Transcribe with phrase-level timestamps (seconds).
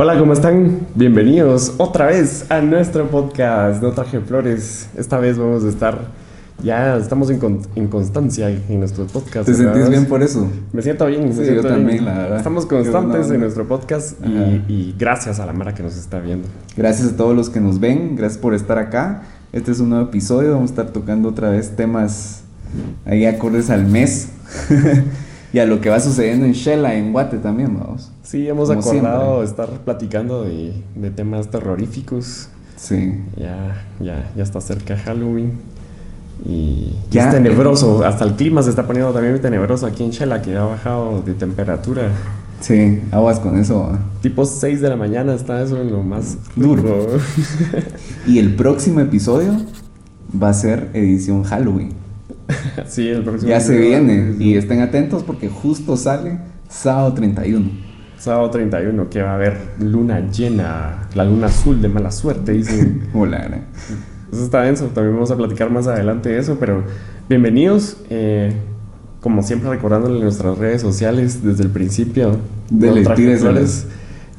[0.00, 0.86] Hola, ¿cómo están?
[0.94, 4.88] Bienvenidos otra vez a nuestro podcast No Traje Flores.
[4.96, 5.98] Esta vez vamos a estar,
[6.62, 9.46] ya estamos en, con- en constancia en nuestro podcast.
[9.46, 10.48] ¿Te sentís bien por eso?
[10.72, 11.74] Me siento bien, me Sí, siento yo bien.
[11.74, 12.36] también, la verdad.
[12.38, 16.46] Estamos constantes en nuestro podcast y, y gracias a la Mara que nos está viendo.
[16.76, 19.22] Gracias a todos los que nos ven, gracias por estar acá.
[19.52, 22.42] Este es un nuevo episodio, vamos a estar tocando otra vez temas
[23.04, 24.28] ahí acordes al mes
[25.58, 28.12] y a lo que va sucediendo en Shela, en Guate también, vamos.
[28.22, 29.44] Sí, hemos Como acordado siempre.
[29.64, 32.48] estar platicando de, de temas terroríficos.
[32.76, 33.14] Sí.
[33.36, 35.54] Ya, ya, ya está cerca Halloween.
[36.46, 37.24] Y Ya.
[37.24, 40.56] es tenebroso, hasta el clima se está poniendo también muy tenebroso aquí en Shela, que
[40.56, 42.02] ha bajado de temperatura.
[42.60, 43.98] Sí, aguas con eso.
[44.22, 47.06] Tipo 6 de la mañana está eso en lo más duro.
[48.28, 49.54] Y el próximo episodio
[50.40, 51.90] va a ser edición Halloween.
[52.86, 56.38] sí, el próximo Ya se viene y estén atentos porque justo sale
[56.68, 57.70] sábado 31.
[58.18, 63.08] Sábado 31, que va a haber luna llena, la luna azul de mala suerte, dicen.
[63.14, 63.62] Hola.
[64.32, 66.82] Eso está denso, también vamos a platicar más adelante de eso, pero
[67.28, 67.98] bienvenidos.
[68.10, 68.52] eh,
[69.20, 72.36] como siempre, recordándole nuestras redes sociales desde el principio.
[72.70, 73.86] Dele, No flores.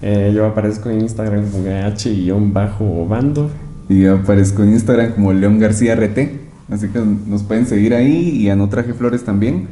[0.02, 3.50] Eh, yo aparezco en Instagram como H-bando.
[3.90, 6.39] Y yo aparezco en Instagram como León García RT.
[6.70, 9.68] Así que nos pueden seguir ahí y a No Traje Flores también.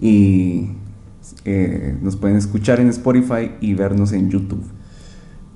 [0.00, 0.70] Y
[1.44, 4.62] eh, nos pueden escuchar en Spotify y vernos en YouTube.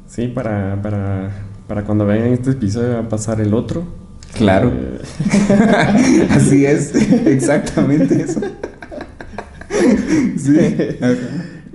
[0.06, 1.30] Sí, para, para,
[1.67, 3.84] para cuando vean este episodio va a pasar el otro.
[4.36, 4.72] Claro.
[4.75, 6.95] Eh, Así es,
[7.27, 8.41] exactamente eso.
[10.36, 10.56] Sí.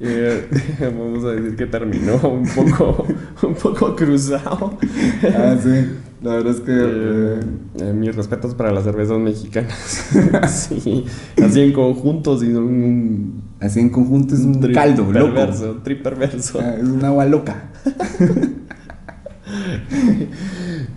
[0.01, 0.47] eh,
[0.81, 3.05] vamos a decir que terminó un poco,
[3.43, 4.77] un poco cruzado.
[5.23, 5.85] Ah, sí.
[6.21, 6.71] La verdad es que.
[6.71, 7.39] Eh, eh,
[7.79, 10.07] eh, mis respetos para las cervezas mexicanas.
[10.69, 11.05] sí,
[11.41, 15.33] así en conjuntos y son un así en conjunto es un tri caldo, loco.
[15.33, 16.59] perverso, perverso.
[16.61, 17.69] Ah, es un agua loca.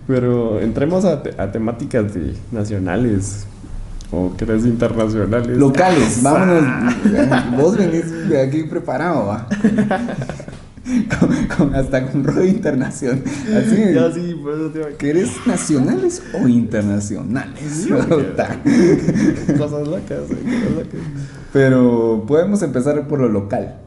[0.07, 3.45] Pero entremos a, te- a temáticas de nacionales
[4.11, 5.57] o crees internacionales.
[5.57, 6.63] Locales, vámonos.
[7.57, 9.47] Vos venís de aquí preparado, va.
[11.19, 11.29] Con,
[11.67, 13.23] con- hasta con rollo internacional.
[13.25, 13.93] Así.
[13.93, 17.87] Ya sí, por eso te a- ¿Querés nacionales o internacionales?
[17.89, 20.19] Cosas locas, eh, cosas locas.
[21.51, 23.77] Pero podemos empezar por lo local.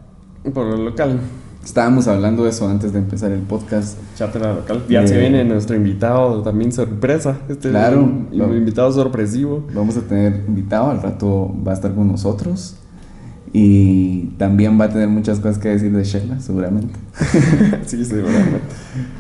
[0.54, 1.20] Por lo local,
[1.64, 3.98] Estábamos hablando de eso antes de empezar el podcast.
[4.16, 4.84] chatera local.
[4.88, 7.38] Ya Eh, se viene nuestro invitado también sorpresa.
[7.48, 9.66] Este es Claro, un, un lo- invitado sorpresivo.
[9.74, 12.76] Vamos a tener invitado, al rato va a estar con nosotros.
[13.58, 16.92] Y también va a tener muchas cosas que decir de Sheila, seguramente.
[17.86, 18.60] sí, seguramente.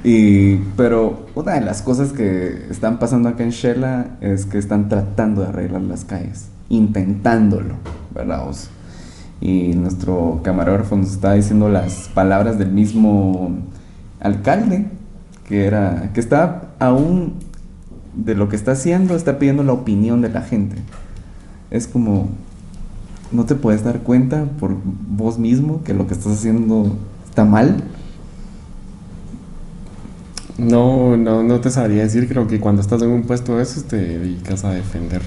[0.04, 4.90] Y, pero una de las cosas que están pasando acá en Shela es que están
[4.90, 7.76] tratando de arreglar las calles, intentándolo,
[8.14, 8.42] ¿verdad?
[9.40, 13.56] Y nuestro camarógrafo nos está diciendo las palabras del mismo
[14.20, 14.84] alcalde,
[15.48, 17.36] que era, que está aún
[18.14, 20.76] de lo que está haciendo, está pidiendo la opinión de la gente.
[21.70, 22.28] Es como,
[23.32, 26.96] no te puedes dar cuenta por vos mismo que lo que estás haciendo
[27.28, 27.82] está mal.
[30.58, 32.28] No, no, no te sabría decir.
[32.28, 35.20] Creo que cuando estás en un puesto de esos te dedicas a defender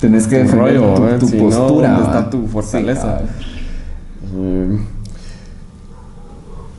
[0.00, 1.18] Tenés que defender rollo, tu, ¿verdad?
[1.18, 1.90] tu Si no, postura.
[1.90, 3.20] ¿dónde está tu fortaleza?
[4.36, 4.78] Eh,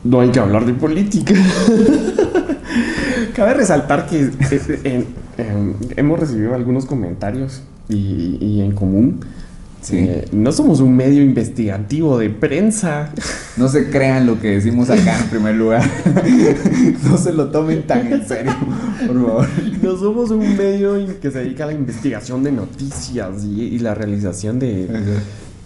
[0.04, 1.34] no hay que hablar de política.
[3.34, 5.04] Cabe resaltar que eh,
[5.36, 9.20] eh, hemos recibido algunos comentarios y, y en común.
[9.82, 9.96] Sí.
[9.98, 13.12] eh, no somos un medio investigativo de prensa.
[13.56, 15.82] no se crean lo que decimos acá en primer lugar.
[17.04, 18.52] no se lo tomen tan en serio,
[19.06, 19.48] por favor.
[19.82, 23.94] No somos un medio que se dedica a la investigación de noticias y, y la
[23.94, 24.86] realización de,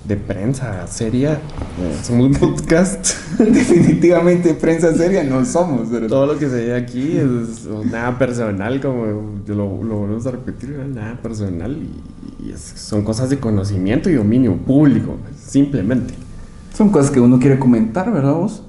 [0.06, 1.32] de prensa seria.
[1.32, 3.06] Eh, somos un podcast.
[3.38, 5.88] Definitivamente prensa seria no somos.
[5.91, 10.26] pero- Todo lo que se ve aquí es nada personal, como yo lo, lo volvemos
[10.26, 11.91] a repetir, nada personal y,
[12.44, 16.15] y es- son cosas de conocimiento y dominio público, simplemente.
[16.77, 18.62] Son cosas que uno quiere comentar, ¿verdad vos?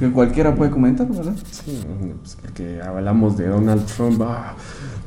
[0.00, 1.34] Que cualquiera puede comentar, ¿verdad?
[1.52, 1.80] Sí,
[2.20, 4.54] pues porque hablamos de Donald Trump, ah,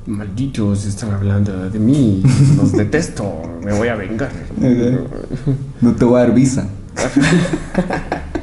[0.06, 2.24] malditos están hablando de mí,
[2.56, 3.25] los detesto,
[3.64, 4.31] me voy a vengar.
[5.81, 6.68] No te voy a dar visa.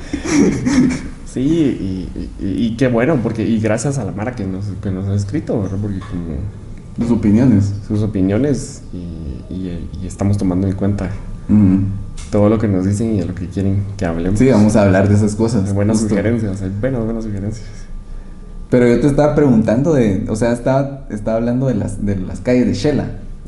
[1.27, 2.09] Sí, y,
[2.41, 5.15] y- y qué bueno, porque y gracias a la Mara que nos, que nos ha
[5.15, 5.79] escrito, ¿verdad?
[5.83, 6.37] Porque como
[6.99, 7.73] Tus opiniones.
[7.89, 11.11] sus opiniones y, y- y estamos tomando en cuenta
[12.31, 14.39] todo lo que nos dicen y de lo que quieren que hablemos.
[14.39, 15.69] Sí, vamos a hablar de esas cosas.
[15.69, 16.11] Hay buenas justo.
[16.11, 17.67] sugerencias, hay buenas, buenas sugerencias.
[18.71, 22.41] Pero yo te estaba preguntando de, o sea, estaba, estaba hablando de las, de las
[22.41, 23.07] calles de Shela.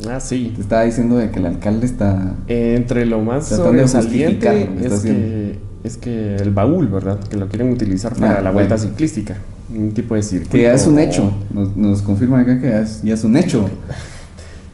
[0.09, 0.53] Ah, sí.
[0.55, 2.35] Te estaba diciendo de que el alcalde está...
[2.49, 7.19] Eh, entre lo más sobresaliente es que es que el baúl, ¿verdad?
[7.31, 8.91] Que lo quieren utilizar para Ah, la vuelta bueno.
[8.91, 9.37] ciclística.
[9.75, 10.53] Un tipo de circuito.
[10.53, 11.33] Que ya es un hecho.
[11.53, 13.69] Nos, nos confirman acá que ya es, ya es un hecho.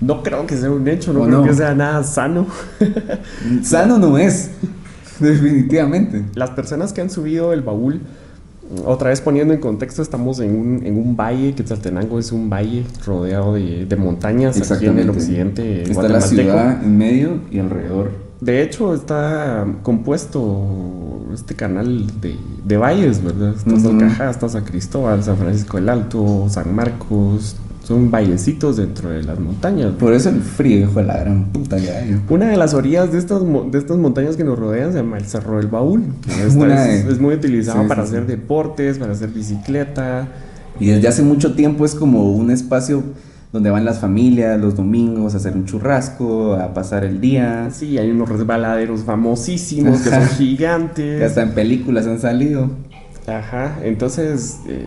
[0.00, 1.44] No creo que sea un hecho, no ¿O creo no?
[1.44, 2.46] que sea nada sano.
[3.62, 4.50] Sano no es.
[5.20, 6.24] Definitivamente.
[6.34, 8.00] Las personas que han subido el baúl,
[8.84, 12.84] otra vez poniendo en contexto, estamos en un, en un valle, Quetzaltenango es un valle
[13.06, 18.10] rodeado de, de montañas aquí en el occidente Está la ciudad en medio y alrededor.
[18.42, 23.54] De hecho, está compuesto este canal de, de valles, ¿verdad?
[23.56, 23.80] Está Ujú.
[23.80, 27.54] Salcajá, está San Cristóbal, San Francisco del Alto, San Marcos.
[27.84, 29.92] Son vallecitos dentro de las montañas.
[29.98, 32.20] Por eso el frío, hijo de la gran puta que hay.
[32.28, 35.24] Una de las orillas de estas, de estas montañas que nos rodean se llama el
[35.26, 36.02] Cerro del Baúl.
[36.44, 38.16] esta Una es, muy utilizado Sí, para sí, sí.
[38.16, 40.28] hacer deportes, para hacer bicicleta.
[40.80, 43.02] Y desde hace mucho tiempo es como un espacio
[43.52, 47.68] donde van las familias los domingos a hacer un churrasco, a pasar el día.
[47.70, 51.18] Sí, hay unos resbaladeros famosísimos que son gigantes.
[51.18, 52.70] Que hasta en películas han salido.
[53.26, 54.86] Ajá, entonces, eh,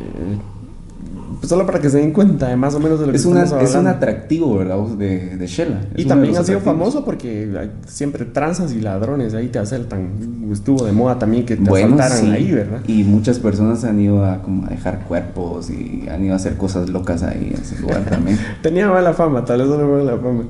[1.46, 3.26] pues solo para que se den cuenta de más o menos de lo que Es,
[3.26, 3.98] una, estamos es un hablando.
[3.98, 4.78] atractivo, ¿verdad?
[4.98, 5.82] De, de Shela.
[5.94, 10.10] Es Y también ha sido famoso porque siempre tranzas y ladrones ahí te asaltan.
[10.52, 12.32] Estuvo de moda también que te Bueno, asaltaran sí.
[12.32, 12.80] ahí, ¿verdad?
[12.88, 16.56] Y muchas personas han ido a, como a dejar cuerpos y han ido a hacer
[16.58, 18.40] cosas locas ahí en ese lugar también.
[18.64, 20.46] Tenía mala fama, tal vez solo mala fama.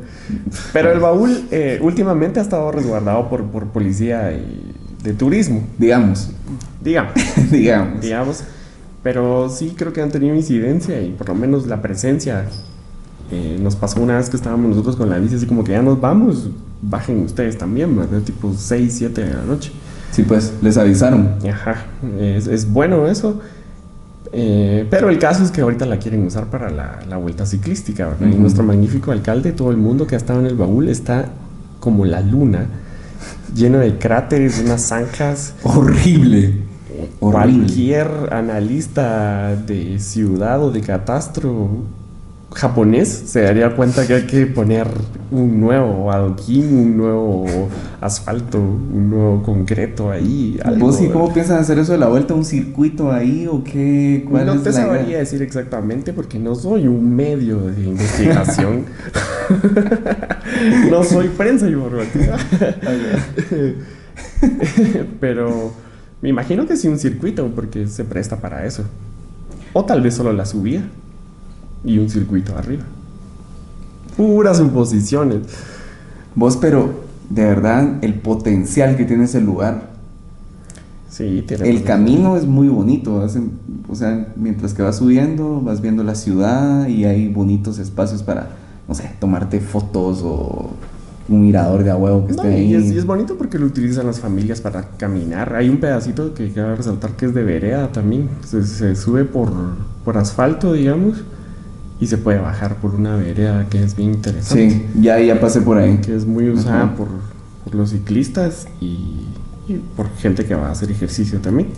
[0.72, 4.72] Pero el baúl eh, últimamente ha estado resguardado por, por policía y-
[5.04, 6.30] de turismo, digamos,
[6.82, 7.12] digamos.
[7.52, 8.02] digamos.
[8.02, 8.44] digamos.
[9.06, 12.46] Pero sí creo que han tenido incidencia y por lo menos la presencia.
[13.32, 15.84] eh, nos pasó una vez que estábamos nosotros con la bici, así como que ya
[15.84, 16.50] nos vamos,
[16.82, 18.22] bajen ustedes también, ¿verdad?
[18.22, 19.72] Tipo 6, 7 de la noche.
[20.10, 21.36] Sí, pues, les avisaron.
[21.48, 21.86] Ajá,
[22.20, 23.42] es, es bueno eso.
[24.32, 28.08] Eh, pero el caso es que ahorita la quieren usar para la, la vuelta ciclística,
[28.08, 28.26] ¿verdad?
[28.28, 28.42] Y Ujú.
[28.42, 31.30] nuestro magnífico alcalde, todo el mundo que ha estado en el baúl, está
[31.80, 32.66] como la luna,
[33.56, 35.54] lleno de cráteres, unas zanjas.
[35.64, 36.64] Horrible.
[37.20, 37.58] Horrible.
[37.58, 41.70] Cualquier analista de ciudad o de catastro
[42.54, 44.88] japonés se daría cuenta que hay que poner
[45.30, 47.46] un nuevo adoquín, un nuevo
[48.00, 50.58] asfalto, un nuevo concreto ahí.
[50.64, 52.34] algo, ¿Vos y cómo piensan hacer eso de la vuelta?
[52.34, 54.26] ¿Un circuito ahí o qué?
[54.30, 54.88] ¿Cuál No es te la idea?
[54.96, 58.86] sabría decir exactamente porque no soy un medio de investigación.
[60.90, 62.38] no soy prensa informativa.
[65.20, 65.72] Pero
[66.26, 68.84] me imagino que sí un circuito porque se presta para eso.
[69.74, 70.82] O tal vez solo la subida
[71.84, 72.84] y un circuito arriba.
[74.18, 75.42] Puras suposiciones.
[76.34, 79.92] Vos, pero de verdad, el potencial que tiene ese lugar.
[81.12, 83.24] Sí, tiene El camino es muy bonito.
[83.88, 88.50] o sea, mientras que vas subiendo, vas viendo la ciudad y hay bonitos espacios para,
[88.88, 90.72] no sé, tomarte fotos o
[91.28, 92.72] un mirador de a huevo que No, esté ahí.
[92.72, 95.56] y, es, y es bonito porque lo utilizan las familias para caminar.
[95.56, 98.30] Hay un pedacito que cabe resaltar que es de vereda también.
[98.46, 99.50] Se, se sube por,
[100.04, 101.24] por asfalto, digamos,
[102.00, 104.70] y se puede bajar por una vereda que es bien interesante.
[104.70, 105.98] Sí, ya, ya pasé por ahí.
[105.98, 107.08] Que es muy usada por,
[107.64, 109.26] por los ciclistas y,
[109.68, 111.70] y por gente que va a hacer ejercicio también.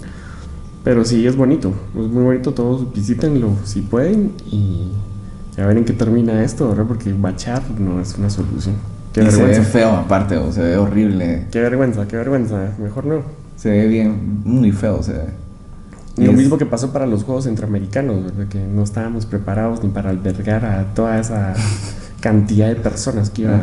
[0.83, 1.73] Pero sí, es bonito.
[1.97, 2.53] Es muy bonito.
[2.53, 4.91] Todos visítenlo si pueden y
[5.57, 6.85] a ver en qué termina esto, ¿verdad?
[6.87, 8.75] Porque bachar no es una solución.
[9.21, 9.71] Qué y se ve vergüenza.
[9.71, 11.45] feo aparte, o se ve horrible.
[11.51, 12.73] Qué vergüenza, qué vergüenza.
[12.81, 13.21] Mejor no.
[13.55, 15.25] Se ve bien, muy feo se ve.
[16.17, 18.47] Y lo es- mismo que pasó para los Juegos Centroamericanos, ¿verdad?
[18.47, 21.53] Que no estábamos preparados ni para albergar a toda esa
[22.21, 23.61] cantidad de personas que iban.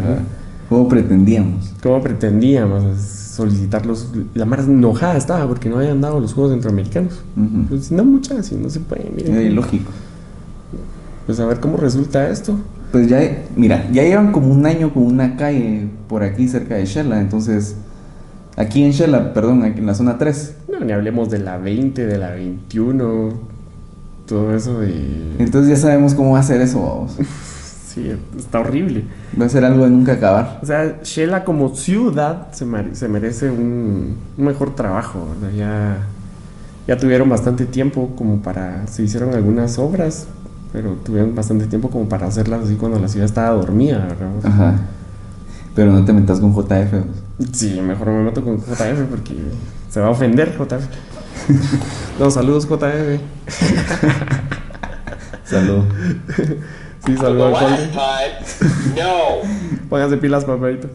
[0.69, 1.73] ¿Cómo pretendíamos?
[1.83, 4.09] ¿Cómo pretendíamos solicitarlos?
[4.35, 7.21] La más enojada estaba porque no habían dado los Juegos Centroamericanos.
[7.69, 9.37] Pues no muchas, y no se puede, miren.
[9.37, 9.91] Eh, lógico.
[11.27, 12.57] Pues a ver cómo resulta esto.
[12.95, 13.19] Pues ya,
[13.57, 17.75] mira, ya llevan como un año con una calle por aquí cerca de Shela, entonces,
[18.57, 20.55] aquí en Shela, perdón, aquí en la zona 3.
[20.71, 23.33] No, ni hablemos de la 20, de la 21,
[24.29, 24.95] todo eso de...
[25.41, 27.19] Entonces ya sabemos cómo va a ser eso, vamos.
[27.95, 29.03] Sí, está horrible.
[29.41, 30.61] Va a ser algo de nunca acabar.
[30.63, 35.57] O sea, Shela como ciudad se, mere- se merece un, un mejor trabajo, ¿verdad?
[35.57, 35.97] Ya,
[36.89, 38.87] ya tuvieron bastante tiempo como para...
[38.89, 40.27] Se hicieron algunas obras,
[40.75, 44.29] pero tuvieron bastante tiempo como para hacerlas así cuando la ciudad estaba dormida, ¿verdad?
[44.43, 44.75] Ajá.
[45.73, 46.95] Pero no te metas con JF.
[47.53, 49.37] Sí, mejor me meto con JF porque
[49.89, 50.85] se va a ofender JF.
[52.19, 53.21] No, saludos JF.
[55.45, 55.85] Salud.
[57.07, 57.91] Sí, saludos al
[58.97, 59.49] no.
[59.89, 60.89] Pónganse pilas, papadito.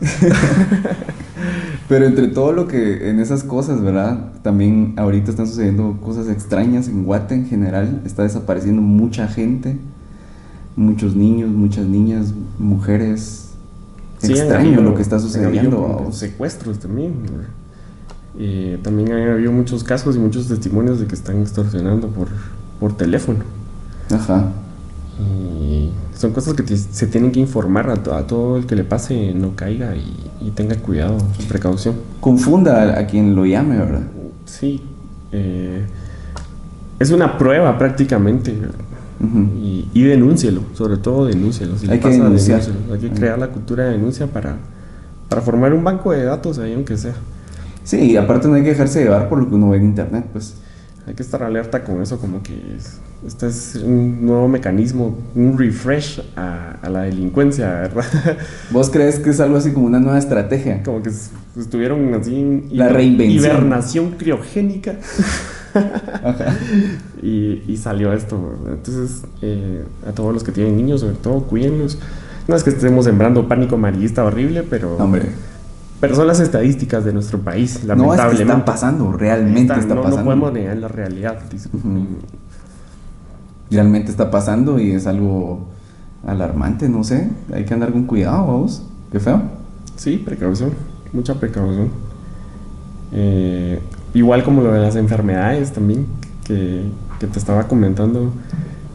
[1.90, 4.32] Pero entre todo lo que en esas cosas, ¿verdad?
[4.44, 8.02] También ahorita están sucediendo cosas extrañas en Guate en general.
[8.06, 9.76] Está desapareciendo mucha gente,
[10.76, 13.50] muchos niños, muchas niñas, mujeres.
[14.20, 15.84] Sí, Extraño habido- lo que está sucediendo.
[15.96, 17.14] habido secuestros también.
[18.38, 22.28] Eh, también ha habido muchos casos y muchos testimonios de que están extorsionando por,
[22.80, 23.40] por teléfono.
[24.14, 24.52] Ajá.
[25.20, 28.84] Y son cosas que se tienen que informar a, to- a todo el que le
[28.84, 31.96] pase, no caiga y, y tenga cuidado, precaución.
[32.22, 34.04] Confunda a, a quien lo llame, ¿verdad?
[34.46, 34.82] Sí,
[35.32, 35.86] eh,
[37.00, 38.58] es una prueba prácticamente.
[39.62, 41.78] Y, y denúncielo, sobre todo denúncielo.
[41.78, 42.62] Si le Hay que pasa, denunciar.
[42.62, 42.94] denúncielo.
[42.94, 44.56] Hay que crear la cultura de denuncia para,
[45.28, 47.16] para formar un banco de datos ahí, aunque sea.
[47.84, 50.26] Sí, y aparte no hay que dejarse llevar por lo que uno ve en internet,
[50.32, 50.56] pues.
[51.06, 55.58] Hay que estar alerta con eso, como que es- este es un nuevo mecanismo, un
[55.58, 58.06] refresh a, a la delincuencia, ¿verdad?
[58.72, 60.82] ¿Vos crees que es algo así como una nueva estrategia?
[60.84, 61.12] como que
[61.60, 63.44] estuvieron así en La reinvención.
[63.44, 64.96] hibernación criogénica
[65.74, 66.56] Ajá.
[67.22, 68.42] y, y salió esto.
[68.42, 68.78] ¿verdad?
[68.78, 71.98] Entonces, eh, a todos los que tienen niños, sobre todo, cuídenlos.
[72.48, 75.24] No es que estemos sembrando pánico amarillista horrible, pero, Hombre,
[76.00, 78.54] pero son las estadísticas de nuestro país, no es que lamentablemente.
[78.54, 80.18] está pasando, realmente Está- está no, pasando.
[80.22, 81.40] no podemos negar la realidad.
[81.52, 81.92] disculpen.
[81.92, 82.08] Ujú.
[83.72, 85.68] Realmente está pasando y es algo
[86.26, 87.30] alarmante, no sé.
[87.54, 88.84] Hay que andar con cuidado, vamos.
[89.12, 89.42] Qué feo.
[89.96, 90.72] Sí, precaución,
[91.14, 91.90] mucha precaución.
[93.12, 93.80] Eh,
[94.14, 96.06] igual como lo de las enfermedades también,
[96.46, 96.84] que,
[97.20, 98.32] que te estaba comentando,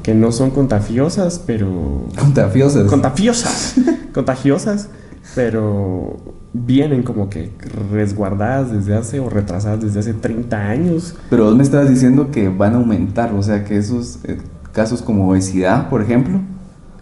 [0.02, 2.07] que no son contagiosas, pero...
[2.19, 2.88] Contagiosas.
[2.88, 3.75] Contagiosas,
[4.12, 4.88] contagiosas,
[5.35, 6.16] pero
[6.52, 7.50] vienen como que
[7.93, 11.16] resguardadas desde hace o retrasadas desde hace 30 años.
[11.28, 14.38] Pero vos me estabas diciendo que van a aumentar, o sea que esos eh,
[14.75, 16.40] casos como obesidad, por ejemplo,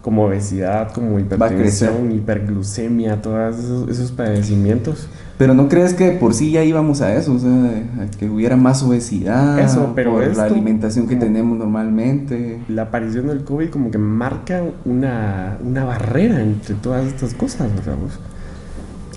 [0.01, 5.07] como obesidad, como hipertensión, hiperglucemia, todos esos, esos padecimientos.
[5.37, 8.57] pero no crees que por sí ya íbamos a eso, o sea, a que hubiera
[8.57, 12.59] más obesidad, Eso, pero por esto, la alimentación que tenemos normalmente.
[12.67, 17.83] La aparición del COVID como que marca una, una barrera entre todas estas cosas, o
[17.83, 18.19] sea, pues,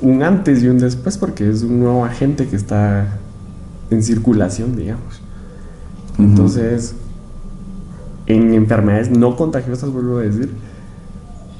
[0.02, 3.18] un antes y un después, porque es un nuevo agente que está
[3.90, 5.20] en circulación, digamos.
[6.18, 6.94] Entonces,
[8.26, 10.50] en enfermedades no contagiosas, vuelvo a decir,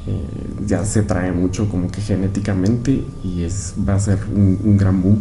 [0.06, 0.20] eh,
[0.66, 5.02] ya se trae mucho como que genéticamente y es va a ser un, un gran
[5.02, 5.18] boom.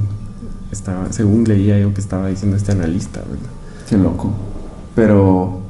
[0.72, 3.50] Estaba, según leía yo que estaba diciendo este analista, ¿verdad?
[3.88, 4.32] Qué loco.
[4.96, 5.62] Pero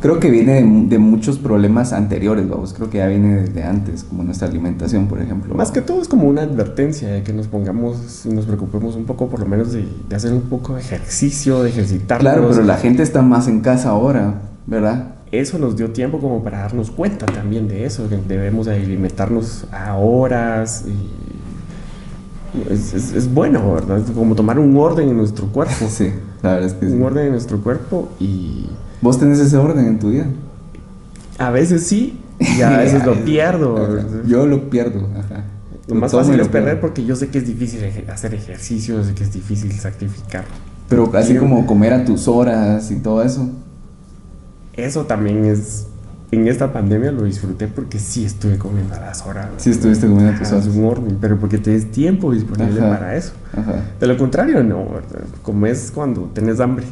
[0.00, 2.74] creo que viene de, de muchos problemas anteriores, vamos.
[2.74, 5.54] Creo que ya viene desde antes, como nuestra alimentación, por ejemplo.
[5.54, 9.04] Más que todo es como una advertencia de que nos pongamos y nos preocupemos un
[9.04, 12.20] poco, por lo menos, de, de hacer un poco de ejercicio, de ejercitarnos.
[12.20, 15.13] Claro, pero la gente está más en casa ahora, ¿verdad?
[15.40, 19.66] Eso nos dio tiempo como para darnos cuenta también de eso, que debemos de alimentarnos
[19.72, 20.84] a horas.
[20.86, 23.98] Y es, es- es bueno, ¿verdad?
[23.98, 25.86] Es como tomar un orden en nuestro cuerpo.
[25.88, 26.10] Sí,
[26.42, 26.92] la verdad es que sí.
[26.92, 28.66] Un orden en nuestro cuerpo y
[29.00, 30.26] ¿Vos tenés ese orden en tu vida?
[31.36, 34.24] a veces sí y a veces lo pierdo.
[34.26, 35.44] Yo lo pierdo, ajá.
[35.88, 36.80] Lo más fácil es perder pierdo.
[36.80, 40.44] porque yo sé que es difícil hacer ejercicio, sé que es difícil sacrificar.
[40.88, 43.48] Pero así como comer a tus horas y todo eso.
[44.76, 45.86] Eso también es.
[46.30, 49.46] En esta pandemia lo disfruté porque sí estuve comiendo a las horas.
[49.58, 50.66] Sí estuviste comiendo a tus horas.
[50.66, 52.90] un orden, pero porque tienes tiempo disponible Ajá.
[52.98, 53.32] para eso.
[53.56, 53.74] Ajá.
[54.00, 54.84] De lo contrario, no.
[55.42, 56.86] Comes cuando tenés hambre.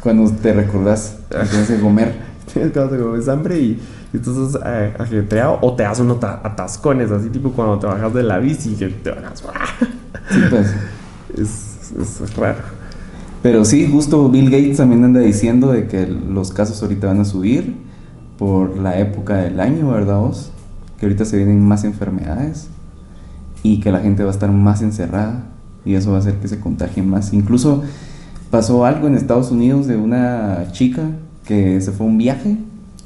[0.00, 1.16] Cuando te recordás
[1.50, 2.14] tienes que comer.
[2.52, 3.80] Tienes cuando te comes hambre y,
[4.12, 8.12] y estás eh, ajetreado o te das unos ta- atascones, así tipo cuando te bajas
[8.12, 9.42] de la bici que te bajas.
[10.30, 10.66] Sí, pues.
[11.38, 12.58] Es, es raro.
[13.42, 17.24] Pero sí, justo Bill Gates también anda diciendo de que los casos ahorita van a
[17.24, 17.74] subir
[18.38, 20.52] por la época del año, ¿verdad vos?
[20.98, 22.68] Que ahorita se vienen más enfermedades
[23.64, 25.44] y que la gente va a estar más encerrada
[25.84, 27.32] y eso va a hacer que se contagien más.
[27.32, 27.82] Incluso
[28.50, 31.10] pasó algo en Estados Unidos de una chica
[31.44, 32.58] que se fue a un viaje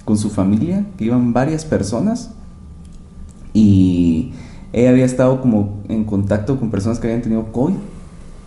[0.04, 2.30] con su familia, que iban varias personas
[3.54, 4.32] y
[4.74, 7.76] ella había estado como en contacto con personas que habían tenido COVID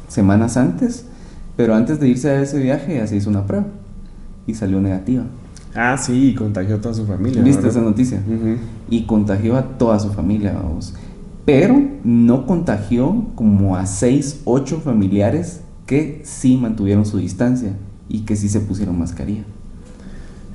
[0.08, 1.06] semanas antes,
[1.60, 3.66] pero antes de irse a ese viaje ya se hizo una prueba
[4.48, 5.26] y salió negativa.
[5.76, 7.42] Ah, sí, contagió a toda su familia.
[7.42, 7.78] ¿Viste ¿verdad?
[7.78, 8.24] esa noticia?
[8.26, 8.56] Ujú.
[8.90, 10.94] Y contagió a toda su familia, vamos.
[11.44, 17.74] Pero no contagió como a 6, 8 familiares que sí mantuvieron su distancia
[18.08, 19.44] y que sí se pusieron mascarilla.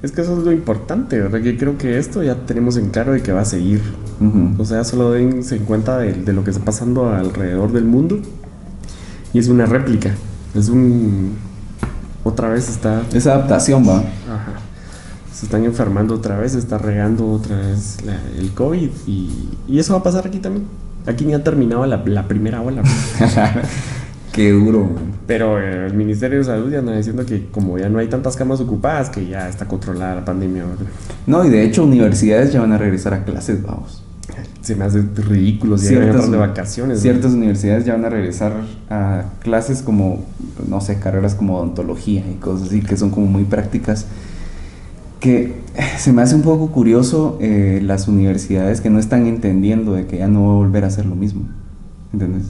[0.03, 1.43] Es que eso es lo importante, ¿verdad?
[1.43, 3.83] Que creo que esto ya tenemos en claro de que va a seguir.
[4.23, 4.63] Ujú.
[4.63, 8.21] O sea, solo dense en cuenta de, de lo que está pasando alrededor del mundo.
[9.35, 10.15] Y es una réplica.
[10.55, 11.37] Es un...
[12.23, 13.03] Otra vez está...
[13.13, 13.99] Esa adaptación va.
[13.99, 14.53] Ajá.
[15.33, 18.89] Se están enfermando otra vez, se está regando otra vez la- el COVID.
[19.07, 20.67] Y, y eso va a pasar aquí también.
[21.07, 22.83] Aquí ni ha terminado la, la primera ola.
[24.33, 24.91] Qué duro.
[25.27, 28.37] Pero eh, el Ministerio de Salud ya anda diciendo que como ya no hay tantas
[28.37, 30.65] camas ocupadas, que ya está controlada la pandemia.
[30.65, 30.87] ¿verdad?
[31.27, 34.04] No, y de hecho universidades ya van a regresar a clases, vamos.
[34.65, 37.01] Se me hace ridículo si Ciertas- de vacaciones.
[37.01, 38.53] Ciertas universidades ya van a regresar
[38.91, 40.25] a clases como,
[40.69, 44.07] no sé, carreras como odontología y cosas así que son como muy prácticas.
[45.21, 45.55] Que
[45.99, 50.19] se me hace un poco curioso eh, las universidades que no están entendiendo de que
[50.19, 51.43] ya no va a volver a ser lo mismo.
[52.13, 52.45] ¿Entendés?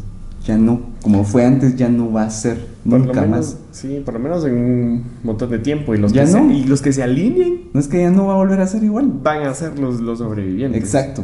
[0.45, 3.57] Ya no, como fue antes, ya no va a ser Por nunca menos, más.
[3.73, 5.95] Sí, por lo menos en un montón de tiempo.
[5.95, 6.49] Y los, Ya que no.
[6.49, 8.67] se, y los que se alineen No es que ya no va a volver a
[8.67, 9.11] ser igual.
[9.23, 10.79] van a ser los, los sobrevivientes.
[10.83, 11.23] Exacto.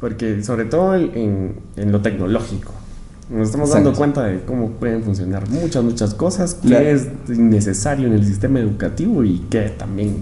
[0.00, 2.72] Porque sobre todo en, en lo tecnológico.
[3.30, 3.84] Nos estamos Exacto.
[3.88, 8.24] dando cuenta de cómo pueden funcionar muchas, muchas cosas, que La- es innecesario en el
[8.26, 10.16] sistema educativo y que también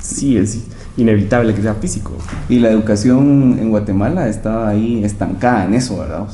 [0.00, 0.64] sí es
[0.96, 2.12] inevitable que sea físico.
[2.48, 6.26] Y la educación en Guatemala estaba ahí estancada en eso, ¿verdad?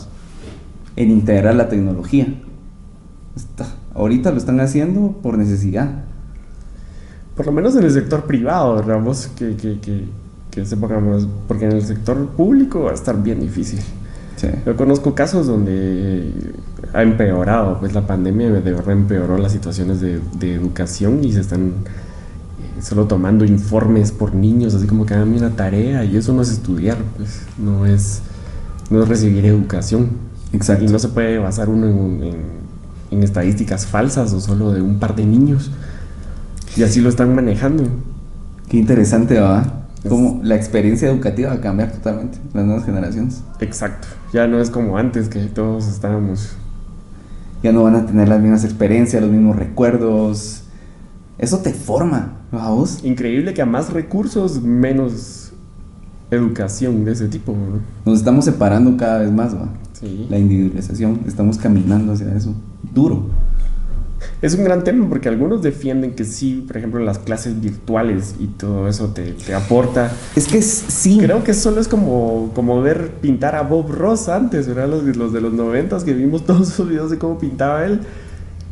[0.96, 2.26] En integrar la tecnología.
[3.36, 6.04] Está- ahorita lo están haciendo por necesidad.
[7.36, 9.00] Por lo menos en el sector privado, ¿verdad?
[9.02, 10.04] Vos que, que, que,
[10.54, 13.80] que se ponga más- Porque en el sector público va a estar bien difícil.
[14.36, 14.48] Sí.
[14.66, 16.32] Yo conozco casos donde
[16.92, 21.40] ha empeorado, pues la pandemia de verdad empeoró las situaciones de, de educación y se
[21.40, 26.32] están eh, solo tomando informes por niños, así como que hagan una tarea y eso
[26.32, 28.20] no es estudiar, pues no es,
[28.90, 30.08] no es recibir educación.
[30.52, 30.84] Exacto.
[30.84, 32.64] Y no se puede basar uno en, en-
[33.10, 35.70] en estadísticas falsas o solo de un par de niños.
[36.76, 37.84] Y así lo están manejando.
[38.68, 39.83] Qué interesante, ¿va?
[40.08, 43.42] Cómo la experiencia educativa va a cambiar totalmente, las nuevas generaciones.
[43.60, 44.06] Exacto.
[44.32, 46.56] Ya no es como antes que todos estábamos
[47.62, 50.64] Ya no van a tener las mismas experiencias, los mismos recuerdos.
[51.38, 53.02] Eso te forma, ¿va vos?
[53.02, 55.52] Increíble que a más recursos, menos
[56.30, 57.52] educación de ese tipo.
[57.52, 57.80] ¿no?
[58.04, 59.68] Nos estamos separando cada vez más, ¿va?
[59.92, 60.26] Sí.
[60.28, 62.54] La individualización, estamos caminando hacia eso.
[62.92, 63.26] Duro.
[64.42, 68.46] Es un gran tema porque algunos defienden que sí, por ejemplo, las clases virtuales y
[68.46, 70.12] todo eso te, te aporta.
[70.36, 71.18] Es que sí.
[71.20, 74.88] Creo que solo es como, como ver pintar a Bob Ross antes, ¿verdad?
[74.88, 78.00] Los, los de los noventas que vimos todos esos videos de cómo pintaba él.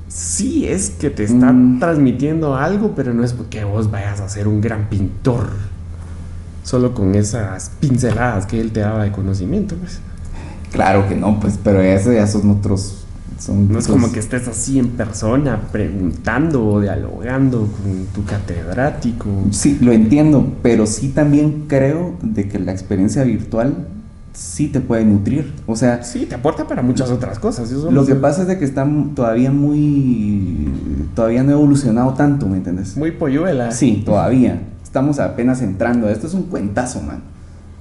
[0.09, 1.80] Sí es que te están Mm.
[1.80, 5.49] transmitiendo algo, pero no es porque vos vayas a ser un gran pintor.
[6.64, 10.00] Solo con esas pinceladas que él te daba de conocimiento, pues.
[10.71, 13.01] Claro que no, pues, pero eso ya son otros.
[13.43, 19.26] Son No es como que estés así en persona preguntando o dialogando con tu catedrático.
[19.50, 23.89] Sí, lo entiendo, pero sí también creo de que la experiencia virtual
[24.33, 25.52] sí te puede nutrir.
[25.67, 27.69] O sea, Sí, te aporta para muchas otras cosas.
[27.73, 30.69] eso lo que pasa es de que está todavía muy.
[31.17, 32.97] Todavía no ha evolucionado tanto, ¿me entiendes?
[32.97, 33.73] Muy polluela.
[33.73, 34.63] Sí, todavía.
[34.85, 36.09] Estamos apenas entrando.
[36.09, 37.23] Esto es un cuentazo, man.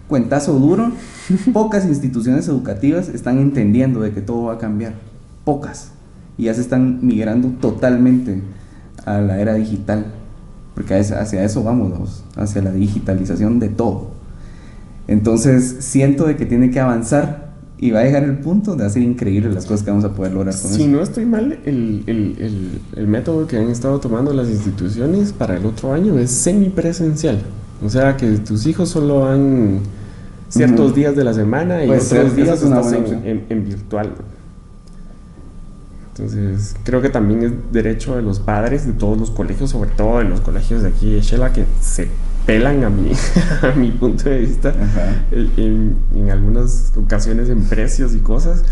[0.08, 0.92] Cuentazo duro.
[1.54, 5.11] Pocas instituciones educativas están entendiendo de que todo va a cambiar.
[5.44, 5.92] Pocas.
[6.38, 8.42] Y ya se están migrando totalmente
[9.06, 10.06] a la era digital.
[10.76, 14.12] Porque hacia eso vamos, hacia la digitalización de todo.
[15.08, 19.02] Entonces siento de que tiene que avanzar y va a llegar el punto de hacer
[19.02, 20.92] increíbles las cosas que vamos a poder lograr con Si eso.
[20.92, 25.58] no estoy mal, el, el- el- el método que han estado tomando las instituciones para
[25.58, 27.40] el otro año es semipresencial.
[27.84, 29.80] O sea, que tus hijos solo van
[30.50, 34.12] ciertos días de la semana y Puede otros días estás en virtual.
[36.16, 40.18] Entonces, creo que también es derecho de los padres de todos los colegios, sobre todo
[40.20, 42.10] de los colegios de aquí de Shela, que se
[42.46, 43.12] pelan a mi,
[43.62, 44.74] a mi punto de vista
[45.32, 48.64] en, en algunas ocasiones en precios y cosas.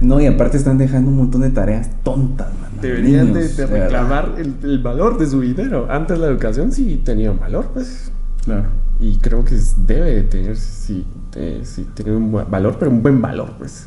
[0.00, 2.70] No, y aparte están dejando un montón de tareas tontas, man.
[2.80, 3.84] Deberían de, niños, de verdad.
[3.84, 5.86] reclamar el, el valor de su dinero.
[5.90, 8.10] Antes la educación sí tenía valor, pues.
[8.44, 8.64] Claro.
[8.98, 9.54] Y creo que
[9.86, 13.86] debe de tener, sí, de- sí, tener un buen valor, pero un buen valor, pues.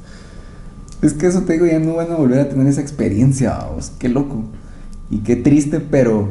[1.03, 3.91] Es que eso te digo, ya no van a volver a tener esa experiencia, vamos.
[3.99, 4.43] Qué loco.
[5.09, 6.29] Y qué triste, pero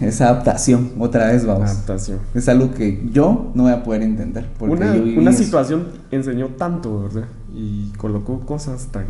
[0.00, 1.70] esa adaptación, otra vez, vamos.
[1.70, 2.18] Adaptación.
[2.34, 4.50] Es algo que yo no voy a poder entender.
[4.58, 7.28] Porque Una, yo viví una situación enseñó tanto, ¿verdad?
[7.54, 9.06] Y colocó cosas tan,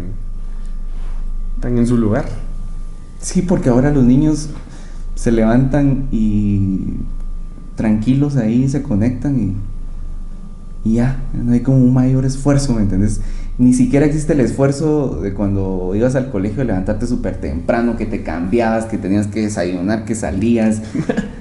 [1.60, 2.26] tan en su lugar.
[3.20, 4.50] Sí, porque ahora los niños
[5.14, 6.98] se levantan y
[7.74, 9.38] tranquilos ahí se conectan
[10.84, 13.20] y, y ya, no hay como un mayor esfuerzo, ¿me entiendes?
[13.58, 18.04] Ni siquiera existe el esfuerzo de cuando ibas al colegio de levantarte súper temprano, que
[18.04, 20.82] te cambiabas, que tenías que desayunar, que salías,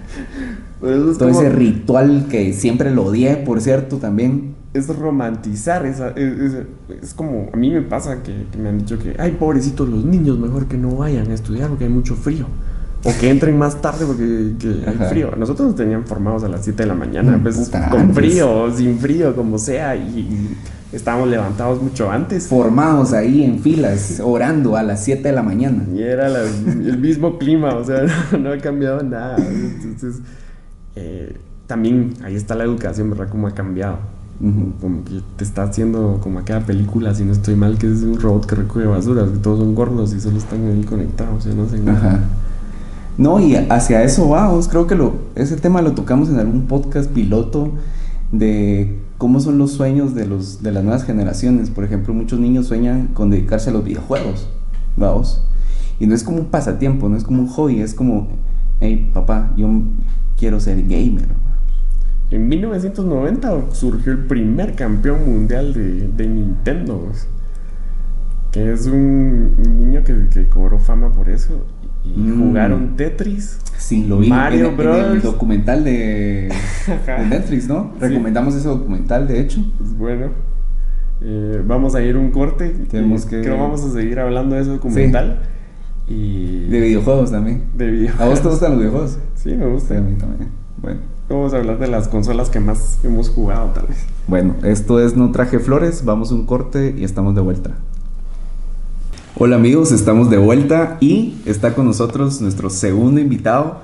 [0.80, 4.56] todo ese ritual que siempre lo odié, por cierto, también.
[4.74, 6.56] es romantizar esa es, es-
[7.04, 10.04] es como a mí me pasa que, que me han dicho que ay pobrecitos los
[10.06, 12.46] niños mejor que no vayan a estudiar porque hay mucho frío
[13.06, 16.64] o que entren más tarde porque que hay frío nosotros nos tenían formados a las
[16.66, 18.16] 7 de la mañana Mm, pues con antes.
[18.16, 20.58] frío sin frío como sea y, y
[20.96, 25.84] estábamos levantados mucho antes Formados ahí en filas, orando a las 7 de la mañana.
[25.94, 30.22] y era la- el mismo clima o sea no, no ha cambiado nada entonces
[30.96, 31.36] eh,
[31.68, 33.98] también ahí está la educación verdad cómo ha cambiado.
[34.82, 38.20] Como que te está haciendo como aquella película, si no estoy mal, que es un
[38.20, 41.68] robot que recoge basura, que todos son gordos y solo están ahí conectados, ya no
[41.70, 41.80] sé.
[41.90, 42.20] Ajá.
[43.18, 44.68] No, y hacia eso vamos.
[44.68, 47.72] Creo que lo, ese tema lo tocamos en algún podcast piloto
[48.38, 51.70] de cómo son los sueños de, los, de las nuevas generaciones.
[51.70, 54.48] Por ejemplo, muchos niños sueñan con dedicarse a los videojuegos.
[54.98, 55.44] Vamos.
[56.00, 58.28] Y no es como un pasatiempo, no es como un hobby, es como,
[58.82, 59.70] hey, papá, yo
[60.38, 61.28] quiero ser gamer.
[62.32, 67.12] En 1990 surgió el primer campeón mundial de, de Nintendo,
[68.52, 71.66] que es un, un niño que, que cobró fama por eso.
[72.06, 72.40] Y Mm.
[72.48, 73.60] jugaron Tetris.
[73.78, 75.24] Sí, lo vi Mario en, en el Bros.
[75.24, 76.50] documental de,
[77.08, 77.92] de Netflix, ¿no?
[78.00, 78.08] Sí.
[78.08, 79.62] Recomendamos ese documental, de hecho.
[79.78, 80.28] Pues bueno,
[81.22, 82.70] eh, vamos a ir un corte.
[82.90, 85.42] Tenemos que- Creo vamos a seguir hablando de ese documental.
[86.08, 87.64] Y De videojuegos también.
[87.76, 88.22] de videojuegos.
[88.26, 89.18] ¿A vos te gustan los videojuegos?
[89.36, 89.98] Sí, me Sí, gusta.
[89.98, 90.50] a mí también.
[90.82, 91.00] Bueno.
[91.28, 94.06] Vamos a hablar de las consolas que más hemos jugado, tal vez.
[94.28, 97.72] Bueno, esto es No Traje Flores, vamos a un corte y estamos de vuelta.
[99.38, 103.82] Hola amigos, estamos de vuelta y está con nosotros nuestro segundo invitado.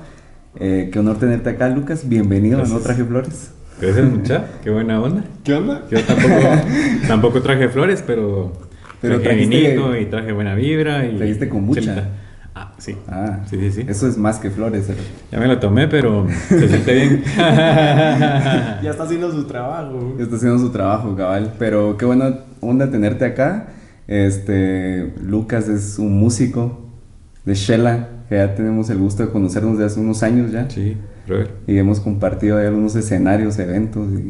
[0.59, 2.07] Eh, qué honor tenerte acá, Lucas.
[2.07, 2.83] Bienvenido a No Gracias.
[2.83, 3.51] Traje Flores.
[3.81, 4.45] Gracias, mucha.
[4.63, 5.23] Qué buena onda.
[5.43, 5.83] ¿Qué onda?
[5.89, 6.35] Yo tampoco,
[7.07, 8.53] tampoco traje flores, pero,
[9.01, 11.05] Pero traje trajiste- vinito y traje buena vibra.
[11.05, 11.81] Y Trajiste kombucha.
[11.81, 12.09] chelita.
[12.53, 12.95] Ah, sí.
[13.07, 13.85] Ah, Sí, sí, sí.
[13.87, 14.89] Eso es más que flores.
[14.89, 14.95] eh.
[15.31, 17.23] Ya me lo tomé, pero se siente bien.
[17.35, 20.15] Ya está haciendo su trabajo.
[20.19, 21.53] Está haciendo su trabajo, cabal.
[21.59, 23.67] Pero qué buena onda tenerte acá.
[24.11, 26.81] Este, Lucas es un músico
[27.45, 30.69] de Shela, que ya tenemos el gusto de conocernos de hace unos años ya.
[30.69, 31.51] Sí, brother.
[31.65, 34.27] Y hemos compartido ahí algunos escenarios, eventos y.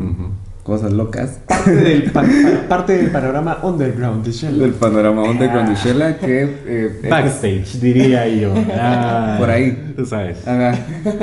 [0.61, 1.39] cosas locas.
[1.47, 2.25] Parte del, pa-
[2.69, 4.59] parte del panorama underground de Shell.
[4.59, 6.43] Del panorama underground de Shela que...
[6.43, 8.53] eh, este- Backstage, diría yo.
[8.73, 9.93] Ah, Por ahí.
[9.95, 10.47] Tú sabes.
[10.47, 10.73] Ajá.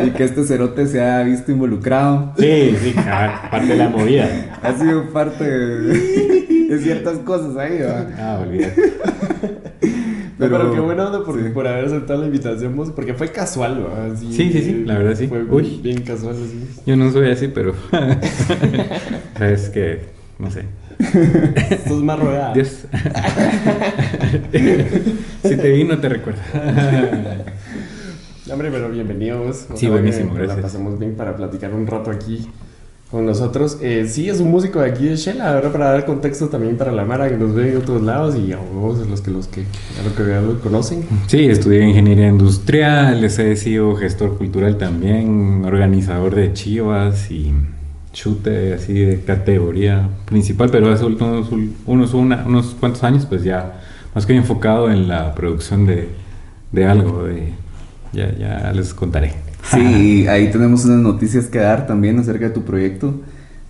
[0.06, 2.32] y que este cerote se ha visto involucrado.
[2.38, 2.94] Sí, sí,
[3.50, 4.28] parte de la movida.
[4.62, 8.06] Ha sido parte de, de ciertas cosas ahí, ¿va?
[8.18, 8.92] Ah, olvídate.
[10.38, 11.48] Pero, pero qué buena onda por, sí.
[11.50, 13.88] por haber aceptado la invitación, pues, porque fue casual, ¿no?
[14.14, 15.26] Así, Sí, sí, sí, la verdad sí.
[15.26, 15.80] Fue Uy.
[15.82, 16.64] bien casual, así.
[16.86, 17.74] Yo no soy así, pero.
[19.40, 20.00] es que.
[20.38, 20.64] No sé.
[20.98, 22.52] Esto es más rodeada.
[22.54, 22.68] Dios.
[25.42, 26.40] si te vi, no te recuerdo.
[28.52, 29.66] Hombre, pero bienvenidos.
[29.74, 30.56] Sí, buenísimo, gracias.
[30.56, 32.48] La pasemos bien para platicar un rato aquí
[33.10, 33.78] con nosotros.
[33.80, 36.92] Eh, sí, es un músico de aquí de Shela, ahora para dar contexto también para
[36.92, 39.62] la Mara que nos ve en otros lados y a vos, los que, los que,
[39.62, 41.04] a lo que lo conocen.
[41.26, 47.52] Sí, estudié ingeniería industrial, he sido gestor cultural también, organizador de chivas y
[48.12, 51.48] chute así de categoría principal, pero hace unos,
[51.86, 53.80] unos, una- unos cuantos años pues ya
[54.14, 56.08] más que enfocado en la producción de,
[56.72, 57.52] de algo, de,
[58.12, 59.32] ya, ya les contaré.
[59.70, 63.14] Sí, y ahí tenemos unas noticias que dar también acerca de tu proyecto,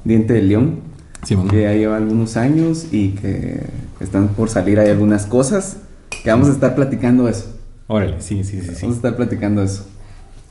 [0.04, 0.80] Diente de León,
[1.24, 1.48] Simón.
[1.48, 3.60] que ya lleva algunos años y que
[4.00, 5.78] están por salir ahí algunas cosas,
[6.22, 7.54] que vamos a estar platicando eso.
[7.88, 8.82] Órale, sí, sí, sí, sí.
[8.82, 9.86] Vamos a estar platicando eso.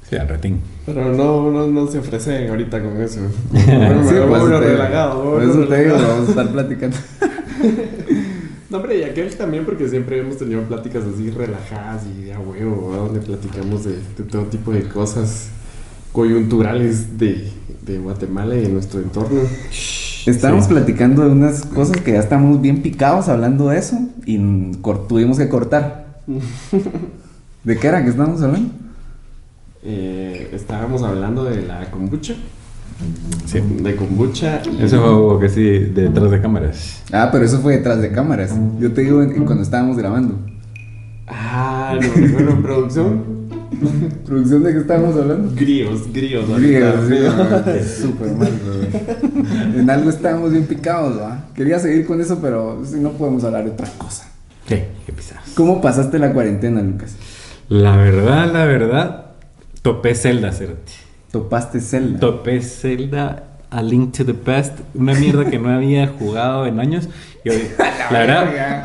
[0.10, 0.60] Sí, al ratín.
[0.86, 3.20] Pero no, no, no se ofrece ahorita con eso.
[3.54, 5.22] Sí, Bueno, eso bueno, te- relajado.
[5.24, 6.08] Por bueno, eso te digo, relajado.
[6.14, 6.98] vamos a estar platicando.
[8.78, 12.40] No, hombre, y aquel también, porque siempre hemos tenido pláticas así relajadas y de a
[12.40, 15.50] huevo, donde platicamos de, de todo tipo de cosas
[16.12, 19.42] coyunturales de, de Guatemala y de nuestro entorno.
[20.28, 20.72] Estábamos Sí.
[20.74, 24.38] platicando de unas cosas que ya estamos bien picados hablando de eso y
[25.08, 26.20] tuvimos que cortar.
[27.64, 28.70] ¿De qué era que estábamos hablando?
[29.84, 32.36] Eh, estábamos hablando de la kombucha.
[33.46, 33.60] Sí.
[33.82, 34.62] De kombucha.
[34.80, 35.62] Eso que sí,
[35.94, 37.04] detrás de cámaras.
[37.12, 38.54] Ah, pero eso fue detrás de cámaras.
[38.80, 40.38] Yo te digo en- en cuando estábamos grabando.
[41.28, 43.38] Ah, no, bueno, producción.
[44.26, 45.52] ¿Producción de qué estábamos hablando?
[45.56, 46.46] Gríos, gríos.
[46.60, 49.78] Griegos, sí, súper mal, güey.
[49.80, 51.46] En algo estábamos bien picados, ¿va?
[51.54, 54.26] Quería seguir con eso, pero no podemos hablar de otra cosa.
[54.68, 55.44] Sí, qué pisadas.
[55.56, 57.16] ¿Cómo pasaste la cuarentena, Lucas?
[57.70, 59.26] La verdad, la verdad,
[59.82, 60.94] topé Zelda, Cerote.
[61.32, 62.20] Topaste Zelda.
[62.20, 67.10] Topé Zelda A Link to the Past, una mierda que no había jugado en años.
[67.44, 67.54] Yo,
[68.12, 68.84] la verdad,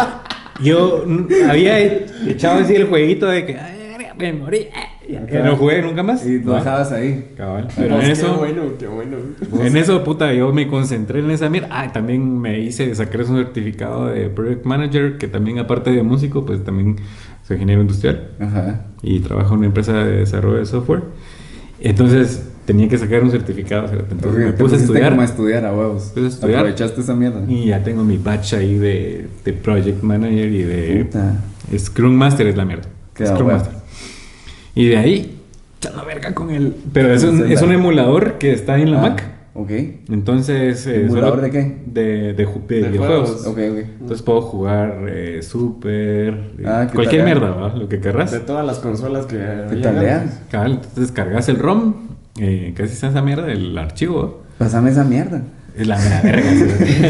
[0.62, 1.04] yo
[1.48, 1.78] había
[2.26, 4.58] echado así el jueguito de que "Ay, me morí.
[4.58, 6.24] eh", Que no jugué nunca más.
[6.26, 7.32] Y lo dejabas ahí.
[7.36, 7.68] Cabal.
[7.76, 9.16] Pero en qué eso, bueno, qué bueno.
[9.60, 11.68] en eso, puta, yo me concentré en esa mierda.
[11.70, 16.44] Ah, también me hice, saqué un certificado de Project Manager, que también aparte de músico,
[16.46, 16.96] pues también
[17.46, 18.28] soy ingeniero industrial.
[18.40, 18.86] Ajá.
[19.02, 21.02] y trabajo en una empresa de desarrollo de software.
[21.82, 23.88] Entonces tenía que sacar un certificado.
[24.10, 26.12] Entonces me puse a estudiar a estudiar a huevos.
[26.14, 26.58] Puse a estudiar.
[26.60, 27.42] Aprovechaste esa mierda.
[27.48, 31.36] y ya tengo mi batch ahí de, de Project Manager y de Puta.
[31.76, 32.88] Scrum Master es la mierda.
[33.14, 33.48] Queda Scrum.
[33.48, 33.72] Master.
[34.74, 35.38] Y de ahí,
[35.78, 36.74] echando verga con el...
[36.92, 39.08] Pero es un, es un emulador que está en la Ah.
[39.10, 39.24] Mac.
[39.54, 39.70] Ok.
[40.08, 40.86] Entonces.
[40.86, 41.76] eh, ¿Emulador solo- de qué?
[41.86, 43.28] De, de, de De videojuegos.
[43.42, 43.46] juegos.
[43.46, 43.78] Ok, ok.
[44.00, 46.34] Entonces puedo jugar eh, Super.
[46.58, 47.74] eh, Ah, ¿qué cualquier mierda, ¿va?
[47.76, 48.30] Lo que querrás.
[48.32, 50.34] De todas las consolas que ¿Qué había tal, antes.
[50.36, 50.38] eh?
[50.50, 51.94] Cabal, entonces cargas el ROM.
[52.38, 54.42] Eh, casi está esa mierda, el archivo.
[54.58, 55.42] Pásame esa mierda.
[55.76, 56.50] Es la mera verga.
[56.50, 57.02] sí.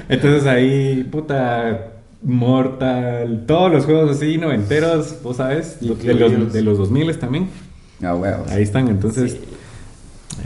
[0.08, 1.92] Entonces ahí, puta.
[2.20, 7.48] Mortal, todos los juegos así noventeros, vos sabes, de los, de los 2000 también.
[8.02, 8.50] Ah, huevos.
[8.50, 9.38] Ahí están, entonces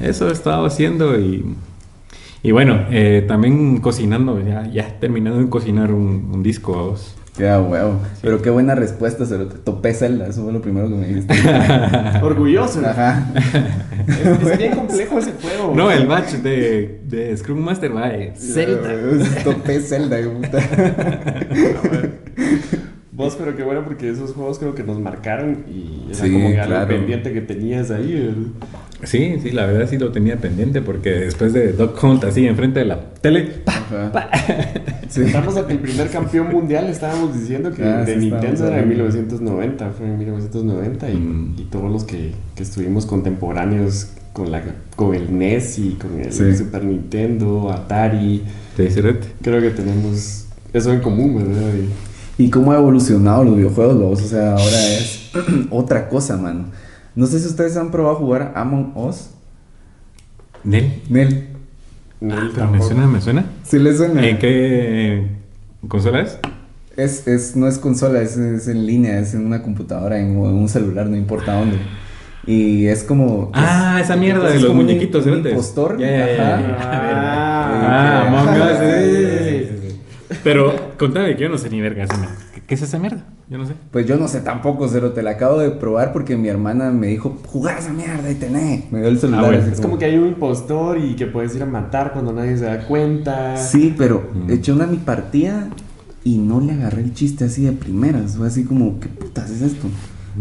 [0.01, 1.45] eso he estado haciendo y,
[2.43, 7.17] y bueno, eh, también cocinando, ya, ya terminando de cocinar un, un disco a vos.
[7.37, 7.99] Qué huevo.
[8.21, 11.35] Pero qué buena respuesta, se lo topé Zelda, eso fue lo primero que me dijiste.
[12.23, 12.87] Orgulloso.
[12.87, 13.33] Ajá.
[14.07, 15.73] Es, es bien complejo ese juego.
[15.75, 18.93] No, el batch de, de Scrum Master va de Zelda.
[19.45, 20.59] Topé Zelda, puta.
[23.13, 26.49] Vos, pero qué bueno porque esos juegos creo que nos marcaron y era Sí, como
[26.49, 28.53] que algo pendiente que tenías ahí.
[29.05, 32.81] Sí, sí, la verdad sí lo tenía pendiente porque después de Doc Hunt así enfrente
[32.81, 34.29] de la tele, Ajá.
[35.09, 35.23] Sí.
[35.23, 38.79] Estamos a que el primer campeón mundial estábamos diciendo que Ah, de sí, Nintendo era
[38.79, 38.89] en hablando.
[38.89, 41.55] 1990, fue en 1990 y, Mm.
[41.59, 44.63] y todos los que, que estuvimos contemporáneos con, la,
[44.97, 46.57] con el NES y con el Sí.
[46.57, 48.43] Super Nintendo, Atari,
[48.77, 48.89] te
[49.43, 51.71] creo que tenemos eso en común, ¿verdad?
[52.39, 54.23] Y- ¿Y cómo ha evolucionado los videojuegos, vos?
[54.23, 55.31] O sea, ahora es
[55.71, 56.65] otra cosa, mano.
[57.15, 59.31] No sé si ustedes han probado jugar Among Us.
[60.65, 61.03] Nel.
[61.09, 61.49] Nel.
[62.21, 63.45] Nel Pero me suena, me suena.
[63.65, 64.27] ¿Sí les suena?
[64.27, 65.27] ¿En qué
[65.89, 66.39] consola es?
[66.97, 70.49] Es, es, no es consola, es, es en línea, es en una computadora, en, o
[70.49, 71.79] en un celular, no importa dónde.
[72.47, 73.51] Y es como...
[73.55, 75.53] Ah, esa mierda es de los muñequitos, cerotes.
[75.53, 75.99] impostor.
[76.03, 76.59] Ajá.
[76.79, 80.37] Ah, Ah, Among Us, sí, sí, sí.
[80.45, 80.75] Pero
[81.07, 82.35] contame que yo no sé ni verga esa mierda.
[82.55, 83.25] ¿Qué, qué es esa mierda?
[83.49, 83.75] Yo no sé.
[83.91, 87.09] Pues yo no sé tampoco, Cero, te la acabo de probar porque mi hermana me
[87.09, 88.85] dijo, jugá esa mierda y tené.
[88.91, 89.45] Me dio el celular.
[89.45, 89.63] Ah, bueno.
[89.63, 92.57] así Es como que hay un impostor y que puedes ir a matar cuando nadie
[92.57, 93.57] se da cuenta.
[93.57, 94.51] Sí, pero Mm.
[94.51, 95.69] eché una mi partida
[96.25, 98.37] y no le agarré el chiste así de primeras.
[98.37, 99.89] Fue así como, ¿qué putas es esto?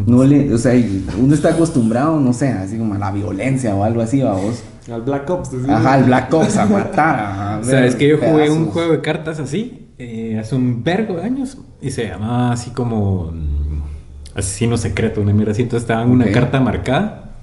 [0.06, 0.74] No le, o sea,
[1.20, 4.64] uno está acostumbrado, no sé, así como a la violencia o algo así, vamos.
[4.90, 5.50] Al Black Ops.
[5.68, 7.20] Ajá, el Black Ops a matar.
[7.20, 8.58] a O sea, es que yo jugué pedazos.
[8.58, 12.72] un juego de cartas así eh, hace un vergo de años y se llamaba así
[12.72, 13.82] como mm,
[14.38, 15.62] Asesino Secreto, una mierda así.
[15.62, 16.32] Entonces estaban una Ok.
[16.32, 17.36] carta marcada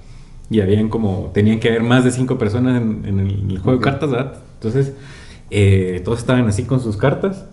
[0.49, 3.83] y habían como, tenían que haber más de cinco personas en, en el, juego de
[3.83, 4.33] cartas, ¿verdad?
[4.55, 4.93] Entonces
[5.51, 7.45] eh, todos estaban así con sus cartas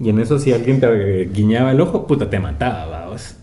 [0.00, 3.34] y en eso si alguien te guiñaba el ojo, puta, te mataba, vamos.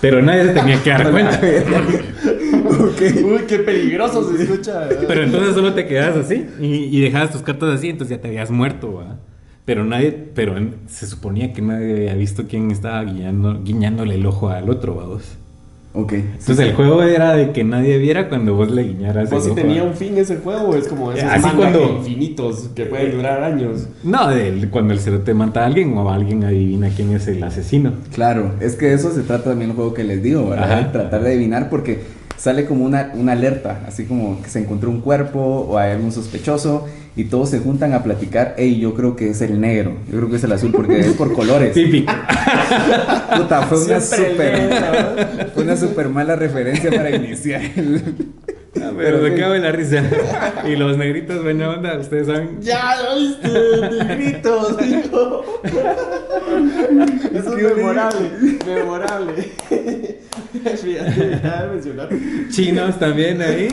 [0.00, 1.40] Pero nadie se tenía que dar cuenta.
[1.42, 4.88] Uy, qué peligroso se escucha.
[5.06, 8.28] Pero entonces solo te quedabas así y, y dejabas tus cartas así, entonces ya te
[8.28, 9.18] habías muerto, ¿va?
[9.68, 14.24] Pero nadie, pero en- se suponía que nadie había visto quién estaba guiñando, guiñándole el
[14.24, 15.24] ojo al otro, vamos.
[15.92, 16.12] Ok.
[16.14, 19.50] Entonces el juego era de que nadie viera cuando vos le guiñaras ¿Vos el si
[19.50, 19.60] ojo.
[19.60, 20.74] tenía un fin ese juego?
[20.74, 23.88] Es como esos Así cuando- infinitos que pueden durar años.
[24.04, 27.92] No, de cuando el cerote mata a alguien o alguien adivina quién es el asesino.
[28.14, 30.72] Claro, es que de eso se trata también el juego que les digo, ¿verdad?
[30.80, 30.92] Ajá.
[30.92, 32.00] Tratar de adivinar porque
[32.38, 36.12] sale como una, una alerta, así como que se encontró un cuerpo o hay algún
[36.12, 40.18] sospechoso y todos se juntan a platicar, hey, yo creo que es el negro, yo
[40.18, 41.74] creo que es el azul porque es por colores.
[41.74, 42.12] Típico.
[43.36, 44.00] Puta, fue una
[45.52, 48.02] fue una super mala referencia para iniciar el...
[48.76, 49.40] Ah, pero Pero se sí.
[49.40, 50.04] cago en la risa.
[50.66, 52.60] Y los negritos, buena onda, ustedes saben.
[52.60, 55.44] Ya lo viste, negritos, hijo.
[57.34, 58.30] Eso es que memorable,
[58.66, 59.52] memorable.
[60.82, 61.40] Fíjate,
[61.72, 62.08] mencionar
[62.50, 63.68] Chinos también ahí,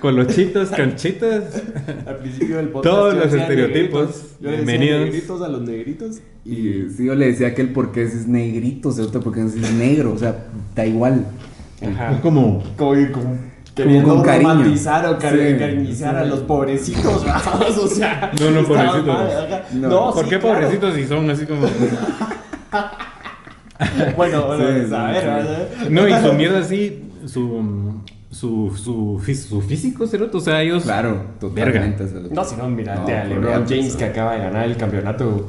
[0.00, 1.62] colochitos, canchitas.
[2.06, 2.94] al principio del podcast.
[2.96, 4.00] Todos los estereotipos.
[4.08, 4.22] negritos.
[4.40, 5.00] Yo decía Bienvenidos.
[5.06, 6.16] negritos a los negritos.
[6.44, 10.12] Y sí, yo le decía a aquel porque es negrito, o otro porque es negro,
[10.12, 11.24] o sea, da igual.
[11.82, 12.20] Ajá.
[12.20, 13.38] Como Como, como
[13.74, 16.04] queriendo con romantizar o cari- Sí.
[16.04, 18.30] a los pobrecitos, vamos, o sea.
[18.40, 19.06] No, no, pobrecitos.
[19.06, 19.64] mal.
[19.74, 19.88] No.
[19.88, 20.54] No, ¿Por sí, qué claro.
[20.60, 21.66] pobrecitos si son así como.?
[24.16, 25.26] Bueno, bueno, Sí, a ver, sí.
[25.26, 25.68] ¿verdad?
[25.90, 27.94] No, y su mierda así, su.
[28.30, 30.82] Su, su, fí- su físico, cerote, o sea, ellos.
[30.82, 32.08] Claro, totalmente.
[32.08, 32.34] cerote.
[32.34, 35.46] No, si no, mirate No, a LeBron James que acaba de ganar el campeonato,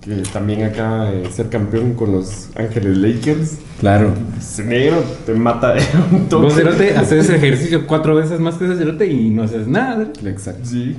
[0.00, 3.58] que también acaba de ser campeón con los Ángeles Lakers.
[3.78, 4.12] Claro.
[4.36, 6.42] Ese negro te mata de un toque.
[6.46, 10.08] Vos, cerote, haces ejercicio cuatro veces más que ese cerote y no haces nada.
[10.24, 10.64] Exacto.
[10.68, 10.96] Sí.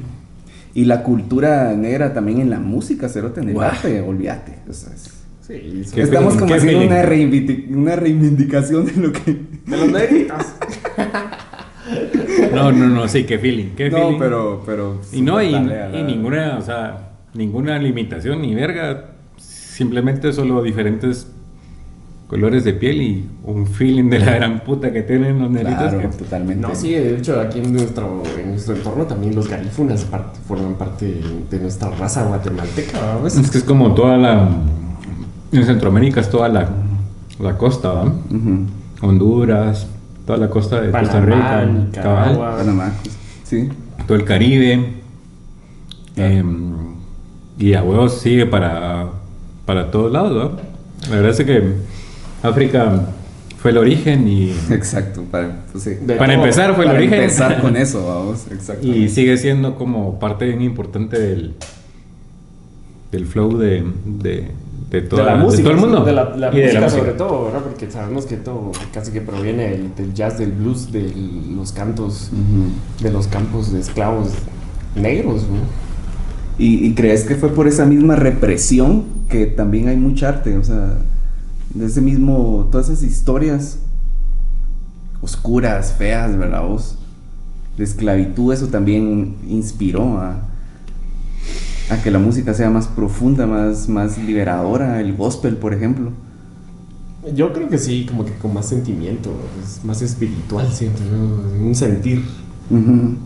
[0.74, 4.60] Y la cultura negra también en la música, cerote, en el arte, olvídate.
[4.70, 5.12] o sea, es-
[5.46, 6.40] Sí, ¿Qué Estamos feeling?
[6.40, 9.38] como ¿Qué haciendo una, reivindic- una reivindicación de lo que...
[9.66, 10.38] De los negritos.
[12.54, 14.20] No, no, no, sí, qué feeling, qué No, feeling.
[14.20, 14.64] pero...
[14.66, 19.12] pero Y no, y, y ninguna, o sea, ninguna limitación ni verga.
[19.38, 21.28] Simplemente solo diferentes
[22.28, 25.94] colores de piel y un feeling de la gran puta que tienen los negritos.
[25.94, 26.68] Claro, que- totalmente.
[26.68, 30.08] No, sí, de hecho aquí en nuestro, en nuestro entorno también los garífunas
[30.48, 33.38] forman parte de nuestra raza guatemalteca, ¿sabes?
[33.38, 34.50] Es que es como toda la.
[35.56, 36.70] En Centroamérica es toda la,
[37.40, 38.04] la costa.
[38.04, 38.66] Ujú.
[39.02, 39.88] Honduras,
[40.26, 42.34] toda la costa de Costa Rica, Nicaragua.
[42.36, 42.94] cabal, Panamá,
[43.44, 43.70] sí.
[44.08, 44.94] todo el Caribe.
[46.16, 46.74] em,
[47.60, 49.08] y a huevos sigue para,
[49.66, 50.58] para todos lados, ¿va?
[51.10, 51.74] La verdad es que
[52.44, 53.08] África
[53.58, 55.92] fue el origen y, Exacto, para, pues sí.
[56.02, 56.44] De para todo.
[56.44, 57.22] empezar fue el Para origen.
[57.22, 58.86] empezar con eso, vamos, exacto.
[58.88, 61.54] Y sigue siendo como parte bien importante del,
[63.12, 64.52] del flow de, de,
[64.90, 66.04] de, toda- de la de música, todo el mundo.
[66.06, 67.02] de la, la Y de música, la música.
[67.02, 67.62] sobre todo, ¿verdad?
[67.64, 71.14] Porque sabemos que todo casi que proviene del, del jazz, del blues, de
[71.56, 72.30] los cantos,
[73.02, 74.30] de los campos de esclavos
[74.96, 75.58] negros, ¿no?
[76.58, 80.58] ¿Y, y crees que fue por esa misma represión que también hay mucha arte?
[80.58, 80.98] O sea,
[81.74, 83.80] de ese mismo, todas esas historias
[85.22, 86.98] oscuras, feas, ¿verdad vos?
[87.78, 90.38] De esclavitud, eso también inspiró a,
[91.90, 96.12] a que la música sea más profunda, más, más liberadora, el gospel, por ejemplo.
[97.34, 99.32] Yo creo que sí, como que con más sentimiento,
[99.64, 101.02] es más espiritual, siento
[101.60, 102.24] un sentir.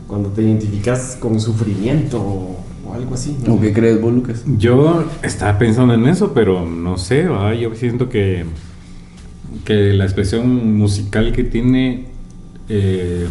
[0.07, 3.37] Cuando te identificas con sufrimiento o, o algo así.
[3.45, 3.53] ¿no?
[3.53, 4.43] ¿O qué crees vos, Lucas?
[4.57, 7.53] Yo estaba pensando en eso, pero no sé, ¿va?
[7.53, 8.45] yo siento que,
[9.63, 12.07] que la expresión musical que tiene,
[12.67, 13.27] eh,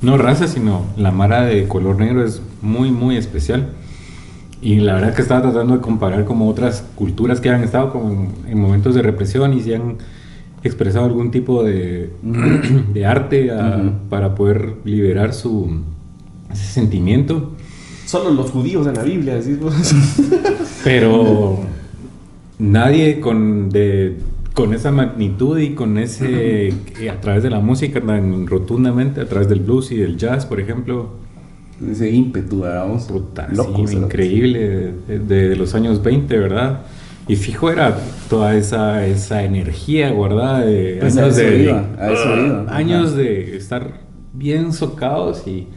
[0.00, 3.70] no raza, sino la mara de color negro es muy, muy especial.
[4.62, 8.10] Y la verdad que estaba tratando de comparar como otras culturas que han estado como
[8.10, 9.96] en, en momentos de represión y si han
[10.62, 12.10] expresado algún tipo de,
[12.92, 15.70] de arte a- para poder liberar su
[16.52, 17.52] ese sentimiento.
[18.04, 19.72] Solo los judíos en la Biblia, decís vos.
[20.84, 21.60] Pero
[22.58, 24.16] nadie con, de,
[24.52, 29.26] con esa magnitud y con ese, que a través de la música tan rotundamente, a
[29.28, 31.10] través del blues y del jazz, por ejemplo,
[31.88, 32.86] Ese ímpetu, ¿verdad
[33.56, 36.80] Loco, sí, increíble, de, de- de los años 20, ¿verdad?
[37.26, 37.96] Y fijo era
[38.28, 42.62] toda esa, esa energía guardada de Pues a años eso de, iba, a eso iba,
[42.62, 42.76] ajá.
[42.76, 44.00] años de estar
[44.32, 45.68] bien socados y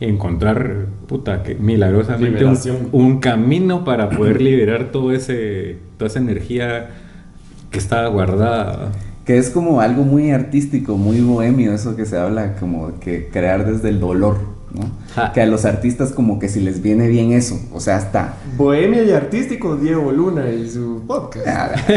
[0.00, 6.90] encontrar, puta, que milagrosamente un, un camino para poder liberar todo ese, toda esa energía
[7.70, 8.92] que estaba guardada.
[9.24, 13.70] Que es como algo muy artístico, muy bohemio, eso que se habla como que crear
[13.70, 14.38] desde el dolor,
[14.72, 14.90] ¿no?
[15.14, 15.32] Ja.
[15.32, 18.34] Que a los artistas como que si les viene bien eso, o sea, hasta...
[18.56, 21.46] Bohemia y artístico Diego Luna y su podcast.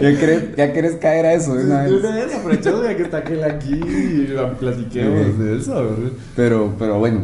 [0.00, 2.04] ¿Ya querés, ya querés caer a eso de una De vez?
[2.04, 6.12] una vez aprovechando ya que está aquel aquí y la platiquemos de eso, ¿verdad?
[6.34, 7.20] Pero, pero bueno,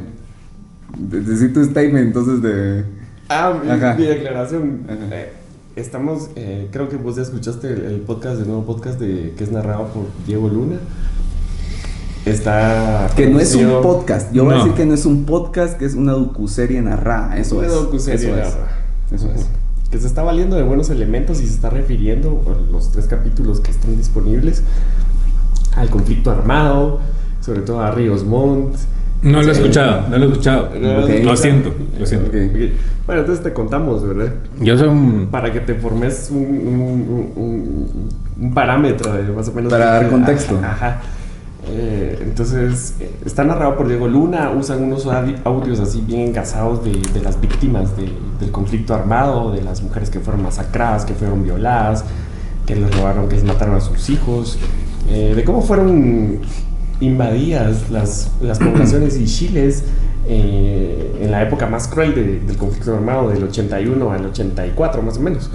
[1.10, 2.84] necesito un statement entonces de...
[3.28, 3.94] Ah, mi, Ajá.
[3.94, 4.82] mi declaración.
[4.86, 5.16] Ajá.
[5.16, 5.32] Eh,
[5.76, 9.44] estamos, eh, creo que vos ya escuchaste el, el podcast, el nuevo podcast de, que
[9.44, 10.76] es narrado por Diego Luna.
[12.24, 13.10] Está.
[13.16, 15.84] Que no es un podcast, yo voy a decir que no es un podcast, que
[15.84, 17.72] es una docuserie narrada, eso Una es.
[17.74, 18.36] docuserie eso es.
[18.54, 18.68] narrada.
[19.12, 19.46] Eso es.
[19.90, 23.60] Que se está valiendo de buenos elementos y se está refiriendo a los tres capítulos
[23.60, 24.62] que están disponibles
[25.76, 27.00] al conflicto armado,
[27.40, 28.74] sobre todo a Ríos Montt.
[29.22, 30.70] No lo he escuchado, no lo he escuchado.
[30.74, 32.30] Lo siento, lo siento.
[33.06, 34.32] Bueno, entonces te contamos, ¿verdad?
[34.60, 35.28] Yo soy un...
[35.30, 38.08] Para que te formes un, un- un- un-
[38.40, 39.70] un parámetro de más o menos.
[39.70, 40.56] Para dar contexto.
[40.58, 40.70] Ajá.
[40.72, 41.00] ajá.
[41.68, 42.94] Eh, entonces,
[43.24, 47.40] está narrado por Diego Luna, usan unos audi- audios así bien engasados de, de las
[47.40, 52.04] víctimas de- del conflicto armado, de las mujeres que fueron masacradas, que fueron violadas,
[52.66, 54.58] que les robaron, que les mataron a sus hijos,
[55.08, 56.40] eh, de cómo fueron
[57.00, 59.84] invadidas las, las poblaciones y chiles
[60.26, 65.16] eh, en la época más cruel de- del conflicto armado, del 81 al 84 más
[65.16, 65.48] o menos.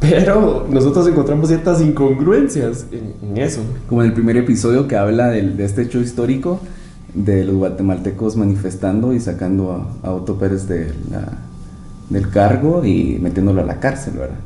[0.00, 3.60] Pero nosotros encontramos ciertas incongruencias en, eso.
[3.88, 6.60] Como en el primer episodio que habla del- de, este hecho histórico
[7.14, 10.92] de los guatemaltecos manifestando y sacando a, a Otto Pérez de
[12.10, 14.36] del cargo y metiéndolo a la cárcel, ¿verdad?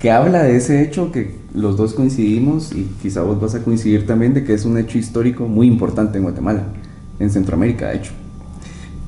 [0.00, 4.04] Que habla de ese hecho que los dos coincidimos y quizá vos vas a coincidir
[4.04, 6.64] también de que es un hecho histórico muy importante en Guatemala,
[7.20, 8.12] en Centroamérica, de hecho.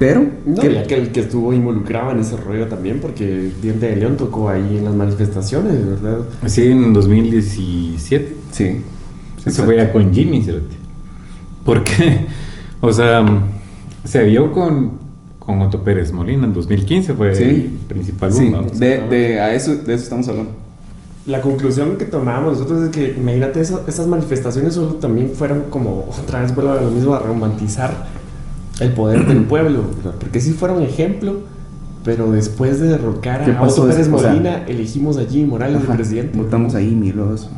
[0.06, 3.96] Pero, No, que- y aquel que estuvo involucrado en ese rollo también, porque Diente de
[3.96, 6.18] León tocó ahí en las manifestaciones, ¿verdad?
[6.44, 8.36] Sí, en 2017.
[8.52, 8.82] sí,
[9.46, 10.76] Eso fue ya con Jimmy, cerote.
[11.64, 12.26] Porque,
[12.82, 13.24] o sea,
[14.04, 14.92] se vio con,
[15.38, 17.42] con Otto Pérez Molina en 2015, fue Sí.
[17.44, 18.78] el principal sí, vamos.
[18.78, 20.50] de, de- a eso, de eso estamos hablando.
[21.26, 26.06] La conclusión que tomamos nosotros es que, imagínate, eso- esas manifestaciones solo también fueron como,
[26.22, 28.22] otra vez vuelvo a lo mismo, a romantizar
[28.80, 29.82] el poder del pueblo,
[30.20, 31.40] porque sí fueron ejemplo
[32.04, 34.22] Pero después de derrocar ¿Qué a Otto Pérez después?
[34.22, 36.36] O sea, Molina, elegimos a Jimmy Morales de presidente.
[36.36, 37.50] Votamos ahí, mi luego eso.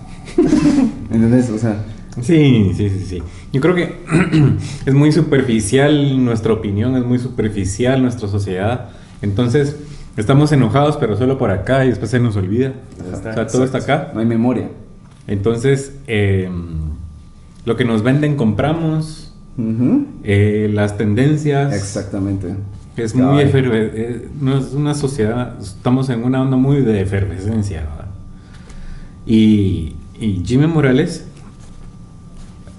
[1.11, 1.51] ¿Entendés?
[1.51, 1.85] O sea,
[2.23, 3.23] Sí, sí, sí, sí.
[3.53, 3.97] Yo creo que
[4.87, 8.89] es muy superficial nuestra opinión, es muy superficial nuestra sociedad.
[9.21, 9.77] Entonces,
[10.17, 12.73] estamos enojados, pero solo por acá y después se nos olvida.
[13.13, 14.13] O sea, todo está acá.
[14.15, 14.71] no hay memoria.
[15.27, 16.49] Entonces, eh,
[17.65, 19.26] lo que nos venden compramos,
[20.25, 21.73] Eh, las tendencias.
[21.75, 22.55] Exactamente.
[22.97, 27.81] Es muy eferve- eh, no es una sociedad, estamos en una onda muy de efervescencia.
[27.81, 28.07] ¿verdad?
[29.27, 31.27] Y, y Jimmy Morales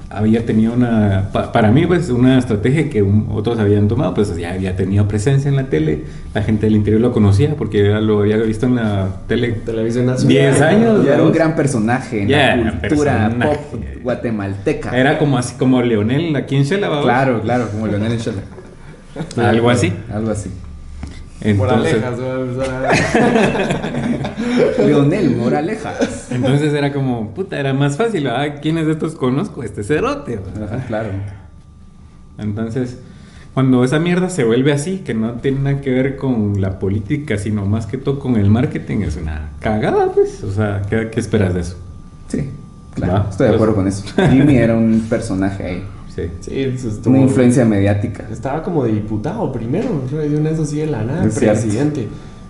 [0.10, 4.36] había tenido una, pa- para mí, pues, una estrategia que un- otros habían tomado, pues
[4.38, 6.04] ya había tenido presencia en la tele,
[6.34, 9.52] la gente del interior lo conocía porque ya lo había visto en la tele.
[9.66, 10.30] Televisión Nacional.
[10.30, 13.60] 10 años, Ya era un gran personaje en Ya, la cultura personaje.
[13.72, 14.98] pop guatemalteca.
[14.98, 16.90] Era como así como Leonel aquí en Shela.
[17.02, 18.42] Claro, claro, como Leonel en Shala.
[19.50, 19.92] Algo así.
[20.14, 20.50] Algo así.
[21.42, 22.28] Entonces, Moralejas, ¿no?
[24.86, 26.32] Leonel Moralejas.
[26.32, 29.64] entonces era como, puta, era más fácil, ah, ¿quiénes de estos conozco?
[29.64, 30.40] Este cerote,
[30.88, 31.10] claro.
[32.38, 32.98] Entonces,
[33.54, 37.38] cuando esa mierda se vuelve así, que no tiene nada que ver con la política,
[37.38, 40.44] sino más que todo con el marketing, es una cagada, pues.
[40.44, 41.78] O sea, ¿qué, qué esperas de eso?
[42.28, 42.50] Sí,
[42.94, 43.14] claro.
[43.14, 43.56] Va, Estoy de pues.
[43.56, 44.04] acuerdo con eso.
[44.32, 45.84] Jimmy era un personaje ahí.
[46.14, 46.24] Sí.
[46.40, 48.28] sí, eso estuvo- Una influencia mediática.
[48.32, 52.02] Estaba como de diputado primero, de una vez así de la nada, Es cierto.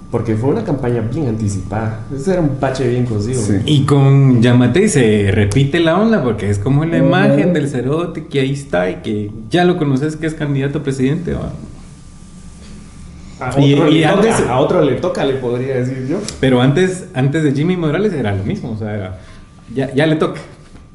[0.10, 2.00] Porque fue una campaña bien anticipada.
[2.16, 3.42] Ese era un pache bien cocido.
[3.42, 3.58] Sí.
[3.66, 8.40] Y con Yamate se repite la onda, porque es como la imagen del cerote que
[8.40, 11.52] ahí está y que ya lo conoces que es candidato a presidente, ¿va?
[13.40, 16.20] A otro, Y- le y toca, a otro le toca, le podría decir yo.
[16.40, 19.20] Pero antes, antes de Jimmy Morales era lo mismo, o sea, era-
[19.76, 20.40] ya, ya le toca.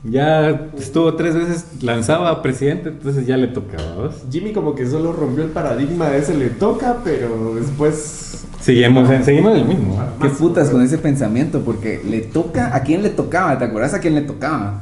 [0.04, 4.14] Ya estuvo tres veces lanzado a presidente, entonces ya le toca, ¿vamos?
[4.32, 8.46] Jimmy como que solo rompió el paradigma de ese le toca, pero después...
[8.62, 10.00] Seguimos, seguimos el mismo.
[10.20, 11.60] ¿Qué putas con ese pensamiento?
[11.60, 12.74] Porque le toca.
[12.74, 13.58] ¿A quién le tocaba?
[13.58, 14.80] ¿Te acuerdas a quién le tocaba?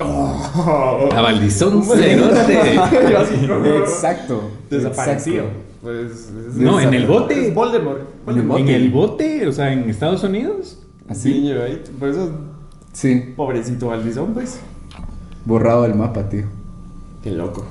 [0.00, 2.74] A Valdizón Cerote.
[3.78, 4.50] Exacto.
[4.70, 5.44] Desaparecido.
[5.44, 5.60] exacto.
[5.82, 7.48] Pues, es- No, en el bote.
[7.48, 8.00] Es Voldemort.
[8.58, 10.78] En el bote, o sea, en Estados Unidos.
[11.08, 11.32] Así.
[11.32, 12.30] Sí, yo ahí, por eso,
[12.92, 13.32] Sí.
[13.36, 14.58] pobrecito Valdizón, pues.
[15.44, 16.44] Borrado del mapa, tío.
[17.22, 17.64] Qué loco.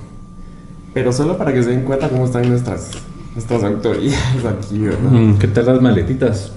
[0.94, 2.92] Pero solo para que se den cuenta cómo están nuestras,
[3.34, 5.12] nuestras autoridades aquí, ¿verdad?
[5.12, 6.52] Mm, ¿Qué tal las maletitas?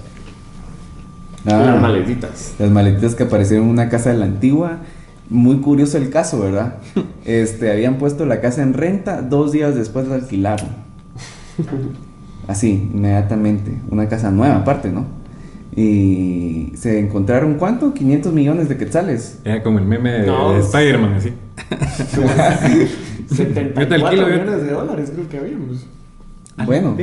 [1.45, 2.53] Ah, Las maletitas.
[2.59, 4.79] Las maletitas que aparecieron en una casa de la antigua.
[5.29, 6.75] Muy curioso el caso, ¿verdad?
[7.25, 10.69] Este, habían puesto la casa en renta, dos días después la alquilaron.
[12.47, 13.77] Así, inmediatamente.
[13.89, 15.05] Una casa nueva aparte, ¿no?
[15.75, 17.93] Y se encontraron, ¿cuánto?
[17.93, 19.39] 500 millones de quetzales.
[19.43, 21.33] Era como el meme de, No, de Spider-Man, así.
[23.29, 24.31] 74 Yo te alquilo, ¿eh?
[24.39, 25.85] millones de dólares creo que habíamos.
[26.65, 26.95] Bueno,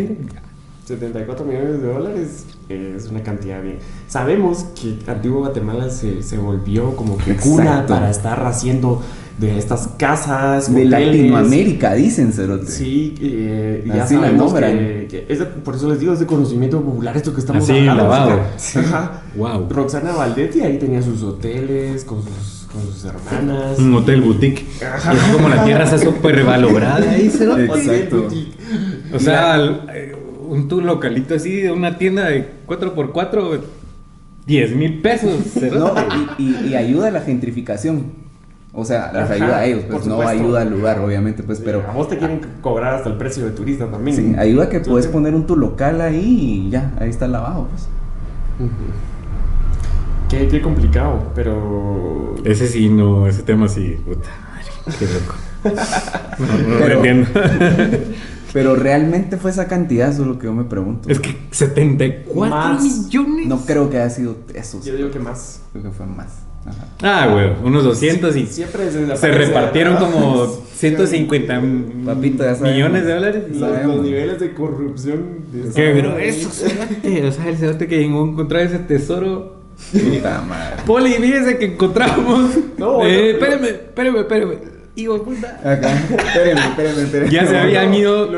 [0.87, 3.79] 74 millones de dólares es una cantidad bien.
[4.07, 9.03] Sabemos que Antiguo Guatemala se, se volvió como que cuna para estar haciendo
[9.39, 11.09] de estas casas, de hoteles.
[11.09, 12.67] Latinoamérica, dicen, Cerote.
[12.71, 14.73] Sí, eh, y ya Así la sabemos nombran.
[14.79, 17.65] que, que es de- por eso les digo, es de conocimiento popular esto que estamos
[17.65, 18.03] Así, hablando.
[18.05, 18.35] lavado.
[18.35, 19.23] o sea, Ajá.
[19.37, 19.67] Wow.
[19.71, 23.79] Roxana Valdetti ahí tenía sus hoteles con sus, con sus hermanas.
[23.79, 24.61] Un hotel boutique.
[24.81, 24.85] Y
[25.17, 27.65] es como la tierra está súper revalorada ahí, cerote.
[27.65, 28.29] Exacto.
[29.15, 30.15] O sea, eh,
[30.49, 33.61] un tu localito así de una tienda de 4x4,
[34.47, 35.41] 10 mil pesos.
[35.73, 35.95] No,
[36.39, 38.25] y, y- y ayuda a la gentrificación.
[38.77, 41.85] O sea, las Ajá, ayuda a ellos, pues no ayuda al lugar, obviamente, pues, pero
[41.89, 44.17] a vos te quieren cobrar hasta el precio de turista también.
[44.17, 47.33] sí, ayuda a que puedes poner un tu local ahí y ya, ahí está el
[47.33, 47.89] lavado, pues.
[50.29, 52.35] Qué, qué complicado, pero.
[52.45, 55.35] Ese sí, no, ese tema sí, puta madre, qué loco.
[56.37, 57.29] No, no lo entiendo.
[58.55, 61.09] Pero realmente fue esa cantidad, eso es lo que yo me pregunto.
[61.09, 62.81] Es que 74 Más.
[62.85, 63.49] millones.
[63.49, 64.81] No creo que haya sido eso.
[64.85, 65.61] Yo digo que más.
[65.73, 66.29] Creo que fue más.
[66.65, 66.87] Ajá.
[67.03, 71.63] Ah, güey, unos 200 y Siempre se, repartieron como 150
[72.07, 73.45] Papito, ya millones de dólares.
[73.51, 73.97] Los, Sabemos.
[73.97, 75.21] los niveles de corrupción.
[75.53, 77.27] De Qué grueso, cerote.
[77.27, 79.57] O sea, el cerote que llegó a encontrar ese tesoro.
[79.93, 80.77] Puta madre.
[80.87, 82.51] Poli, fíjese que encontramos.
[82.79, 84.74] No, eh, no, espérame, espérame, espérame.
[84.97, 85.61] Hijo de puta.
[85.65, 85.93] Acá.
[85.93, 87.33] Espérenme, espérenme, espérenme.
[87.33, 88.29] Ya se habían ido.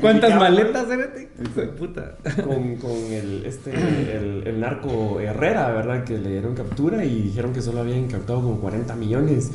[0.00, 2.16] ¿Cuántas maletas, de puta.
[2.44, 6.04] Con, con el, este, el, el narco Herrera, ¿verdad?
[6.04, 9.50] Que le dieron captura y dijeron que solo habían captado como 40 millones.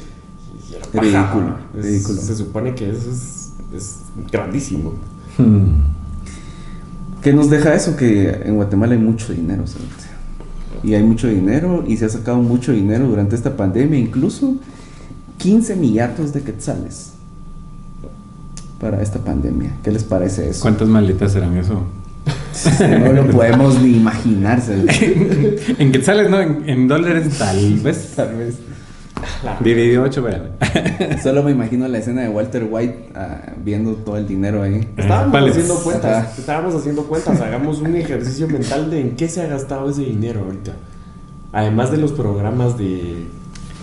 [0.70, 0.86] Y era.
[1.02, 2.22] Ridículo, Es- ridículo.
[2.22, 4.00] Se supone que eso es, es
[4.32, 4.94] grandísimo.
[7.22, 7.96] ¿Qué nos deja eso?
[7.96, 9.88] Que en Guatemala hay mucho dinero, ¿sabes?
[10.84, 14.56] Y hay mucho dinero y se ha sacado mucho dinero durante esta pandemia, incluso
[15.42, 17.14] 15 millardos de quetzales
[18.80, 19.72] para esta pandemia.
[19.84, 20.62] ¿Qué les parece eso?
[20.62, 21.84] ¿Cuántas maletas serán eso?
[22.82, 24.86] No lo podemos ni imaginarse.
[25.80, 26.40] en quetzales, ¿no?
[26.42, 28.14] En, en dólares, tal vez.
[28.16, 28.56] Tal vez.
[29.64, 31.20] Dividido 8, espérame.
[31.24, 34.88] Solo me imagino la escena de Walter White ah, viendo todo el dinero ahí.
[34.98, 35.52] Estábamos Vale.
[35.52, 39.90] haciendo cuentas, estábamos haciendo cuentas, hagamos un ejercicio mental de en qué se ha gastado
[39.90, 40.74] ese dinero ahorita.
[41.54, 43.28] Además de los programas de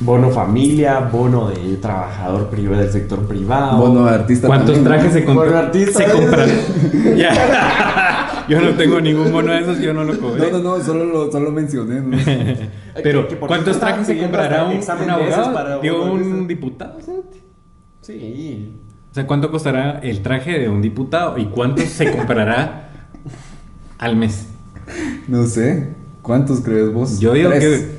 [0.00, 3.78] bono familia, bono de trabajador privado del sector privado.
[3.78, 4.90] Bono de artista ¿Cuántos también, ¿no?
[4.90, 6.12] trajes se, artista, ¿eh?
[6.12, 6.50] compran?
[7.16, 8.44] Ya.
[8.48, 10.50] Yo no tengo ningún bono de esos, yo no lo cobré.
[10.50, 12.00] No, no, no, solo lo solo mencioné.
[12.00, 12.16] ¿no?
[13.02, 15.52] Pero, ¿cuántos trajes se comprará un, un abogado?
[15.52, 16.98] para de un diputado.
[17.04, 17.12] ¿sí?
[18.00, 18.72] Sí.
[19.10, 21.36] O sea, ¿cuánto costará el traje de un diputado?
[21.36, 23.10] ¿Y cuánto se comprará
[23.98, 24.46] al mes?
[25.26, 25.88] No sé.
[26.22, 27.20] ¿Cuántos crees vos?
[27.20, 27.64] Yo digo Tres.
[27.64, 27.97] que.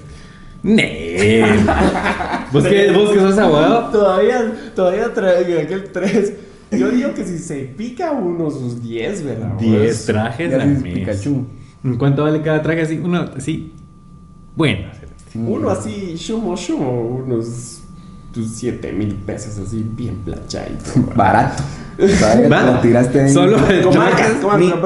[0.64, 1.43] ¡Nee!
[2.51, 3.89] ¿Vos que, vos que sos abogado?
[3.91, 6.34] Todavía, todavía trae aquel 3.
[6.72, 9.53] Yo digo que si se pica unos sus 10, ¿verdad?
[9.60, 10.93] 10 trajes al mes.
[10.93, 11.45] Pikachu.
[11.97, 12.99] ¿Cuánto vale cada traje así?
[13.01, 13.74] Uno así.
[14.55, 14.88] Bueno.
[15.36, 17.78] Uno así, shumo, shumo, unos
[18.40, 20.92] tus 7 mil pesos así, bien planchadito.
[21.16, 21.62] Barato.
[22.50, 22.62] Va.
[22.64, 23.30] Lo tiraste en...
[23.34, 24.32] Solo el Con marcas,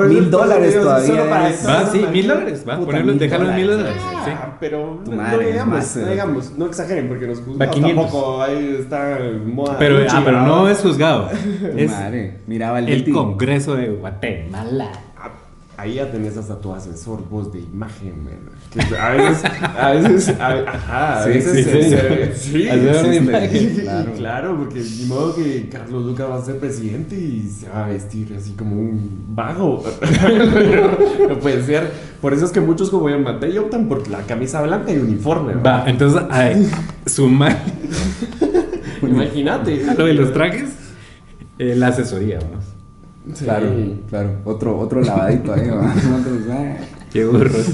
[0.10, 2.66] Mil- dólares todavía solo para es- eso, Va, sí, mil dólares.
[2.68, 3.93] Va, ponerlo, mil déjalo en mil dólares.
[4.01, 4.04] dólares.
[4.18, 4.56] Ah, Sí.
[4.60, 6.10] pero no, Madre, no digamos, más, no eh.
[6.12, 8.04] digamos, no exageren porque nos juzgamos 500.
[8.06, 9.78] tampoco, ahí está moda.
[9.78, 11.30] Pero, ah, pero no es juzgado.
[11.78, 13.12] Es Madre, miraba el, el.
[13.12, 14.89] Congreso de Guatemala.
[15.84, 18.13] Ah, Ahí ya tenés hasta tu asesor voz de imagen.
[18.71, 19.43] Que a veces,
[19.77, 21.89] a veces, a, ajá, a Sí, veces sí, se- sí.
[21.89, 22.69] se- sí,
[23.75, 24.11] sí, claro.
[24.13, 24.57] Claro.
[24.57, 28.34] porque ni modo que Carlos Lucas va a ser presidente y se va a vestir
[28.38, 29.84] así como un vago.
[31.29, 31.91] no puede ser.
[32.21, 35.55] Por eso es que muchos como el Matei optan por la camisa blanca y uniforme.
[35.55, 35.84] ¿verdad?
[35.84, 36.71] Va, entonces, ay,
[37.05, 37.57] sumar
[39.01, 39.84] Imagínate.
[39.97, 40.69] lo de los trajes,
[41.59, 42.63] eh, la asesoría, vamos.
[43.34, 43.45] Sí.
[43.45, 43.67] Claro,
[44.09, 44.30] claro.
[44.45, 45.93] Otro, otro lavadito ahí, ¿va?
[47.13, 47.74] Qué burros.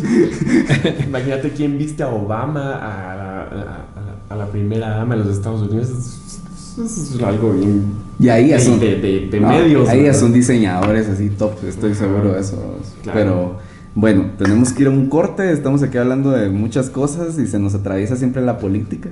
[1.08, 3.86] Imagínate quién viste a Obama, a la, a, la-
[4.30, 5.90] a la primera dama de los Estados Unidos.
[5.90, 6.80] Es,
[7.16, 7.84] es- algo bien.
[8.20, 8.80] Y ahí ya son...
[8.80, 9.90] de, de- de No, medios.
[9.90, 12.78] Ahí ya son diseñadores así top, estoy seguro de eso.
[13.04, 13.18] Claro.
[13.20, 13.56] Pero
[13.96, 17.60] bueno, tenemos que ir a un corte, estamos aquí hablando de muchas cosas y se
[17.60, 19.10] nos atraviesa siempre la política.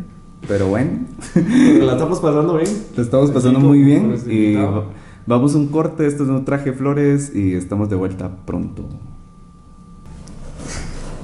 [0.47, 0.91] Pero bueno,
[1.35, 2.69] la estamos pasando bien.
[2.95, 4.55] lo estamos pasando muy bien y
[5.27, 8.85] vamos a un corte, esto es No Traje Flores y estamos de vuelta pronto.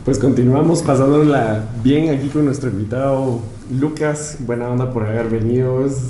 [0.06, 3.40] Pues continuamos pasándola bien aquí con nuestro invitado
[3.80, 4.38] Lucas.
[4.46, 5.86] Buena onda por haber venido.
[5.86, 6.10] Es-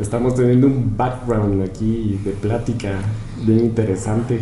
[0.00, 2.92] Estamos teniendo un background aquí de plática
[3.44, 4.40] bien interesante.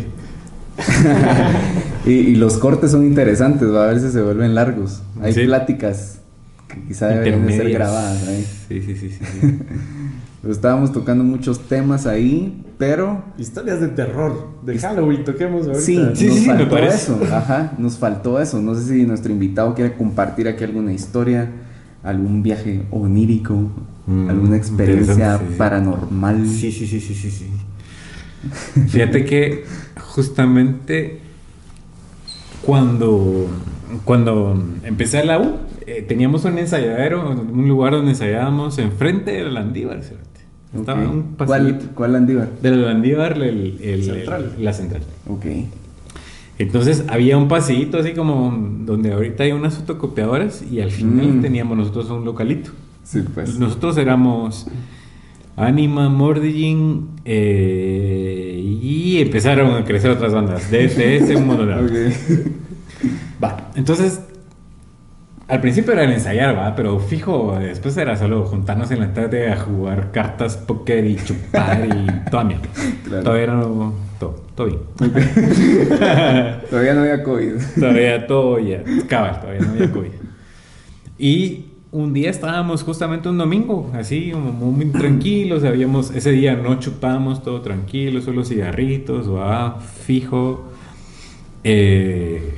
[2.05, 5.01] Y, y los cortes son interesantes, va a ver si se vuelven largos.
[5.21, 5.43] Hay Sí.
[5.45, 6.19] pláticas
[6.69, 8.47] que quizá deberían de ser grabadas ahí.
[8.69, 9.19] Sí, sí, sí, sí.
[9.41, 9.57] sí.
[10.47, 15.81] Estábamos tocando muchos temas ahí, pero Historias de terror, de Halloween, toquemos ahorita.
[15.81, 16.95] Sí, Sí, nos sí, me faltó parece.
[16.95, 17.19] eso.
[17.33, 18.61] Ajá, nos faltó eso.
[18.61, 21.49] No sé si nuestro invitado quiere compartir aquí alguna historia,
[22.03, 23.71] algún viaje onírico,
[24.09, 26.47] Mm, alguna experiencia paranormal.
[26.47, 27.47] Sí, sí, sí, sí, sí, sí.
[28.87, 29.65] Fíjate que
[29.99, 31.19] justamente
[32.65, 33.47] cuando,
[34.05, 40.01] cuando empecé la U, eh, teníamos un ensayadero, un lugar donde ensayábamos enfrente del Landívar.
[40.01, 40.26] fíjate.
[40.75, 41.85] Estaba un ¿Cuál, pasillito.
[41.95, 42.49] ¿Cuál Andívar?
[42.61, 44.53] Del Landívar, el, el- Central.
[44.57, 45.01] el- la central.
[45.27, 45.45] Ok.
[46.59, 48.51] Entonces había un pasillito así como
[48.85, 51.41] donde ahorita hay unas fotocopiadoras y al final Mm.
[51.41, 52.71] teníamos nosotros un localito.
[53.03, 53.57] Sí, pues.
[53.59, 54.67] Nosotros éramos
[55.55, 60.69] Anima, Mordigin eh, y empezaron a crecer otras bandas.
[60.69, 61.79] DFS, un.
[61.85, 61.91] Ok.
[63.43, 64.21] Va, entonces
[65.47, 69.49] al principio era el ensayar, va, pero fijo, después era solo juntarnos en la tarde
[69.49, 72.67] a jugar cartas, póker y chupar y toda mierda.
[73.05, 73.23] Claro.
[73.23, 74.79] Todavía no, todo, todo bien.
[76.69, 77.53] Todavía no había COVID.
[77.79, 80.11] Todavía todo ya, cabal, todavía no había COVID.
[81.17, 86.77] Y un día estábamos justamente un domingo, así, como muy tranquilos, habíamos, ese día no
[86.79, 90.67] chupamos, todo tranquilo, solo cigarritos, va, fijo,
[91.63, 92.56] eh,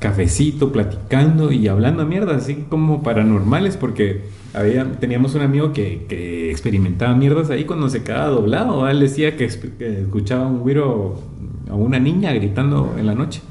[0.00, 4.22] cafecito, platicando y hablando mierda, así como paranormales, porque
[4.54, 9.36] había, teníamos un amigo que, que experimentaba mierdas ahí cuando se quedaba doblado, él decía
[9.36, 11.20] que, escuchaba un güiro
[11.68, 13.42] a una niña gritando en la noche.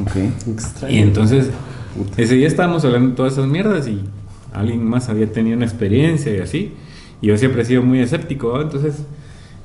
[0.00, 0.16] Ok.
[0.48, 0.94] Extraño.
[0.94, 1.50] Y entonces,
[2.16, 4.00] ese día estábamos hablando de todas esas mierdas y
[4.52, 6.72] alguien más había tenido una experiencia y así.
[7.20, 9.02] Y yo siempre he sido muy escéptico, entonces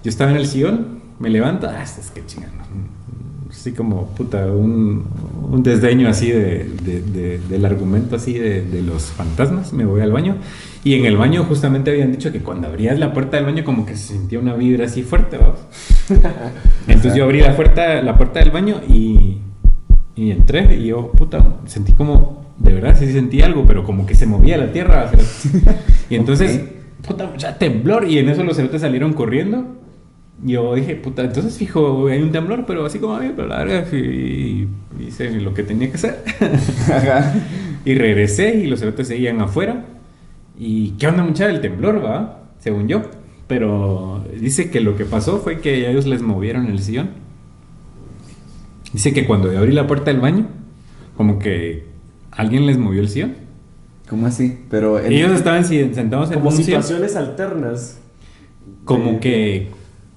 [0.04, 2.64] yo estaba en el sillón, me levanto, ah, es que chingando.
[3.50, 5.06] Así como, puta, un,
[5.52, 9.74] un desdeño así de, de- de- del argumento así de, los fantasmas.
[9.74, 10.38] Me voy al baño.
[10.84, 13.86] Y en el baño justamente habían dicho que cuando abrías la puerta del baño como
[13.86, 15.38] que se sentía una vibra así fuerte.
[16.88, 19.40] Entonces yo abrí la puerta, la puerta del baño y,
[20.16, 24.16] y entré y yo, puta, sentí como, de verdad, sí sentí algo, pero como que
[24.16, 25.10] se movía la tierra.
[25.12, 25.76] o sea,
[26.10, 26.62] y entonces,
[27.08, 29.66] puta, ya temblor y en eso los cerotes salieron corriendo.
[30.44, 34.68] Yo dije, puta, entonces fijo, hay un temblor, pero así como había, pero la y
[35.00, 36.24] hice lo que tenía que hacer.
[36.92, 37.34] Ajá.
[37.86, 39.86] Y regresé y los cerotes seguían afuera.
[40.58, 41.50] ¿Y qué onda, muchacha?
[41.50, 43.02] El temblor, va, según yo.
[43.48, 47.10] Pero dice que lo que pasó fue que ellos les movieron el sillón.
[48.94, 50.48] Dice que cuando yo abrí la puerta del baño,
[51.18, 51.86] como que
[52.32, 53.36] alguien les movió el sillón.
[54.10, 54.60] ¿Cómo así?
[54.70, 56.82] Pero el- Ellos estaban sentados en Como un sillón.
[56.84, 58.00] situaciones alternas.
[58.84, 59.70] Como que,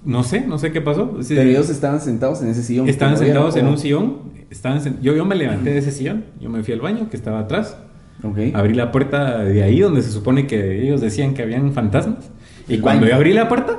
[0.04, 1.18] no sé, no sé qué pasó.
[1.22, 2.88] Sí, pero ellos estaban sentados en ese sillón.
[2.88, 4.38] estaban sentados en un sillón.
[4.50, 6.24] Estaban sen- yo, yo me levanté de ese sillón.
[6.40, 7.76] Yo me fui al baño que estaba atrás.
[8.22, 8.38] Ok.
[8.54, 12.30] Abrí la puerta de ahí donde se supone que ellos decían que habían fantasmas.
[12.66, 13.10] Y El cuando baño.
[13.10, 13.78] yo abrí la puerta,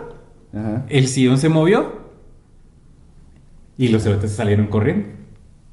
[0.53, 0.85] Ajá.
[0.89, 1.99] el sillón se movió
[3.77, 5.07] y los cerotes salieron corriendo.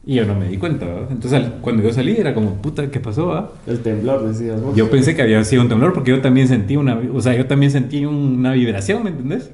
[0.09, 1.09] Y yo no me di cuenta, ¿verdad?
[1.11, 3.32] Entonces al- cuando yo salí era como, puta, ¿qué pasó?
[3.32, 4.76] ah?" El temblor, decías vos.
[4.76, 7.47] Yo pensé que había sido un temblor porque yo también sentí una, o sea, yo
[7.47, 9.51] también sentí una vibración, ¿me entendés?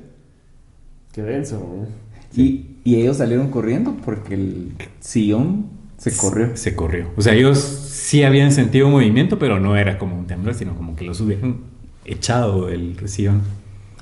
[1.12, 1.58] Qué denso.
[1.58, 1.86] ¿no?
[2.34, 5.66] Y, y ellos salieron corriendo porque el sillón
[5.98, 6.56] se corrió.
[6.56, 7.10] Se corrió.
[7.16, 10.96] O sea, ellos sí habían sentido movimiento, pero no era como un temblor, sino como
[10.96, 11.58] que los hubieran
[12.04, 13.42] echado el sillón.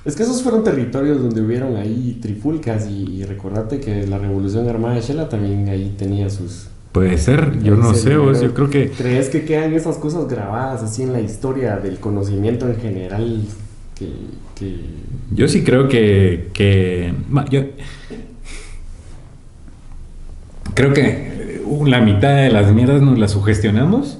[0.04, 4.66] Es que esos fueron territorios donde hubieron ahí trifulcas y, y recordate que la revolución
[4.66, 6.68] armada de Shela también ahí tenía sus...
[6.92, 8.90] Puede ser, yo no sé, vos, yo creo que...
[8.90, 13.44] ¿Crees que quedan esas cosas grabadas así en la historia del conocimiento en general?
[14.00, 14.08] Que...
[14.56, 14.80] que...
[15.30, 16.48] Yo sí creo que,
[17.50, 17.62] yo
[20.74, 24.18] creo que eh, la mitad de las mierdas nos las sugestionamos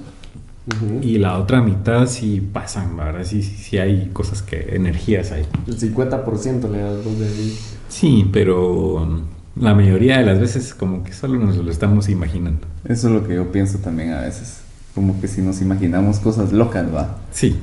[1.01, 3.24] y la otra mitad sí pasan, ¿verdad?
[3.24, 5.47] Sí, sí, sí hay cosas que, energías hay.
[5.66, 7.59] El 50% le das vos de ahí.
[7.89, 9.24] Sí, pero
[9.57, 12.66] la mayoría de las veces como que solo nos lo estamos imaginando.
[12.85, 14.61] Eso es lo que yo pienso también a veces.
[14.95, 17.18] Como que si nos imaginamos cosas locas, va.
[17.33, 17.57] Sí,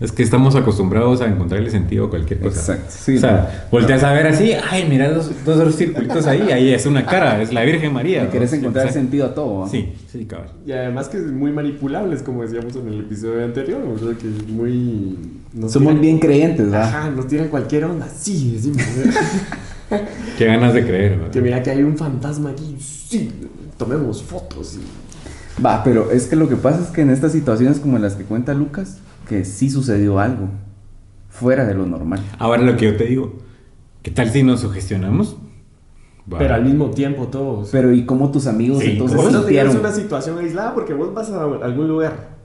[0.00, 2.58] es que estamos acostumbrados a encontrarle sentido a cualquier cosa.
[2.74, 6.72] Exacto, sí, o sea, volteas a ver así, ay, mira dos, dos circulitos ahí, ahí
[6.72, 8.22] es una cara, es la Virgen María.
[8.22, 8.30] Y ¿no?
[8.30, 8.94] querés Sí, encontrar sí.
[8.94, 9.68] sentido a todo.
[9.68, 10.52] Sí, sí, cabrón.
[10.66, 14.16] Y además que es muy manipulables, como decíamos en el episodio anterior, ¿verdad?
[14.18, 15.18] Que es muy...
[15.52, 16.82] nos Somos tiran- bien creyentes, ¿va?
[16.84, 18.82] Ajá, nos tiran cualquier onda, sí, decimos.
[20.38, 21.30] Qué ganas de creer, ¿verdad?
[21.32, 23.30] que mira que hay un fantasma aquí, sí,
[23.76, 25.62] tomemos fotos y...
[25.62, 28.22] Va, pero es que lo que pasa es que en estas situaciones como las que
[28.24, 28.98] cuenta Lucas,
[29.30, 30.48] que sí sucedió algo
[31.28, 32.20] fuera de lo normal.
[32.40, 33.34] Ahora lo que yo te digo,
[34.02, 35.36] ¿qué tal si nos sugestionamos?
[36.30, 36.38] Va.
[36.38, 37.68] Pero al mismo tiempo todos.
[37.70, 39.42] Pero ¿y cómo tus amigos Sí, entonces vos no
[39.78, 42.39] una situación aislada porque vos vas a algún lugar.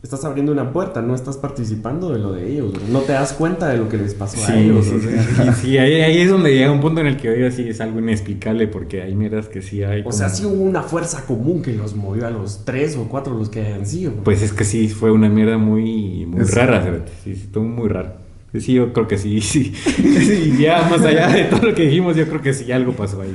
[0.00, 2.72] Estás abriendo una puerta, no estás participando de lo de ellos.
[2.72, 2.82] bro.
[2.88, 4.84] No te das cuenta de lo que les pasó a Sí, ellos.
[4.84, 5.52] sí, o sí, sea.
[5.54, 7.80] sí, sí, ahí, ahí es donde llega un punto en el que digo, sí, es
[7.80, 10.02] algo inexplicable porque hay mierdas que sí hay.
[10.06, 13.34] O sea, sí hubo una fuerza común que los movió a los tres o cuatro
[13.34, 14.12] los que hayan sido.
[14.12, 14.22] bro.
[14.22, 17.88] Pues es que sí, fue una mierda muy, muy Es- rara, sí, sí, estuvo muy
[17.88, 18.12] raro.
[18.56, 19.72] Sí, yo creo que sí, sí.
[19.74, 23.20] Sí, ya más allá de todo lo que dijimos, yo creo que sí algo pasó
[23.20, 23.34] ahí.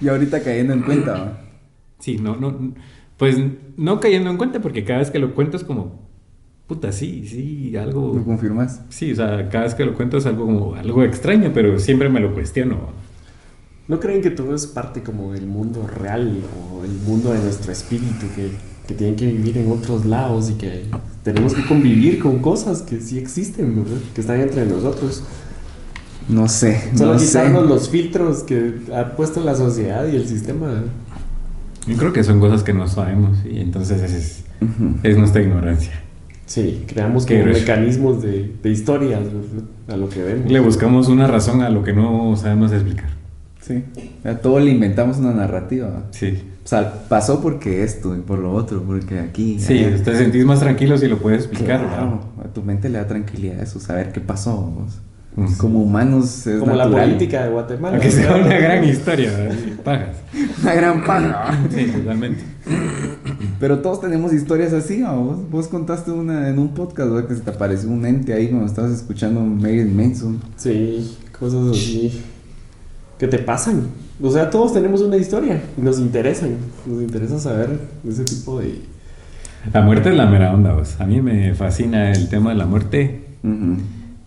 [0.00, 1.40] Y ahorita cayendo en cuenta, ¿va?
[2.00, 2.74] Sí, no, no,
[3.16, 3.38] pues
[3.76, 6.01] no cayendo en cuenta porque cada vez que lo cuento es como,
[6.66, 8.14] puta, sí, sí, algo...
[8.14, 8.80] ¿Lo confirmas?
[8.88, 12.08] Sí, o sea, cada vez que lo cuento es algo como algo extraño, pero siempre
[12.08, 12.90] me lo cuestiono.
[13.88, 17.72] ¿No creen que todo es parte como del mundo real o el mundo de nuestro
[17.72, 18.52] espíritu que,
[18.86, 20.84] que tienen que vivir en otros lados y que
[21.24, 24.00] tenemos que convivir con cosas que sí existen, ¿verdad?
[24.14, 25.24] que están entre nosotros?
[26.28, 27.26] No sé, Solo no sé.
[27.26, 30.68] quitarnos los filtros que ha puesto la sociedad y el sistema.
[30.68, 30.92] ¿verdad?
[31.86, 34.44] Yo creo que son cosas que no sabemos y entonces es,
[35.02, 36.01] es nuestra ignorancia.
[36.46, 39.20] Sí, creamos como mecanismos de, de historias
[39.88, 40.50] a lo que vemos.
[40.50, 43.10] Le buscamos una razón a lo que no sabemos explicar.
[43.60, 43.84] Sí.
[44.24, 45.88] A todo le inventamos una narrativa.
[45.88, 46.02] ¿va?
[46.10, 46.42] Sí.
[46.64, 49.58] O sea, pasó porque esto y por lo otro, porque aquí.
[49.58, 50.02] Sí, allá.
[50.02, 51.80] te sentís más tranquilo si lo puedes explicar.
[51.80, 54.56] Claro, a tu mente le da tranquilidad eso, saber qué pasó.
[54.56, 55.00] vos.
[55.34, 55.56] Ujú.
[55.56, 57.06] Como humanos es como la natural.
[57.08, 57.96] política de Guatemala.
[57.96, 59.30] Aunque sea una gran historia,
[59.82, 60.16] pagas.
[60.62, 61.58] Una gran paga.
[61.74, 62.44] Sí, totalmente.
[63.60, 65.12] Pero todos tenemos historias así, ¿va?
[65.14, 67.26] vos, vos contaste una en un podcast ¿va?
[67.26, 70.40] que se te apareció un ente ahí cuando estabas escuchando Megan Manson.
[70.56, 72.22] Sí, cosas así
[73.22, 73.84] que te pasan.
[74.20, 76.56] O sea, todos tenemos una historia y nos interesan.
[76.84, 77.78] Nos interesa saber
[78.08, 78.80] ese tipo de...
[79.72, 81.00] La muerte es la mera onda, vos.
[81.00, 83.20] A mí me fascina el tema de la muerte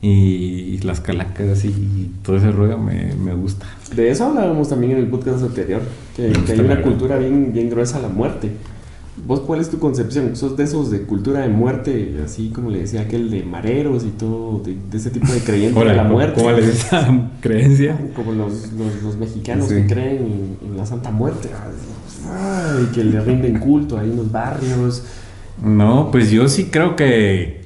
[0.01, 3.65] y las calacas y todo ese rollo me, me gusta.
[3.93, 5.81] De eso hablábamos también en el podcast anterior,
[6.15, 6.83] que, que hay una verdad.
[6.83, 8.51] cultura bien, bien gruesa a la muerte.
[9.25, 10.35] ¿Vos cuál es tu concepción?
[10.35, 14.09] ¿Sos de esos de cultura de muerte, así como le decía aquel de mareros y
[14.09, 16.41] todo, de, de ese tipo de creyentes Hola, de la muerte?
[16.41, 17.97] ¿Cómo le esa creencia?
[18.15, 19.75] Como los, los, los mexicanos Sí.
[19.75, 21.49] que creen en, en la Santa Muerte.
[22.29, 25.03] Ay, que le rinden culto ahí en los barrios.
[25.63, 27.63] No, pues yo sí creo que.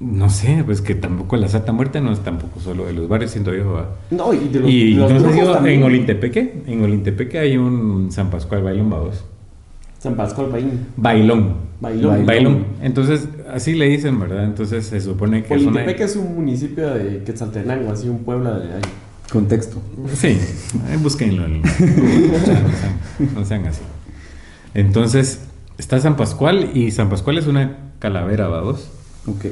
[0.00, 3.30] No sé, pues que tampoco la Santa Muerte no es tampoco solo de los barrios,
[3.30, 3.72] siento yo.
[3.72, 3.90] ¿va?
[4.10, 7.38] No, y de los, Y los no sé si brujos yo- en Olintepeque, en Olintepeque
[7.38, 9.24] hay un San Pascual Bailón Bados.
[10.04, 10.88] San Pascual Baín.
[10.98, 11.54] Bailón.
[11.80, 12.10] Bailón.
[12.10, 12.26] Bailón.
[12.26, 12.66] Bailón.
[12.82, 14.44] Entonces, así le dicen, ¿verdad?
[14.44, 15.82] Entonces se supone que es una.
[15.82, 18.82] Es un municipio de Quetzaltenango, así un pueblo de ahí.
[19.32, 19.80] Contexto.
[20.12, 20.38] Sí,
[21.02, 21.48] búsquenlo.
[21.48, 23.80] no, sean, no sean así.
[24.74, 25.40] Entonces,
[25.78, 28.90] está San Pascual y San Pascual es una calavera, ¿vados?
[29.26, 29.46] Ok.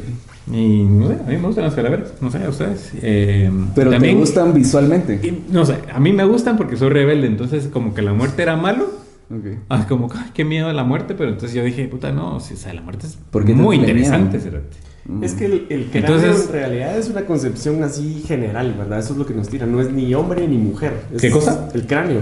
[0.52, 2.92] Y no sé, a mí me gustan las calaveras, no sé, a ustedes.
[3.00, 5.14] Eh, Pero también- te gustan visualmente.
[5.22, 8.42] y, no sé, a mí me gustan porque soy rebelde, entonces como que la muerte
[8.42, 9.01] era malo.
[9.68, 12.54] Ah, como, ay, qué miedo a la muerte, pero entonces yo dije, puta, no, si,
[12.54, 14.38] o sea, la muerte es ¿Por qué muy interesante.
[14.38, 14.50] miedo?
[14.50, 14.76] cerote.
[15.24, 18.98] Es que el, el cráneo Entonces- en realidad es una concepción así general, ¿verdad?
[19.00, 19.66] Eso es lo que nos tira.
[19.66, 20.92] No es ni hombre ni mujer.
[21.12, 21.68] Es ¿Qué cosa?
[21.74, 22.20] El cráneo.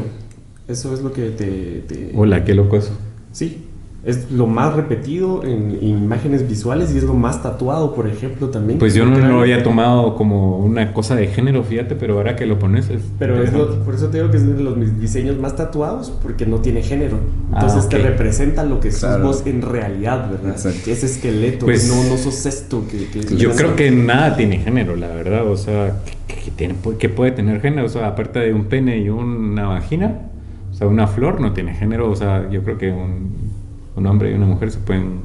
[0.67, 1.83] Eso es lo que te...
[1.87, 2.93] te- Hola, qué loco eso.
[3.33, 3.67] Sí.
[4.03, 8.49] Es lo más repetido en, en imágenes visuales y es lo más tatuado, por ejemplo,
[8.49, 8.79] también.
[8.79, 12.47] Pues yo no lo había tomado como una cosa de género, fíjate, pero ahora que
[12.47, 13.03] lo pones es...
[13.19, 16.11] Pero es lo- por eso te digo que es de los mis diseños más tatuados
[16.23, 17.19] porque no tiene género.
[17.53, 18.03] Entonces Ah, te ok.
[18.05, 19.25] representa lo que sos Claro.
[19.25, 20.53] vos en realidad, ¿verdad?
[20.53, 20.81] Exacto.
[20.85, 22.83] Que ese esqueleto, Pues- no, no sos esto.
[22.91, 25.47] Que, que- Yo creo que nada tiene género, la verdad.
[25.47, 27.85] O sea, que, que tiene, que puede tener género.
[27.85, 30.23] O sea, aparte de un pene y una vagina,
[30.71, 32.11] o sea, una flor no tiene género.
[32.11, 33.50] O sea, yo creo que un,
[33.97, 35.21] un hombre y una mujer se pueden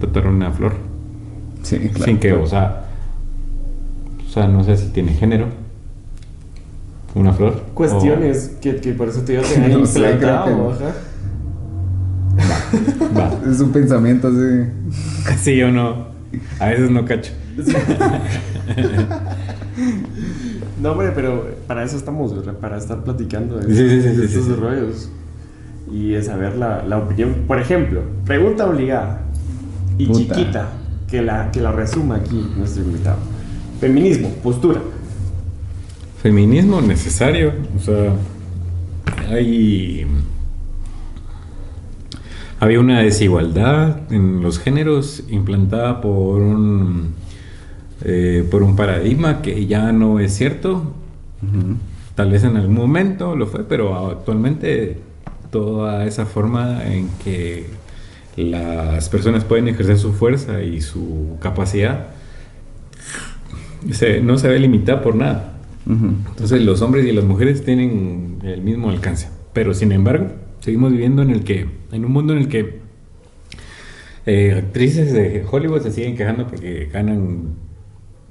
[0.00, 0.74] tatuar una flor.
[1.62, 2.04] Sí, claro.
[2.04, 2.84] sin que, o sea,
[4.26, 5.46] o sea, no sé si tiene género.
[7.14, 7.62] Una flor.
[7.74, 10.94] Cuestiones que, que por eso te digo que han No sé, implantado, que- ajá.
[13.10, 13.32] O- va.
[13.50, 15.34] Es un pensamiento así.
[15.38, 16.06] Sí o no.
[16.60, 17.32] A veces no cacho.
[20.80, 22.54] No, hombre, pero para eso estamos, ¿verdad?
[22.54, 24.60] para estar platicando de, Sí, sí, sí, de estos sí, sí.
[24.60, 25.10] rollos.
[25.90, 27.44] Y de saber la, la opinión.
[27.46, 29.22] Por ejemplo, pregunta obligada
[29.98, 30.34] y Puta.
[30.34, 30.68] chiquita,
[31.08, 33.18] que la, que la resuma aquí nuestro invitado.
[33.80, 34.80] Feminismo, postura.
[36.22, 37.52] Feminismo necesario.
[37.76, 38.14] O sea,
[39.30, 40.06] hay.
[42.58, 47.14] Había una desigualdad en los géneros implantada por un.
[48.02, 50.92] eh, por un paradigma que ya no es cierto.
[52.14, 54.98] Tal vez en algún momento lo fue, pero actualmente
[55.60, 57.66] toda esa forma en que
[58.36, 62.08] las personas pueden ejercer su fuerza y su capacidad
[63.92, 65.52] se- no se ve limitada por nada.
[65.86, 69.28] Entonces los hombres y las mujeres tienen el mismo alcance.
[69.54, 70.26] Pero sin embargo,
[70.60, 72.80] seguimos viviendo en el que, en un mundo en el que
[74.26, 77.54] eh, actrices de Hollywood se siguen quejando porque ganan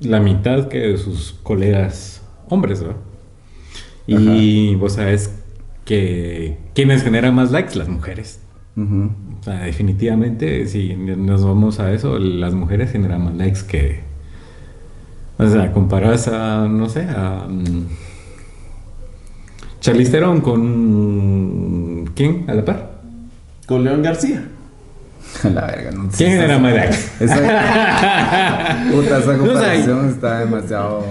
[0.02, 2.98] la mitad que sus colegas hombres, ¿verdad?
[4.38, 5.32] Y vos sabes
[5.86, 8.42] que quienes generan más likes, las mujeres.
[8.78, 14.02] O sea, definitivamente, si nos vamos a eso, las mujeres generan más likes que.
[15.38, 17.48] O sea, comparadas a, no sé, a.
[19.80, 22.12] Charlize Theron con.
[22.16, 22.50] ¿Quién?
[22.50, 23.00] ¿A la par?
[23.66, 24.44] Con León García.
[25.54, 26.26] La verga, no sé.
[26.26, 26.98] ¿Quién más likes?
[27.20, 27.36] Esa,
[28.92, 29.48] puta, esa No sé.
[29.50, 31.04] comparación está demasiado.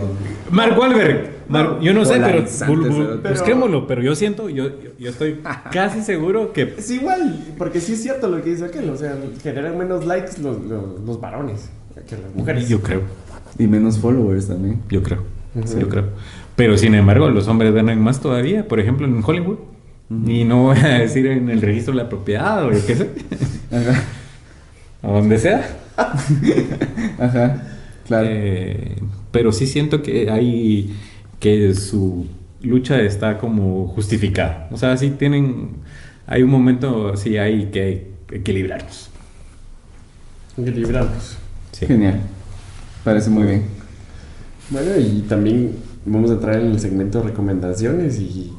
[0.50, 1.34] Mark Wahlberg.
[1.48, 2.26] Mar- yo no sé, pero.
[2.38, 3.28] Polarizante, bul- bul- cerote.
[3.30, 5.40] busquémoslo, pero yo siento, yo, yo, yo estoy
[5.72, 6.74] casi seguro que.
[6.78, 8.88] Es igual, porque sí es cierto lo que dice aquel.
[8.90, 11.68] O sea, generan menos likes los, los, los varones
[12.08, 12.68] que las mujeres.
[12.68, 13.02] Yo creo.
[13.58, 14.80] Y menos followers también.
[14.88, 15.22] Yo creo.
[15.78, 16.04] Yo creo.
[16.56, 19.58] Pero sin embargo, los hombres ganan más todavía, por ejemplo, en Hollywood.
[20.10, 23.10] Y no voy a decir en el registro de la propiedad o yo qué sé.
[23.70, 24.02] Ajá.
[25.02, 25.66] A donde sea.
[27.18, 27.62] Ajá.
[28.06, 28.26] Claro.
[28.30, 28.96] Eh,
[29.30, 30.94] pero sí siento que hay.
[31.40, 32.26] que su
[32.62, 34.68] lucha está como justificada.
[34.70, 35.76] O sea, sí tienen.
[36.26, 39.10] Hay un momento, sí hay que equilibrarnos.
[40.56, 41.36] Equilibramos.
[41.72, 41.86] Sí.
[41.86, 42.20] Genial.
[43.02, 43.64] Parece muy bien.
[44.70, 45.76] Bueno, y también
[46.06, 48.53] vamos a entrar en el segmento de recomendaciones y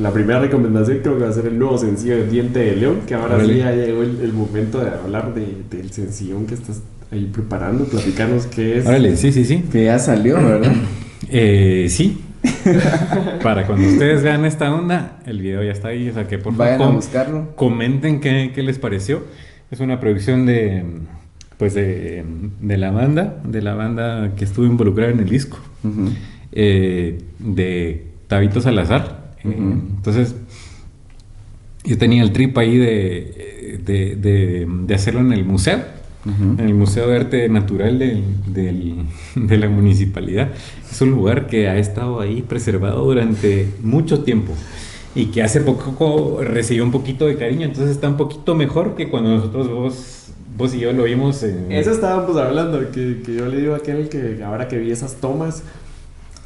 [0.00, 3.00] la primera recomendación creo que va a ser el nuevo sencillo de Diente de León,
[3.06, 6.82] que ahora sí ya llegó el, el momento de hablar de- del sencillón que estás
[7.12, 8.86] ahí preparando, platicarnos qué es.
[8.86, 9.64] Órale, sí, sí, sí.
[9.70, 10.72] Que ya salió, ¿verdad?
[11.30, 12.20] Eh, sí.
[13.42, 16.10] Para cuando ustedes vean esta onda, el video ya está ahí.
[16.10, 17.56] O sea que por Vayan a favor buscarlo.
[17.56, 19.22] comenten qué, qué les pareció.
[19.70, 20.84] Es una producción de
[21.56, 22.24] pues de,
[22.60, 25.58] de la banda, de la banda que estuvo involucrada en el disco,
[26.52, 29.23] eh, de Tabito Salazar.
[29.44, 30.34] Entonces,
[31.84, 33.80] yo tenía el trip ahí de.
[33.84, 35.80] de, de, de, hacerlo en el museo,
[36.24, 36.54] Ujú.
[36.58, 40.50] en el Museo de Arte Natural del- del- de la municipalidad.
[40.90, 44.52] Es un lugar que ha estado ahí preservado durante mucho tiempo
[45.14, 49.08] y que hace poco recibió un poquito de cariño, entonces está un poquito mejor que
[49.10, 51.70] cuando nosotros vos, vos y yo lo vimos en...
[51.70, 55.16] Eso estábamos hablando, que, que yo le digo a aquel que ahora que vi esas
[55.20, 55.62] tomas,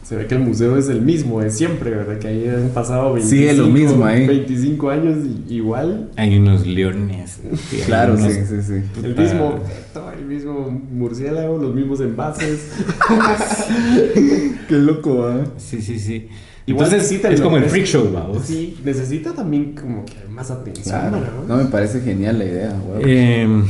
[0.08, 2.18] se ve que el museo es el mismo de siempre, ¿verdad?
[2.18, 4.26] Que ahí han pasado 25, Sí, es lo mismo ahí.
[4.26, 5.18] 25 años
[5.50, 6.10] igual.
[6.16, 7.40] Hay unos leones.
[7.84, 8.82] Claro, unos- sí, sí, sí.
[9.04, 12.70] El mismo objeto, el mismo murciélago, los mismos envases.
[14.68, 15.44] Qué loco, ¿ah?
[15.58, 16.28] Sí, sí, sí.
[16.66, 18.44] Igual Entonces necesita es como el es- freak show, vamos.
[18.44, 21.20] Sí, necesita también como que más atención, Claro.
[21.20, 21.32] ¿verdad?
[21.48, 23.02] No, me parece genial la idea, güey.
[23.06, 23.62] Eh,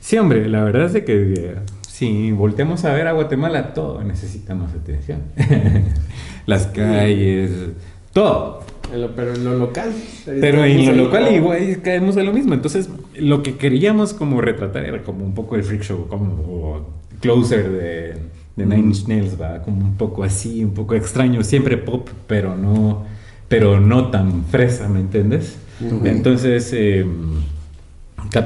[0.00, 1.54] sí, hombre, la verdad es de que eh,
[1.96, 5.20] si volteamos a ver a Guatemala, todo necesita más atención.
[6.46, 7.50] Las calles,
[8.12, 8.62] todo.
[9.16, 9.92] Pero en lo local.
[10.40, 12.52] Pero en lo local igual caemos en lo mismo.
[12.52, 16.84] Entonces, lo que queríamos como retratar era como un poco el freak show, como
[17.20, 18.14] Closer de,
[18.56, 22.56] de Nine Inch Nails, va, como un poco así, un poco extraño, siempre pop, pero
[22.56, 23.04] no,
[23.48, 25.56] pero no tan fresa, ¿me entiendes?
[26.04, 27.53] Entonces, eh, cap-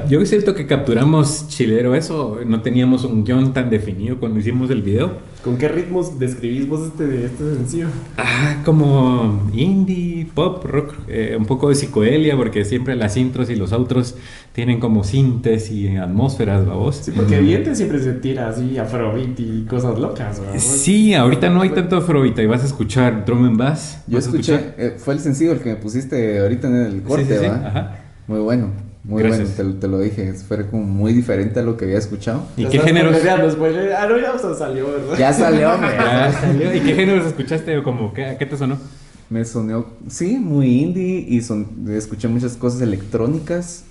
[0.09, 4.81] yo siento que capturamos chilero eso, no teníamos un guion tan definido cuando hicimos el
[4.81, 5.13] video.
[5.43, 7.87] ¿Con qué ritmos describís vos este, este sencillo?
[8.17, 13.55] Ah, como indie, pop, rock, eh, un poco de psicodelia, porque siempre las intros y
[13.55, 14.15] los outros
[14.51, 16.97] tienen como sintes y atmósferas, ¿va vos?
[17.03, 20.59] Sí, porque evidente siempre se tira así afrobeat y cosas locas, ¿verdad?
[20.59, 24.03] Sí, ahorita no hay tanto afrobeat y vas a escuchar drum and bass.
[24.07, 26.93] Yo ¿vas a escuché, eh, fue el sencillo el que me pusiste ahorita en el
[26.95, 27.67] Sí, corte, sí, sí, ¿va?
[27.67, 27.95] ajá.
[28.27, 28.71] Muy bueno,
[29.09, 29.55] muy Gracias.
[29.57, 32.43] bueno, te, te lo dije, fue como muy diferente a lo que había escuchado.
[32.55, 33.15] ¿Y qué géneros?
[33.17, 35.17] spoiler- Ah, no, ya salió, ¿verdad?
[35.17, 35.89] Ya salió, hombre.
[35.97, 36.73] Ah, salió.
[36.75, 38.77] ¿Y qué géneros escuchaste o como qué, qué te sonó?
[39.29, 43.83] Me sonó, sí, muy indie y son, escuché muchas cosas electrónicas,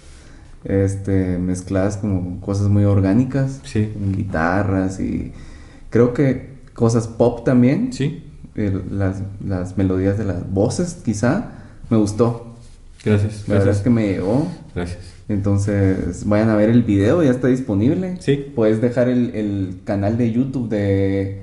[0.65, 3.91] este, mezcladas como cosas muy orgánicas, Sí.
[3.93, 5.33] con guitarras y
[5.91, 8.25] creo que cosas pop también, Sí,
[8.57, 11.51] el- las, las melodías de las voces quizá,
[11.91, 12.48] me gustó,
[13.09, 13.45] gracias.
[13.49, 13.85] la verdad es Gracias.
[13.85, 14.99] que me llegó, Gracias.
[15.29, 18.47] entonces vayan a ver el video, ya está disponible, Sí.
[18.55, 21.43] puedes dejar el, el canal de YouTube de...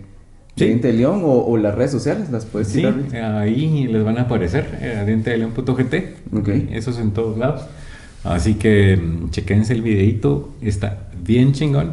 [0.57, 0.65] Sí.
[0.67, 2.75] Diente de León o, o las redes sociales, las puedes Sí,
[3.09, 5.93] tirar ahí les van a aparecer, eh, Diente de León.gt.
[6.33, 6.47] Ok.
[6.71, 7.63] Eso es en todos lados.
[8.23, 11.91] Así que mm, chequense el videito, está bien chingón.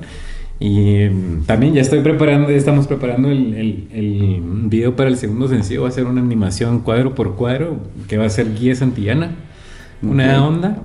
[0.61, 5.17] Y mm, también ya estoy preparando, ya estamos preparando el, el, el video para el
[5.17, 5.83] segundo sencillo.
[5.83, 9.33] Va a ser una animación cuadro por cuadro que va a ser Guía Santillana.
[10.03, 10.79] Una onda,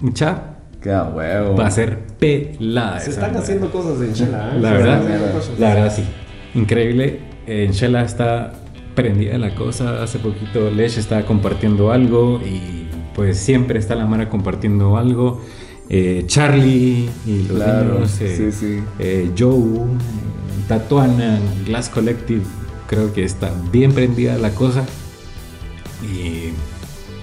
[0.00, 0.42] mucha,
[0.82, 1.56] Queda huevo.
[1.56, 2.98] va a ser pelada.
[3.00, 3.40] Se esa están onda.
[3.40, 4.60] haciendo cosas en Chela, ¿eh?
[4.60, 5.58] La Se verdad, están haciendo cosas.
[5.58, 6.04] la verdad sí.
[6.54, 7.20] Increíble.
[7.46, 8.52] En Shela está
[8.94, 10.02] prendida la cosa.
[10.02, 15.40] Hace poquito Lesh estaba compartiendo algo y pues siempre está la Mara compartiendo algo.
[15.88, 18.82] Eh, Charlie y los Claro, niños, eh, sí, sí.
[18.98, 19.80] eh, Joe,
[20.68, 22.42] Tatuana, Glass Collective.
[22.86, 24.84] Creo que está bien prendida la cosa.
[26.02, 26.50] Y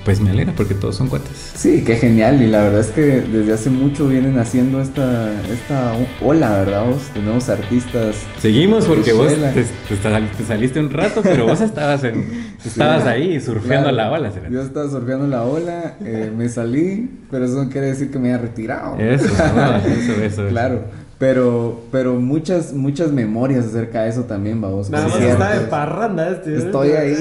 [0.10, 1.52] pues me alegra porque todos son cuates.
[1.54, 2.42] Sí, qué genial.
[2.42, 6.86] Y la verdad es que desde hace mucho vienen haciendo esta, esta ola, ¿verdad?
[6.88, 7.10] Vos?
[7.14, 8.16] Tenemos artistas.
[8.40, 12.26] Seguimos porque vos te, te sal- te saliste un rato, pero vos estabas, en,
[12.66, 14.32] estabas ahí surfeando Claro, la ola.
[14.32, 14.52] Cerote.
[14.52, 18.30] Yo estaba surfeando la ola, eh, me salí, pero eso no quiere decir que me
[18.30, 18.98] haya retirado.
[18.98, 20.48] Eso, no, eso, eso.
[20.48, 20.86] Claro.
[21.20, 24.90] Pero, pero muchas, muchas memorias acerca de eso también, vamos.
[24.90, 26.54] Nada Sí, más está de parranda este.
[26.54, 26.58] ¿eh?
[26.60, 27.18] Estoy ahí.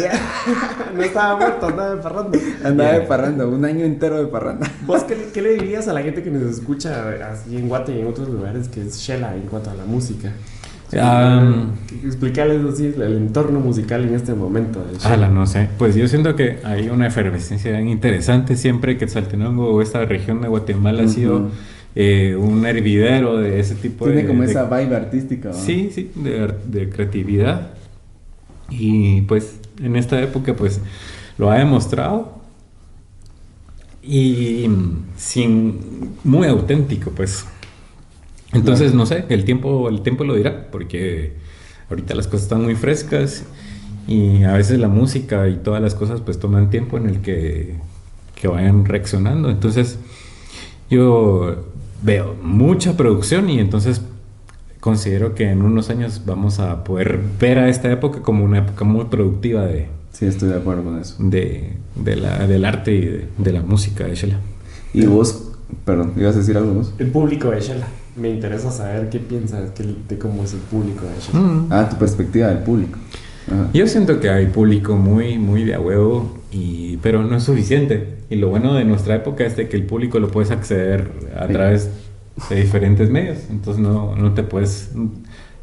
[0.96, 2.38] no estaba muerto, andaba de parranda.
[2.64, 4.70] Andaba de parranda, un año entero de parranda.
[4.86, 8.00] ¿Vos qué, qué le dirías a la gente que nos escucha así en Guate y
[8.00, 10.32] en otros lugares que es Shela en cuanto a la música?
[10.98, 11.72] Am,
[12.04, 14.78] Explicarles así el entorno musical en este momento.
[14.84, 15.14] de Shela.
[15.14, 15.68] ala, no sé.
[15.76, 20.46] Pues yo siento que hay una efervescencia interesante siempre que Saltenango o esta región de
[20.46, 21.50] Guatemala ha sido.
[21.94, 24.28] Eh, un hervidero de ese tipo Tiene de...
[24.28, 25.54] como de- esa vibe artística, ¿va?
[25.54, 27.70] Sí, sí, de, de creatividad.
[28.70, 30.80] Y pues en esta época pues
[31.38, 32.36] lo ha demostrado.
[34.02, 34.66] Y
[35.16, 35.80] sin
[36.24, 37.44] muy auténtico, pues.
[38.52, 41.34] Entonces, no sé, el tiempo, el tiempo lo dirá, porque
[41.90, 43.44] ahorita las cosas están muy frescas
[44.06, 47.74] y a veces la música y todas las cosas pues toman tiempo en el que,
[48.34, 49.50] que vayan reaccionando.
[49.50, 49.98] Entonces,
[50.88, 51.66] yo
[52.02, 54.02] veo mucha producción y entonces
[54.80, 58.84] considero que en unos años vamos a poder ver a esta época como una época
[58.84, 61.16] muy productiva de, Sí, estoy de acuerdo con eso.
[61.18, 64.38] de, de la, del arte y de, de la música de Shela.
[64.92, 65.52] Y vos,
[65.84, 66.92] perdón, ¿ibas a decir algo vos?
[66.98, 67.86] El público de Shela.
[68.16, 69.70] Me interesa saber qué piensas
[70.08, 71.38] de cómo es el público de Shela.
[71.38, 71.66] Mm.
[71.70, 72.98] Ah, tu perspectiva del público.
[73.46, 73.68] Ajá.
[73.72, 78.18] Yo siento que hay público muy, muy de a huevo, y, pero no es suficiente.
[78.30, 81.46] Y lo bueno de nuestra época es de que el público lo puedes acceder a
[81.46, 81.52] Sí.
[81.52, 81.90] través
[82.50, 83.38] de diferentes medios.
[83.50, 84.90] Entonces no, no te puedes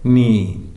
[0.04, 0.72] ni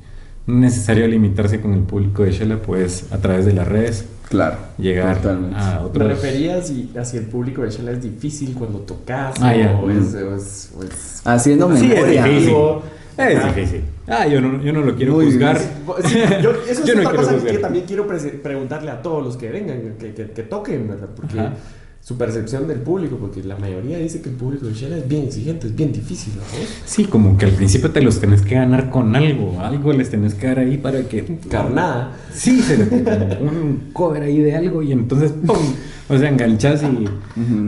[0.46, 4.56] necesario limitarse con el público de Shela, puedes a través de las redes Claro.
[4.78, 5.56] llegar Totalmente.
[5.59, 6.09] a otros.
[6.09, 10.36] refería si hacia el público de Shela es difícil cuando tocas Ah, o, es, o
[10.36, 12.24] es- o es- Haciendo Sí, es memoria.
[12.24, 12.54] difícil.
[13.19, 13.53] Es Ajá.
[13.53, 13.83] difícil.
[14.07, 15.59] Ah, yo no, yo no lo quiero Muy juzgar.
[15.59, 17.53] Sí, yo, eso es Yo no otra quiero cosa juzgar.
[17.53, 21.09] que también quiero preguntarle a todos los que vengan, que, que- que toquen, ¿verdad?
[21.16, 21.55] Porque Ajá.
[22.01, 25.25] su percepción del público, porque la mayoría dice que el público de Shela es bien
[25.25, 26.43] exigente, es bien difícil, ¿no?
[26.87, 29.61] Sí, como que al principio te los tenés que ganar con algo.
[29.61, 31.39] Algo les tenés que dar ahí para que.
[31.51, 32.12] Carnada.
[32.33, 32.87] Sí, se le
[33.37, 35.57] como un cover ahí de algo y entonces ¡pum!
[36.09, 37.06] O sea, enganchas y.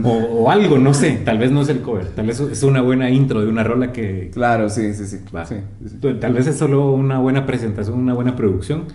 [0.03, 1.21] O, o algo, no sé.
[1.23, 2.07] Tal vez no es el cover.
[2.07, 4.31] Tal vez es una buena intro de una rola que.
[4.33, 5.19] Claro, sí, sí, sí.
[5.35, 5.45] va.
[5.45, 5.55] Sí,
[5.87, 5.97] sí.
[6.19, 8.85] Tal vez es solo una buena presentación, una buena producción.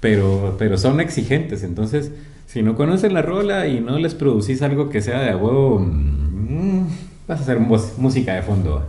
[0.00, 1.62] Pero, pero son exigentes.
[1.62, 2.10] Entonces,
[2.46, 5.78] si no conocen la rola y no les producís algo que sea de a huevo.
[5.78, 6.86] mm,
[7.28, 8.84] vas a hacer música de fondo.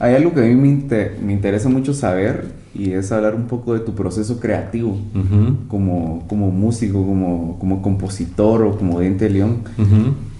[0.00, 3.46] Hay algo que a mí me, inte- me interesa mucho saber y es hablar un
[3.46, 4.98] poco de tu proceso creativo
[5.68, 9.58] como, como músico, como, como compositor o como Diente de León.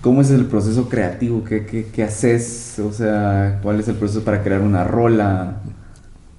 [0.01, 1.45] ¿Cómo es el proceso creativo?
[1.45, 2.81] ¿Qué, qué, qué haces?
[2.85, 5.59] O sea, ¿cuál es el proceso para crear una rola?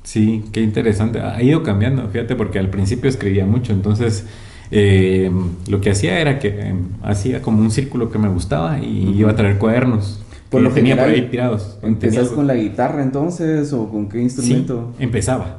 [0.04, 1.20] Sí, qué interesante.
[1.22, 4.26] Ha ido cambiando, fíjate, porque al principio escribía mucho, entonces
[4.72, 5.30] eh,
[5.68, 9.30] lo que hacía era que eh, hacía como un círculo que me gustaba y iba
[9.30, 10.24] a traer cuadernos.
[10.52, 11.80] Por que lo tenía general, por ahí tirados.
[11.82, 14.94] ¿Empezás con la guitarra entonces o con qué instrumento?
[14.98, 15.58] Sí, empezaba.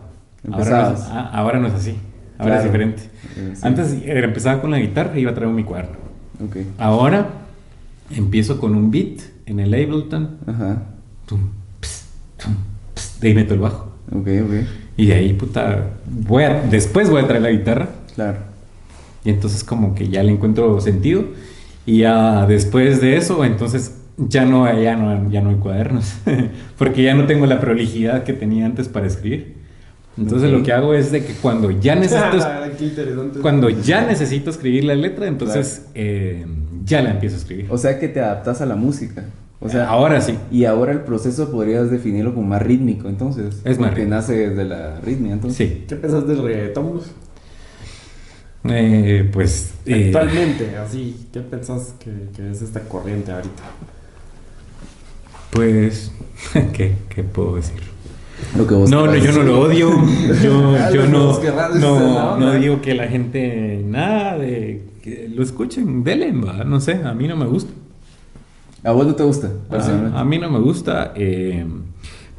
[0.53, 1.97] Ahora no, es, ah, ahora no es así,
[2.39, 2.65] ahora es Claro.
[2.65, 3.03] diferente.
[3.37, 3.61] Eh, sí.
[3.67, 5.97] Antes empezaba con la guitarra y iba a traer mi cuaderno.
[6.79, 7.27] Ahora
[8.11, 10.37] empiezo con un beat en el Ableton.
[10.47, 10.83] Ajá.
[11.27, 11.41] Tum,
[12.43, 12.55] tum,
[13.21, 13.93] de ahí meto el bajo.
[14.97, 17.89] Y de ahí, puta, voy a, después voy a traer la guitarra.
[18.15, 18.39] Claro.
[19.25, 21.25] Y entonces como que ya le encuentro sentido.
[21.87, 23.97] Y ya después de eso, entonces
[24.29, 26.15] ya no, ya no, ya no hay cuadernos.
[26.79, 29.57] Porque ya no tengo la prolijidad que tenía antes para escribir.
[30.19, 32.39] Entonces lo que hago es de que cuando ya necesito,
[33.41, 36.45] cuando ya necesito escribir la letra, entonces eh,
[36.85, 37.67] ya la empiezo a escribir.
[37.71, 39.25] O sea que te adaptas a la música.
[39.61, 40.37] O sea, ahora sí.
[40.51, 43.61] y ahora el proceso podrías definirlo como más rítmico, entonces.
[43.65, 44.17] Es más porque rítmico.
[44.17, 45.57] nace desde la ritmia, entonces.
[45.69, 45.85] Sí.
[45.89, 47.01] ¿Qué pensás del reggaetón?
[48.65, 49.73] Eh, pues...
[49.87, 53.63] eh, Actualmente, así, ¿qué pensás que, que es esta corriente ahorita?
[55.53, 56.11] Pues...
[56.73, 57.81] ¿qué, ¿Qué puedo decir?
[58.57, 59.91] Lo que vos No, no, yo no lo odio.
[60.43, 61.39] Yo, yo no,
[61.79, 67.13] no, no digo que la gente nada de que lo escuchen, denle, no sé, a
[67.13, 67.73] mí no me gusta.
[68.85, 69.51] ¿A vos no te gusta?
[69.71, 71.65] A, a mí no me gusta, eh,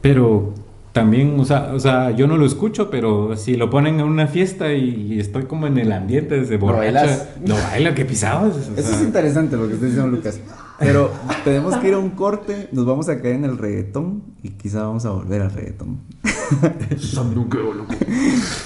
[0.02, 0.54] pero
[0.94, 4.28] también, o sea, o sea, yo no lo escucho, pero si lo ponen en una
[4.28, 7.30] fiesta y, estoy como en el ambiente desde borracha, bailas?
[7.46, 8.56] no bailo, que pisados.
[8.56, 8.98] Eso sea.
[8.98, 10.40] es interesante lo que está diciendo Lucas.
[10.80, 11.12] Pero
[11.44, 14.84] tenemos que ir a un corte, nos vamos a caer en el reggaetón y quizá
[14.84, 16.00] vamos a volver al reggaetón.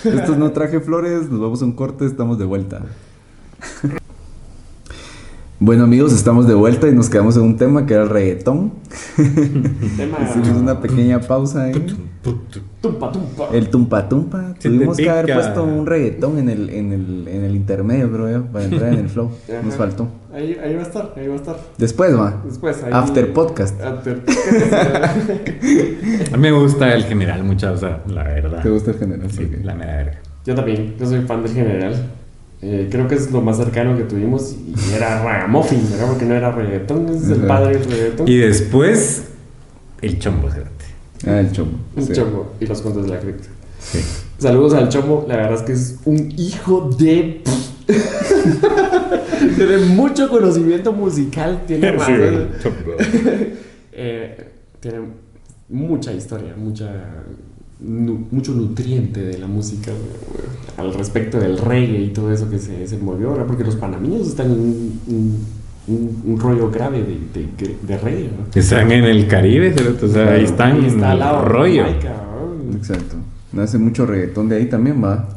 [0.03, 2.82] Esto es No Traje Flores, nos vamos a un corte, estamos de vuelta.
[5.59, 8.73] Bueno amigos, estamos de vuelta y nos quedamos en un tema que era el reggaetón.
[9.97, 10.19] Tema.
[10.21, 11.73] Hicimos una pequeña pausa ahí.
[12.79, 13.47] Tumpa, tumpa.
[13.51, 14.53] El tumpa tumpa.
[14.59, 18.29] Se Tuvimos que haber puesto un reggaetón en el, en el, en el intermedio, creo
[18.29, 19.31] yo, para entrar en el flow.
[19.63, 20.07] Nos faltó.
[20.31, 21.57] Ahí, ahí va a estar, ahí va a estar.
[21.75, 22.39] Después va.
[22.45, 22.91] Después, ahí.
[22.93, 23.81] After podcast.
[23.81, 24.21] After
[26.33, 28.61] A mí me gusta el general mucho, o sea, la verdad.
[28.61, 29.31] ¿Te gusta el general?
[29.31, 30.19] Sí, la mera verga.
[30.45, 31.95] Yo también, yo soy fan del general.
[32.61, 36.07] Eh, creo que es lo más cercano que tuvimos y era ragamuffin, ¿verdad?
[36.09, 37.47] Porque no era reggaetón, ese es el Ajá.
[37.47, 38.27] padre del reggaetón.
[38.27, 39.23] Y después,
[40.01, 40.71] el chombo, fíjate.
[41.27, 41.47] Ah, el.
[41.95, 42.13] Un sí.
[42.13, 43.47] chombo y los contos de la cripta.
[43.79, 43.99] Sí.
[44.39, 47.41] Saludos al chombo, la verdad es que es un hijo de.
[49.55, 52.15] tiene mucho conocimiento musical, tiene Sí, razón.
[52.23, 52.91] el chombo.
[53.99, 54.99] Eh, tiene
[55.69, 56.85] mucha historia, mucha
[57.80, 59.91] nu- mucho nutriente de la música
[60.78, 64.28] al respecto del reggae y todo eso que se, se movió ahora, porque los panameños
[64.28, 65.45] están en un, un-
[65.88, 68.30] un- un rollo grave de, de, de reggae.
[68.38, 68.45] ¿no?
[68.59, 70.05] Están en el Caribe, ¿cierto?
[70.05, 71.84] o sea, ahí están en está el de rollo.
[71.84, 72.13] Jamaica,
[72.69, 72.75] ¿no?
[72.78, 73.15] Exacto.
[73.53, 75.30] Nace mucho reggaetón de ahí también, va.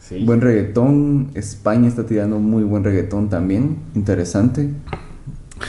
[0.00, 0.22] Sí.
[0.24, 1.28] Buen reggaetón.
[1.34, 3.76] España está tirando muy buen reggaetón también.
[3.94, 4.68] Interesante.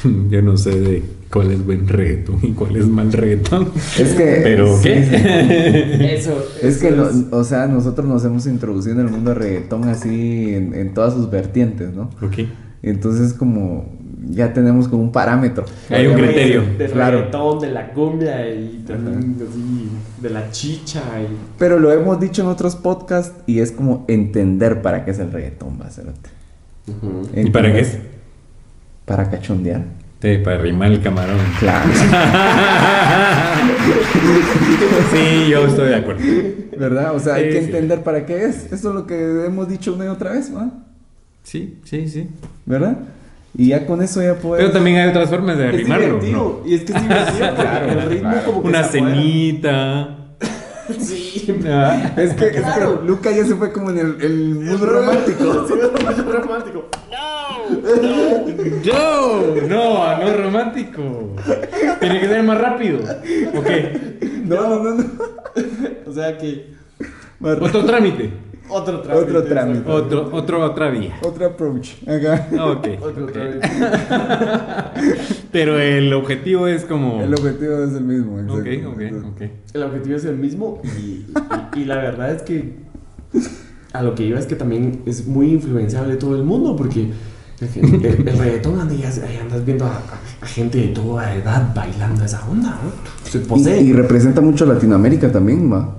[0.30, 1.03] Yo no sé de
[1.36, 3.69] cuál es buen reggaetón y cuál es mal reggaetón.
[3.99, 4.39] Es que.
[4.41, 6.15] ¿Pero sí, qué?
[6.15, 10.53] Eso, Es que, o sea, nosotros nos hemos introducido en el mundo del reggaetón así
[10.53, 12.03] en, en todas sus vertientes, ¿no?
[12.21, 12.47] ok.
[12.83, 13.89] Entonces, como
[14.29, 15.65] ya tenemos como un parámetro.
[15.89, 16.63] Hay un criterio.
[16.77, 17.17] Del Claro.
[17.17, 19.89] reggaetón, de la cumbia y también así,
[20.21, 21.27] de la chicha y...
[21.59, 25.33] Pero lo hemos dicho en otros podcasts y es como entender para qué es el
[25.33, 26.05] reggaetón, va a ser.
[27.36, 27.97] ¿Y para qué es?
[29.05, 29.83] Para cachondear.
[30.22, 31.38] Sí, para rimar el camarón.
[31.59, 31.89] Claro.
[35.11, 36.22] Sí, yo estoy de acuerdo.
[36.78, 37.16] ¿Verdad?
[37.16, 37.66] O sea, hay Sí, que sí.
[37.66, 38.66] entender para qué es.
[38.72, 40.70] Eso es lo que hemos dicho una y otra vez, ¿va?
[41.43, 42.30] Sí, sí, sí.
[42.66, 42.97] ¿Verdad?
[43.57, 44.63] Y ya con eso ya puedes.
[44.63, 46.20] Pero también hay otras formas de Es rimarlo.
[46.22, 46.61] ¿no?
[46.66, 48.45] y es que es divertido, Claro, el ritmo claro.
[48.45, 50.18] como que Una cenita.
[50.99, 51.32] Sí,
[51.68, 52.11] Ah.
[52.18, 53.01] Es que, es que Claro.
[53.05, 55.68] Luca ya se fue como en el, el mundo romántico.
[55.68, 56.88] Sí, es muy romántico.
[58.83, 61.36] Yo, no, no es romántico.
[61.99, 62.99] Tiene que ser más rápido.
[63.55, 63.69] Ok.
[64.45, 65.03] No, no, no, no.
[66.07, 66.67] O sea que
[67.39, 68.31] Más Otro trámite.
[68.69, 69.23] otro trámite.
[69.27, 69.89] Otro trámite.
[69.91, 71.15] Otro, otro, otra vía.
[71.23, 71.91] Otro approach.
[72.07, 72.47] Acá.
[72.63, 72.88] Ok.
[73.01, 73.69] Otro trámite.
[75.51, 77.21] Pero el objetivo es como.
[77.21, 78.36] El objetivo es el mismo.
[78.53, 78.89] Ok, exacto.
[78.89, 79.41] ok, ok.
[79.73, 82.75] El objetivo es el mismo y, y- y la verdad es que
[83.93, 87.07] a lo que iba es que también es muy influenciable todo el mundo porque
[87.62, 92.45] el, el- reggaetón ahí andas viendo a, a- a gente de toda edad bailando esa
[92.49, 93.30] onda, ¿no?
[93.30, 93.82] Se posee.
[93.82, 95.95] Y, y representa mucho Latinoamérica también, va.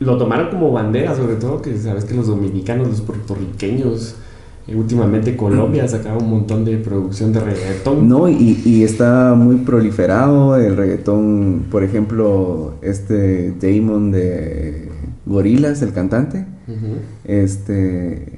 [0.00, 4.14] Lo tomaron como bandera, sobre todo que sabes que los dominicanos, los puertorriqueños,
[4.68, 8.08] eh, últimamente Colombia ha sacado un montón de producción de reggaetón.
[8.08, 11.64] No, y, y está muy proliferado el reggaetón.
[11.68, 14.88] Por ejemplo, este Damon de
[15.26, 16.46] Gorilas, el cantante,
[17.24, 18.37] este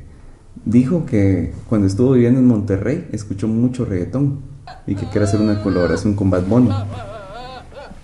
[0.64, 4.40] dijo que cuando estuvo viviendo en Monterrey escuchó mucho reggaetón
[4.86, 6.70] y que quiere hacer una colaboración con Bad Bunny.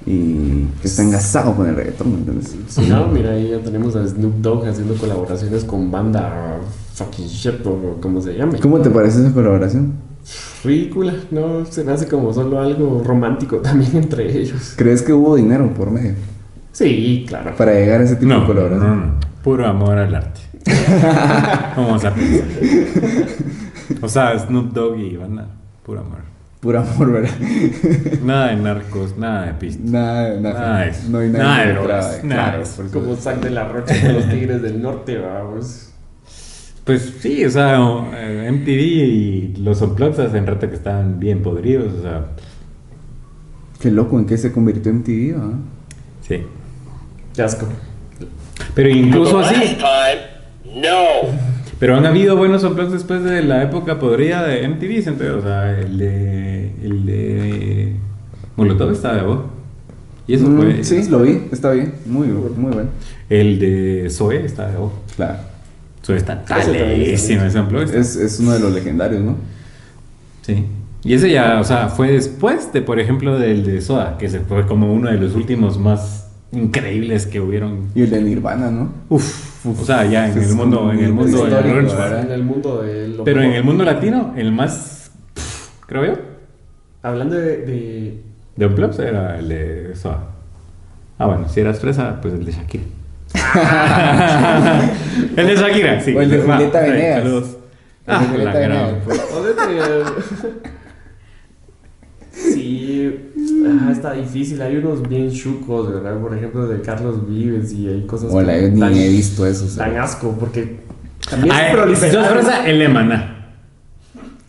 [0.08, 2.54] Y que está engasado con el reggaetón, ¿me entiendes?
[2.68, 6.58] Si no, mira, ahí ya tenemos a Snoop Dogg haciendo colaboraciones con banda
[6.94, 8.60] fucking shit o como se llame.
[8.60, 9.94] ¿Cómo te parece esa colaboración?
[10.64, 14.74] Ridícula, no, se me hace como solo algo romántico también entre ellos.
[14.76, 16.14] ¿Crees que hubo dinero por medio
[16.72, 17.56] Sí, claro.
[17.56, 19.06] para llegar a ese tipo de No, no, colaboración?
[19.06, 19.14] no.
[19.42, 20.40] Puro amor al arte.
[21.76, 22.48] Vamos a pensar.
[24.02, 25.46] O sea, Snoop Dogg y banda.
[25.84, 26.18] Puro amor.
[26.60, 27.30] Puro amor, ¿verdad?
[28.24, 29.84] Nada de narcos, nada de pistas.
[29.84, 30.60] nada, nada.
[30.60, 31.08] Nada de eso.
[31.08, 34.00] no hay nada, Nada de drogas, eh, nada claro, de Como Zack de la Rocha
[34.00, 35.90] con los Tigres del Norte, vamos.
[36.84, 37.78] Pues sí, o sea,
[38.14, 42.26] eh, MTV y los Unplugged hacen rato que estaban bien podridos, o sea,
[43.80, 45.36] Qué loco, ¿en qué se convirtió en TV?
[45.38, 45.52] ah?
[46.22, 46.42] sí.
[47.34, 47.66] Qué asco.
[48.74, 50.35] Pero incluso así, time,
[50.76, 51.30] no.
[51.78, 55.78] pero han habido buenos Unplugged después de la época podrida de MTV, siempre, o sea,
[55.78, 57.92] el de, el de
[58.56, 59.40] Molotov estaba de voz.
[60.28, 62.90] Y eso Mm, fue, sí, lo vi, está bien, muy, muy bueno.
[63.30, 64.92] el de Zoe estaba de voz.
[65.14, 65.38] Claro.
[66.04, 67.98] Zoe está talísimo ese.
[67.98, 69.36] Es, es uno de los legendarios, ¿no?
[70.42, 70.64] Sí.
[71.04, 74.40] Y ese ya, o sea, fue después de, por ejemplo, del de Soda, que se
[74.40, 77.88] fue como uno de los últimos más increíbles que hubieron.
[77.94, 78.90] Y el de Nirvana, ¿no?
[79.08, 82.24] Uf, o sea, ya en el mundo, en el un mundo del histórico, grunge, ¿verdad?
[82.26, 86.12] En el mundo de lo Pero en el mundo latino, el más, pff, creo yo,
[87.02, 88.20] Hablando de, de-
[88.56, 90.30] de Unplugged era el de Soda.
[91.18, 92.84] Ah, bueno, si eras fresa, pues el de Shakira.
[95.36, 96.14] el de Shakira, sí.
[96.14, 97.22] O el de Julieta Venegas.
[97.22, 97.48] Saludos.
[97.48, 97.66] El de
[98.06, 98.94] Ah, la gran.
[99.06, 100.12] Venegas,
[103.10, 103.50] pues.
[103.50, 104.62] ¿Dónde te- Sí, ah, está difícil.
[104.62, 106.18] Hay unos bien chucos, ¿verdad?
[106.20, 109.46] Por ejemplo, de Carlos Vives y hay cosas Hola, que yo ni dan- he visto
[109.46, 109.66] eso.
[109.68, 109.86] sea.
[109.88, 110.76] Dan asco, porque
[111.28, 113.32] también Ah, es sos fresa, el de Maná.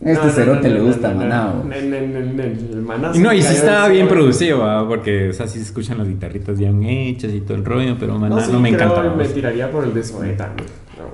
[0.00, 2.42] Este No, no, cerote no, le no, gusta no, no, no, no, no, no, no,
[2.44, 4.86] el Maná Y no, y sí estaba bien producido, ¿va?
[4.86, 8.16] porque, o sea, sí se escuchan las guitarritas bien hechas y todo el rollo, pero
[8.16, 9.14] Maná no, sí, me creo encanta.
[9.16, 10.68] Me tiraría por el de Zoe también.
[10.96, 11.04] No.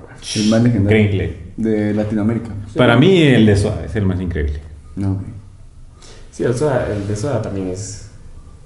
[0.41, 0.99] El más legendario.
[1.01, 1.37] Increíble.
[1.57, 2.49] De Latinoamérica.
[2.75, 4.59] Para mí el de Soda es el más increíble.
[4.95, 5.34] No, güey.
[6.35, 8.09] Sí, el, Soda- el de Soda también es,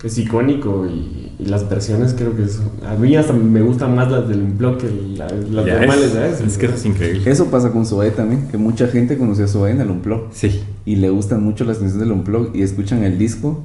[0.04, 2.72] es icónico y, y las versiones creo que son...
[2.88, 6.12] A mí hasta me gustan más las del Unplugged que la- las Ya normales, es,
[6.14, 6.42] ¿sabes?
[6.42, 7.30] es que eso es increíble.
[7.30, 10.30] Eso pasa con Zoé también, que mucha gente conoció a Zoé en el Unplug.
[10.32, 10.64] Sí.
[10.86, 13.62] Y le gustan mucho las canciones del Unplug y escuchan el disco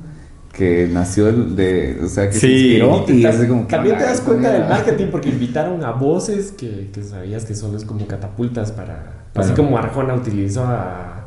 [0.53, 2.75] que nació de, o sea, que se Sí.
[2.77, 4.61] inspiró y así como También te "Ah, das cuenta mira".
[4.61, 9.25] del marketing porque invitaron a voces que, que sabías que solo es como catapultas para...
[9.35, 11.27] Así como Arjona utilizó a,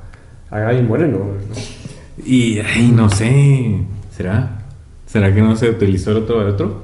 [0.51, 1.17] a Gaby Moreno.
[1.17, 1.86] ¿no?
[2.25, 3.81] Y, ay, no sé,
[4.15, 4.63] ¿será?
[5.05, 6.83] ¿Será que no se utilizó el otro al otro?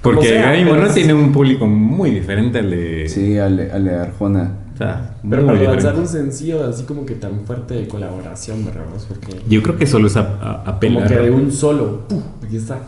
[0.00, 3.08] Porque sea, Gaby pero Moreno es- tiene un público muy diferente al de...
[3.08, 4.56] Sí, Ale, Ale Arjona.
[4.74, 5.84] O sea, Pero para diferente.
[5.84, 8.82] lanzar un sencillo así como que tan fuerte de colaboración, ¿verdad?
[9.06, 12.20] Porque Yo creo que solo es a, a- como apelar, que de un solo, ¡pum!
[12.44, 12.80] Aquí está.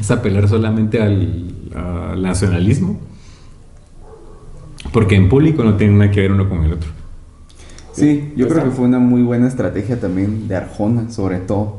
[0.00, 2.98] es apelar solamente al, al nacionalismo.
[4.92, 6.88] Porque en público no tiene nada que ver uno con el otro.
[7.96, 11.38] Sí, yo Pues, creo que ah, fue una muy buena estrategia también de Arjona, sobre
[11.38, 11.78] todo,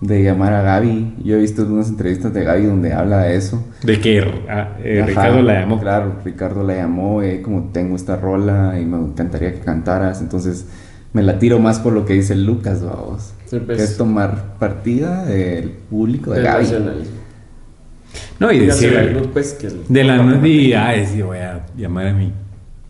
[0.00, 1.14] de llamar a Gaby.
[1.24, 3.64] Yo he visto algunas entrevistas de Gaby donde habla de eso.
[3.82, 5.80] De que ah, eh, Ajá, Ricardo la llamó.
[5.80, 10.20] Claro, Ricardo la llamó, eh, como tengo esta rola y me encantaría que cantaras.
[10.20, 10.66] Entonces
[11.12, 13.32] me la tiro más por lo que dice Lucas, vamos.
[13.46, 13.78] Sí, pues.
[13.78, 16.66] que es tomar partida del público de Gaby.
[18.38, 22.32] No, y decir, pues, que de la y ay, sí, voy a llamar a mi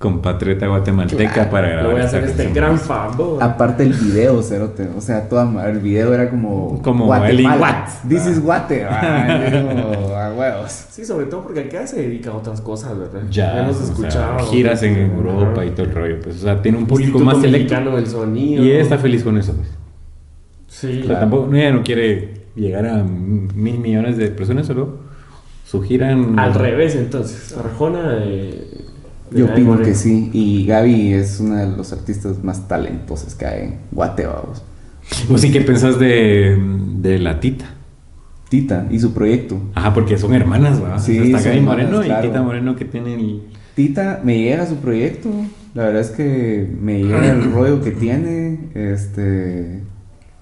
[0.03, 3.41] compatriota guatemalteca Claro, para le grabar voy a hacer este gran favor.
[3.41, 4.89] Aparte el video, cerote.
[4.97, 6.83] O sea, toda el video era como.
[6.83, 7.57] Como Guatemala.
[7.61, 8.09] what.
[8.09, 8.85] This is Guate.
[8.85, 10.71] Ah, yo como, a huevos.
[10.91, 13.23] Sí, sobre todo porque acá se dedica a otras cosas, ¿verdad?
[13.31, 14.39] Ya, hemos o sea, escuchado.
[14.47, 15.13] giras en.
[15.13, 17.75] Europa y todo el rollo, pues, o sea, tiene un público Instituto más selecto.
[17.75, 18.65] Mexicano del Sonido.
[18.65, 19.69] Y ella está feliz con eso, pues.
[20.67, 25.13] Sí, O sea, tampoco, ella no quiere llegar a mil millones de personas, solo
[25.65, 26.39] su gira en...
[26.39, 27.57] Al revés, entonces.
[27.57, 28.82] Arjona de.
[29.35, 29.87] Yo opino Moreno.
[29.87, 30.31] que sí.
[30.33, 34.63] Y Gaby es una de los artistas más talentosos que hay en Guate, vamos.
[35.29, 36.57] ¿Vos sí qué pensás de,
[36.99, 37.67] de la Tita?
[38.49, 39.61] Tita y su proyecto.
[39.75, 40.99] Ajá, porque son hermanas, ¿va?
[40.99, 42.25] Sí, O sea, está Gaby hermanas, Moreno claro.
[42.25, 43.43] y Tita Moreno que tienen el...
[43.75, 45.31] Tita me llega su proyecto.
[45.75, 48.59] La verdad es que me llega el rollo que tiene.
[48.75, 49.81] Este.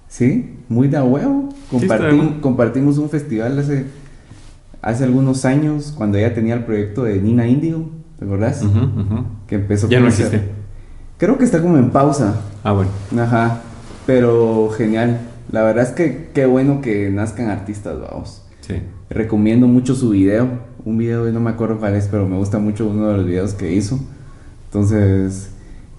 [0.09, 1.47] Sí, muy de huevo.
[1.71, 3.85] Compartim- compartimos un festival hace,
[4.81, 7.89] hace algunos años cuando ella tenía el proyecto de Nina Indio.
[8.21, 8.61] ¿Te acordás?
[8.61, 9.25] Ujú, ujú.
[9.47, 10.41] Que empezó Ya no existe.
[11.17, 12.35] Creo que está como en pausa.
[12.63, 12.91] Ah, bueno.
[13.19, 13.61] Ajá.
[14.05, 15.21] Pero genial.
[15.51, 18.43] La verdad es que qué bueno que nazcan artistas, vamos.
[18.59, 18.75] Sí.
[19.09, 20.47] Recomiendo mucho su video.
[20.85, 23.55] Un video, no me acuerdo cuál es, pero me gusta mucho uno de los videos
[23.55, 23.99] que hizo.
[24.65, 25.49] Entonces,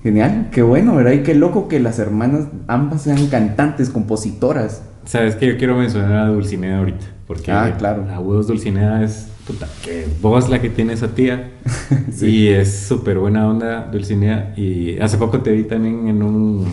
[0.04, 1.10] genial, qué bueno, ¿verdad?
[1.14, 4.82] Y qué loco que las hermanas ambas sean cantantes, compositoras.
[5.06, 8.04] Sabes que yo quiero mencionar a Dulcinea ahorita, porque Ah, claro.
[8.06, 11.50] la huevos Dulcinea es puta, que vos la que tiene esa tía
[12.12, 12.26] Sí.
[12.26, 16.66] y es súper buena onda Dulcinea y hace poco te vi también en un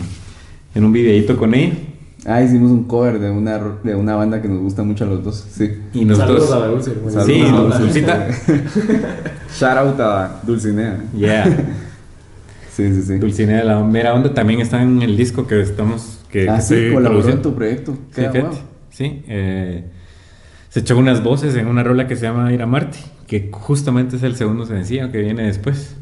[0.74, 1.74] en un videíto con ella
[2.26, 5.24] Ah, hicimos un cover de una, de una banda que nos gusta mucho a los
[5.24, 5.42] dos.
[5.52, 5.70] Sí.
[5.94, 6.90] y nosotros Saludos a la Dulce.
[7.02, 8.28] bueno, Sí, a Dulcita.
[9.58, 11.02] Shout out a Dulcinea.
[11.16, 11.44] yeah
[12.70, 13.14] Sí, sí, sí.
[13.18, 16.90] Dulcinea la mera onda también está en el disco que estamos que, ah, que sí,
[16.92, 17.96] colaboró en tu proyecto.
[18.14, 18.44] Sí, Qué.
[18.90, 19.84] Sí, eh,
[20.70, 24.16] se echó unas voces en una rola que se llama Ir a Marte, que justamente
[24.16, 25.96] es el segundo sencillo que viene después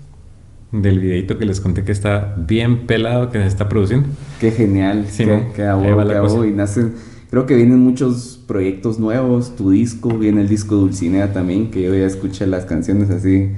[0.71, 4.07] del videito que les conté que está bien pelado, que se está produciendo.
[4.39, 5.53] Qué genial, Sí, qué, ¿no?
[5.55, 6.47] qué cosa.
[6.47, 6.93] y nacen,
[7.31, 11.95] creo que vienen muchos proyectos nuevos, tu disco, viene el disco Dulcinea también, que yo
[11.95, 13.49] ya escuché las canciones así,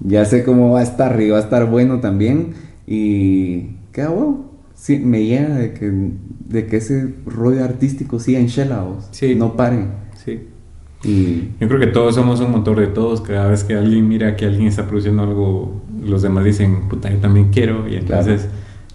[0.00, 2.54] ya sé cómo va a estar, y va a estar bueno también,
[2.86, 5.92] y qué abo, sí, me llega de que,
[6.48, 9.34] de que ese rollo artístico siga en Shella, vos, Sí.
[9.34, 10.11] no pare, Sí.
[11.04, 13.20] Y Yo creo que todos somos un motor de todos.
[13.20, 17.18] Cada vez que alguien mira que alguien está produciendo algo, los demás dicen, puta, yo
[17.18, 17.88] también quiero.
[17.88, 18.46] Y entonces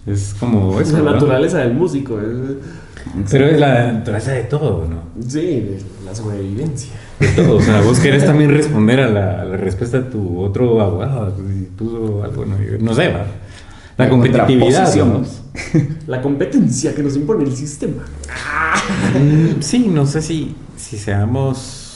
[0.06, 0.98] es como Es eso.
[0.98, 1.12] la ¿no?
[1.12, 2.18] naturaleza del músico.
[2.20, 5.02] es- Pero es la naturaleza de todo, ¿no?
[5.26, 6.92] sí, de la sobrevivencia.
[7.20, 7.56] De todo.
[7.56, 11.34] O sea, vos querés también responder a la, a la respuesta de tu otro abogado.
[11.36, 13.24] Si puso algo, no, Yo no sé, va.
[13.98, 14.88] La, La competitividad.
[16.06, 18.04] La competencia que nos impone el sistema.
[19.14, 21.87] Mm, Sí, no sé si, si seamos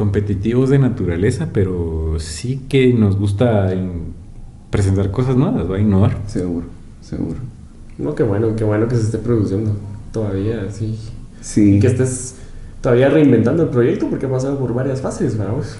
[0.00, 4.14] competitivos de naturaleza, pero sí que nos gusta en-
[4.70, 6.16] presentar cosas nuevas, va a innovar.
[6.26, 6.64] seguro,
[7.02, 7.36] seguro.
[7.98, 9.76] No, qué bueno, qué bueno que se esté produciendo
[10.10, 10.98] todavía, sí.
[11.42, 12.36] Sí, Y que estés
[12.80, 15.76] todavía reinventando el proyecto porque ha pasado por varias fases, vamos.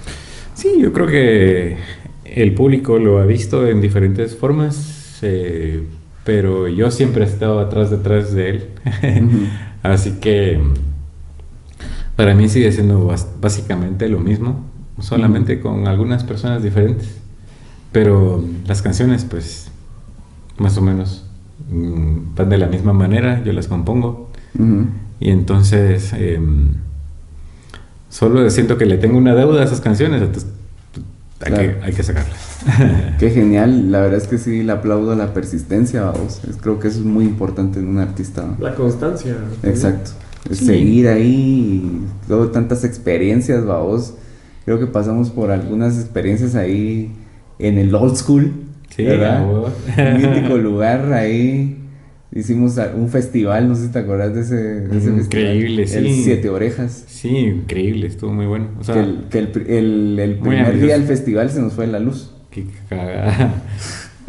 [0.53, 1.77] Sí, yo creo que
[2.25, 5.81] el público lo ha visto en diferentes formas, eh,
[6.25, 8.65] pero yo siempre he estado atrás, detrás de él.
[9.83, 10.59] Así que
[12.21, 13.11] para mí sigue siendo
[13.41, 14.63] básicamente lo mismo,
[14.99, 17.15] solamente con algunas personas diferentes.
[17.91, 19.71] Pero las canciones, pues,
[20.59, 21.25] más o menos
[21.71, 24.29] mm, van de la misma manera, yo las compongo.
[25.19, 26.75] Y entonces, em,
[28.11, 30.51] solo siento que le tengo una deuda a esas canciones, entonces
[31.39, 31.79] hay, Claro.
[31.79, 32.59] que, hay que sacarlas.
[33.17, 36.39] Qué genial, la verdad es que sí, le aplaudo la persistencia, vamos.
[36.61, 38.43] Creo que eso es muy importante en un artista.
[38.43, 38.57] ¿no?
[38.63, 39.37] La constancia.
[39.63, 40.11] Exacto.
[40.49, 40.65] Sí.
[40.65, 44.15] Seguir ahí, y luego tantas experiencias, vamos.
[44.65, 47.11] Creo que pasamos por algunas experiencias ahí
[47.59, 48.51] en el old school,
[48.95, 49.47] Sí, ¿verdad?
[49.47, 51.77] Un mítico lugar ahí.
[52.33, 56.05] Hicimos un festival, no sé si te acuerdas de ese, de ese Increíble, festival.
[56.05, 56.23] El sí.
[56.23, 57.03] Siete Orejas.
[57.07, 58.67] Sí, increíble, estuvo muy bueno.
[58.79, 62.31] O sea, que el, que el, primer día del festival se nos fue la luz.
[62.49, 63.63] qué cagada.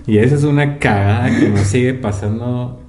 [0.04, 2.81] Y esa es una cagada que nos sigue pasando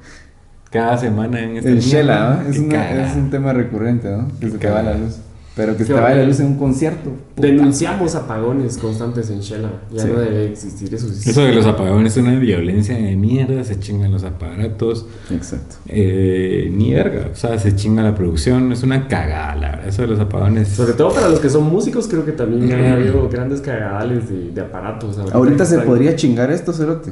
[0.74, 2.50] cada semana en esta El Shela, ¿no?
[2.50, 4.28] es, una- es un tema recurrente, ¿no?
[4.40, 5.18] Que se te va la luz.
[5.56, 7.12] Pero que se te vaya la luz en un concierto.
[7.36, 7.48] puta.
[7.48, 9.70] Denunciamos apagones constantes en Shela.
[9.92, 10.08] Ya Sí.
[10.12, 11.06] no debe existir eso.
[11.08, 15.76] Eso de los apagones es una violencia de mierda, se chingan los aparatos, Exacto.
[15.90, 20.02] eh, ni verga, o sea, se chinga la producción, es una cagada, la verdad, eso
[20.02, 20.70] de los apagones.
[20.70, 24.50] Sobre todo para los que son músicos, creo que también ha habido grandes cagadales de,
[24.54, 25.20] de aparatos.
[25.32, 27.12] Ahorita se podría chingar esto, Cerote.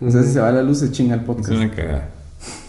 [0.00, 1.50] O sea, si se va la luz, se chinga el Es podcast.
[1.50, 2.08] una cagada.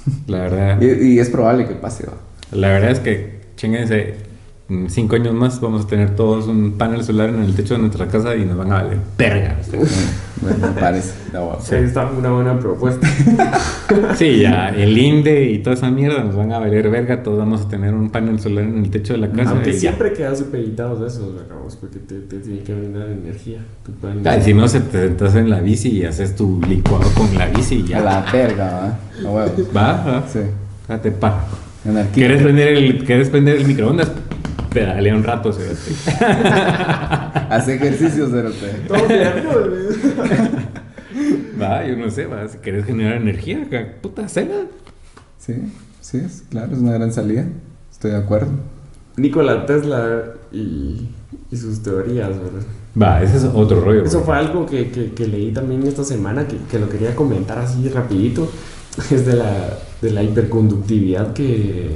[0.28, 2.14] La verdad, Y, y es probable que pase, va.
[2.52, 4.31] la verdad es que chinguense.
[4.88, 8.08] Cinco años más vamos a tener todos un panel solar en el techo de nuestra
[8.08, 9.58] casa y nos van a valer verga.
[10.42, 11.14] Bueno, me parece.
[11.62, 13.08] Sí, está una buena propuesta.
[14.16, 17.24] Sí, ya el INDE y toda esa mierda nos van a valer verga.
[17.24, 19.52] Todos vamos a tener un panel solar en el techo de la casa.
[19.52, 23.60] Aunque siempre quedan supeditados de esos, acabamos, porque te, te tiene que brindar energía.
[24.24, 27.38] Ah, y si no, se te sentas en la bici y haces tu licuado con
[27.38, 27.98] la bici y ya.
[27.98, 29.44] A la verga, va.
[29.44, 29.48] A.
[29.76, 30.28] Va, va.
[30.32, 30.40] Sí.
[30.88, 31.46] Date pa.
[31.86, 32.14] Anarquía.
[32.14, 34.10] ¿Quieres prender el, ¿Quieres prender el microondas?
[34.74, 35.64] Pedalea un rato, se
[37.50, 38.68] Hace ejercicios, Cerote.
[38.88, 39.00] Todo.
[41.62, 42.48] Va, yo no sé, va.
[42.48, 43.68] Si quieres generar energía,
[44.02, 44.68] puta, cena.
[45.38, 45.56] Sí,
[46.00, 47.46] sí, es, claro, es una gran salida.
[47.92, 48.52] Estoy de acuerdo.
[49.18, 50.24] Nikola Tesla
[50.54, 51.10] y,
[51.52, 52.64] y sus teorías, ¿verdad?
[53.00, 54.06] Va, ese es otro rollo.
[54.06, 57.60] Eso fue algo que, que, que leí también esta semana, que, que lo quería comentar
[57.60, 58.50] así rapidito.
[59.10, 61.96] Es de la, de la hiperconductividad que,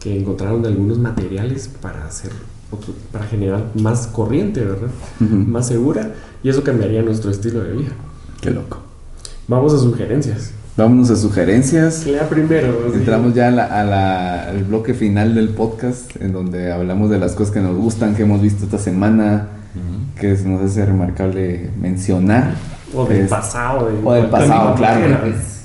[0.00, 2.30] que encontraron de algunos materiales para hacer
[2.70, 4.88] otro- para generar más corriente, ¿verdad?
[5.20, 5.34] Ujú.
[5.34, 6.12] Más segura.
[6.42, 7.90] Y eso cambiaría nuestro estilo de vida.
[8.40, 8.78] Qué loco.
[9.48, 10.52] Vamos a sugerencias.
[10.76, 12.06] Vámonos a sugerencias.
[12.06, 12.92] Lea primero.
[12.94, 17.18] Entramos ya a la- a la- al bloque final del podcast, en donde hablamos de
[17.18, 19.48] las cosas que nos gustan, que hemos visto esta semana,
[20.20, 22.54] que se nos hace remarcable mencionar.
[22.94, 23.88] O del Es- pasado.
[23.88, 25.16] de O del pasado, claro.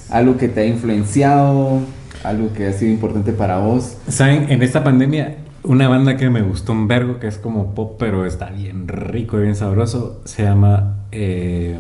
[0.10, 1.80] Algo que te ha influenciado,
[2.24, 3.98] algo que ha sido importante para vos.
[4.08, 4.50] ¿Saben?
[4.50, 8.26] En esta pandemia, una banda que me gustó un vergo, que es como pop, pero
[8.26, 11.78] está bien rico y bien sabroso, se llama eh,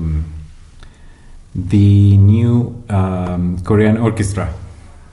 [1.69, 4.49] The New um, Korean Orchestra.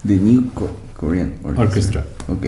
[0.06, 2.04] The New Co- Korean Orchestra.
[2.28, 2.46] Ok.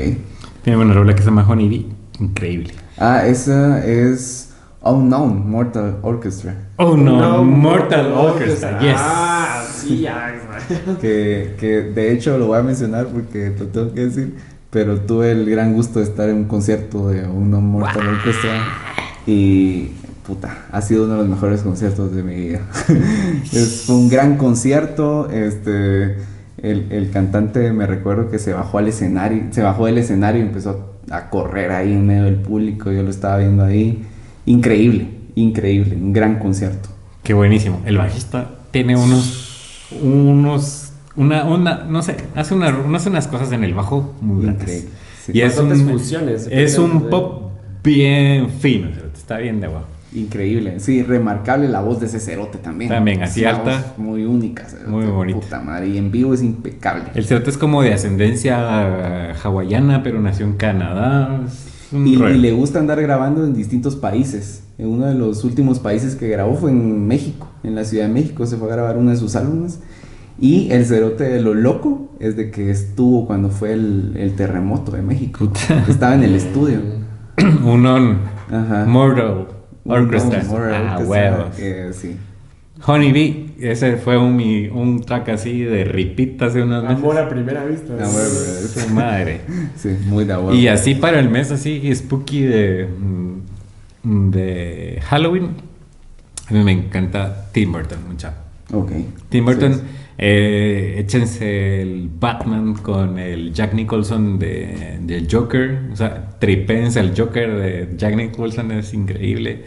[0.63, 1.87] Tiene una rola que se llama Honey Bee.
[2.21, 2.73] Increíble.
[2.99, 6.55] Ah, esa es Unknown Mortal Orchestra.
[6.77, 8.95] Oh no, Mortal Orchestra, yes.
[8.97, 10.35] Ah, sí, ya.
[11.01, 14.35] Que, que de hecho lo voy a mencionar porque lo tengo que decir.
[14.71, 18.65] Pero tuve el gran gusto de estar en un concierto de Unknown Mortal Orchestra.
[19.27, 19.91] Y
[20.27, 22.61] puta, ha sido uno de los mejores conciertos de mi vida.
[23.53, 25.29] es fue un gran concierto.
[25.31, 26.17] Este,
[26.63, 30.47] el, el cantante me recuerdo que se bajó al escenario, se bajó del escenario y
[30.47, 32.91] empezó a correr ahí en medio del público.
[32.91, 34.05] Yo lo estaba viendo ahí.
[34.47, 36.89] Increíble, increíble, un gran concierto.
[37.23, 37.81] Qué buenísimo.
[37.85, 39.52] El bajista tiene unos,
[40.03, 44.45] unos, una, una, no sé, hace, una, no hace unas cosas en el bajo muy
[44.45, 44.89] grandes.
[45.25, 45.33] Sí.
[45.35, 45.73] Y es un,
[46.51, 47.53] es un pop
[47.83, 49.87] bien fino, está bien de guapo.
[50.15, 52.91] Increíble, sí, remarcable la voz de ese cerote también.
[52.91, 53.95] También, así una alta.
[53.97, 55.41] Muy única, cerote, Muy bonita.
[55.41, 57.05] Puta madre, y en vivo es impecable.
[57.15, 61.41] El cerote es como de ascendencia hawaiana, pero nació en Canadá.
[61.93, 64.65] Y, y le gusta andar grabando en distintos países.
[64.77, 68.13] En uno de los últimos países que grabó fue en México, en la Ciudad de
[68.13, 68.47] México.
[68.47, 69.81] Se fue a grabar uno de sus álbumes.
[70.41, 74.93] Y el cerote de lo loco es de que estuvo cuando fue el, el terremoto
[74.93, 75.41] de México.
[75.47, 75.85] Puta.
[75.89, 76.81] Estaba en el estudio.
[77.65, 78.19] un on
[78.51, 78.85] Ajá.
[78.87, 79.47] Mortal
[79.85, 80.43] Orchestra.
[80.49, 81.45] Ah, Orchestra, huevo.
[81.59, 82.17] eh, sí.
[82.85, 84.41] Honey Bee, ese fue un,
[84.75, 86.99] un track así de ripita hace unos meses.
[86.99, 87.93] Amor a primera vista.
[88.01, 88.29] Ah, bueno,
[88.69, 89.41] Su madre.
[89.77, 90.55] Sí, muy de huevo.
[90.55, 92.89] Y así para el mes así spooky de,
[94.03, 95.51] mm, de Halloween,
[96.53, 98.35] a mí me encanta Tim Burton, mucha.
[98.73, 98.91] Ok.
[99.29, 99.81] Tim Burton, sí.
[100.19, 107.13] eh, échense el Batman con el Jack Nicholson de, de Joker, o sea, tripense al
[107.17, 109.65] Joker de Jack Nicholson, es increíble.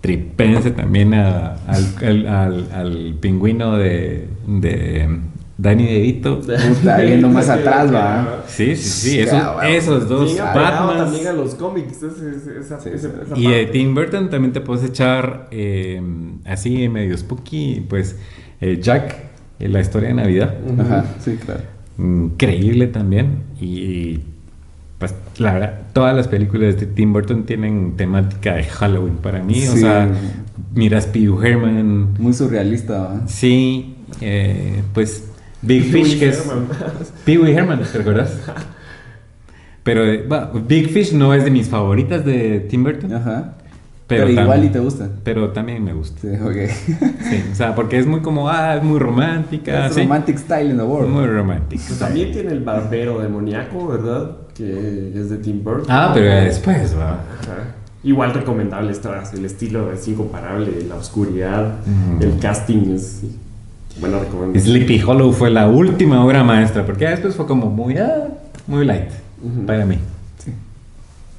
[0.00, 5.08] Tripense también a- al, al- al- al pingüino de, de
[5.58, 6.40] Danny DeVito.
[6.40, 8.44] Puta, yendo más atrás, va.
[8.46, 9.68] Sí, sí, sí, Ya, esos, bueno.
[9.68, 10.98] esos dos Batmans.
[11.04, 12.02] también a los cómics.
[12.02, 13.66] ese- esa- Sí, ese- esa Y de parte.
[13.72, 16.00] Tim Burton también te puedes echar eh,
[16.44, 18.16] así medio spooky, pues
[18.60, 19.16] eh, Jack,
[19.58, 20.54] en la historia de Navidad.
[20.78, 21.62] Ajá, sí, claro.
[21.98, 23.42] Increíble también.
[23.60, 24.20] Y
[24.98, 29.66] pues la verdad, todas las películas de Tim Burton tienen temática de Halloween para mí.
[29.66, 30.08] O sea,
[30.74, 32.14] miras Pee Wee Herman.
[32.18, 33.22] Muy surrealista, ¿va?
[33.28, 35.27] Sí, eh, pues
[35.62, 36.48] Big Pee Fish, que es...
[37.24, 38.38] Pee Wee Herman, ¿te recuerdas?
[39.82, 40.26] Pero eh,
[40.66, 43.14] Big Fish no es de mis favoritas de Tim Burton.
[43.14, 43.54] Ajá.
[44.06, 45.08] Pero, Pero, igual también- y te gusta.
[45.22, 46.20] Pero también me gusta.
[46.20, 46.56] Sí, ok.
[47.28, 49.86] Sí, o sea, porque es muy como, ah, es muy romántica.
[49.86, 50.02] Es sí.
[50.02, 51.10] romantic style in the world.
[51.10, 51.82] Muy romántica.
[51.86, 54.36] Pues también tiene el barbero demoníaco, ¿verdad?
[54.58, 55.86] que es de Tim Burton.
[55.88, 57.12] Ah, pero después, va.
[57.12, 57.74] Ajá.
[58.02, 61.76] Igual recomendable está, el estilo es incomparable, la oscuridad,
[62.20, 63.22] el casting es
[64.00, 64.64] buena recomendación.
[64.64, 68.28] Sleepy Hollow fue la última obra maestra, porque después fue como muy, ah,
[68.66, 69.10] muy light
[69.42, 69.66] Ujú.
[69.66, 69.98] para mí.
[70.38, 70.52] Sí,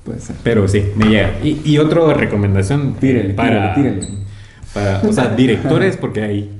[0.03, 0.36] puede ser.
[0.44, 1.31] Pero sí, me llega.
[1.44, 4.18] Y, y otra recomendación Tírele, para, tírele, tírele.
[4.73, 6.52] para, o sea, directores, porque hay,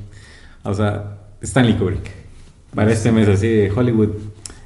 [0.64, 2.10] o sea, Stanley Kubrick.
[2.76, 4.10] Para este mes así de Hollywood,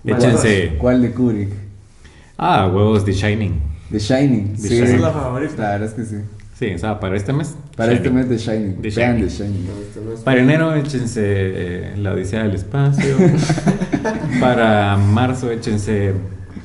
[0.04, 1.50] échense, ¿Cuál de Kubrick?
[2.38, 3.62] ah, huevos de Shining.
[3.92, 4.54] The Shining.
[4.54, 4.84] The sí, Shining.
[4.84, 5.62] Esa es la favorita.
[5.64, 6.16] La verdad es que sí.
[6.64, 7.58] Sí, o sea, para este mes.
[7.76, 8.30] Para este Shining.
[8.30, 8.82] mes The Shining.
[8.82, 9.28] The Vean Shining.
[9.28, 9.68] The Shining.
[9.68, 13.18] No, este Para enero échense eh, La Odisea del Espacio.
[14.40, 16.14] para marzo échense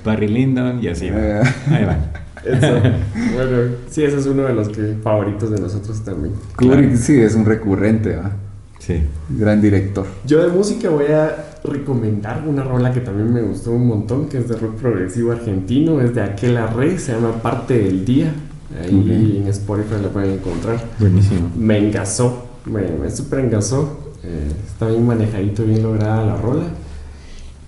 [0.04, 1.08] Barry Lyndon y así.
[1.10, 1.42] Eh.
[1.72, 2.12] Ahí van.
[2.44, 2.80] Eso.
[3.34, 6.34] Bueno, sí, ese es uno de los que, favoritos de nosotros también.
[6.56, 8.30] Kubrick sí es un recurrente, ¿va?
[8.78, 9.02] Sí.
[9.30, 10.06] Gran director.
[10.24, 14.38] Yo de música voy a recomendar una rola que también me gustó un montón, que
[14.38, 18.32] es de rock progresivo argentino, es de Aquela Rey, se llama Parte del Día.
[18.82, 20.82] Ahí en Spotify la pueden encontrar.
[20.98, 21.50] Buenísimo.
[21.56, 23.98] Me engasó, me, me súper engasó.
[24.22, 26.64] eh, está bien manejadito, bien lograda la rola.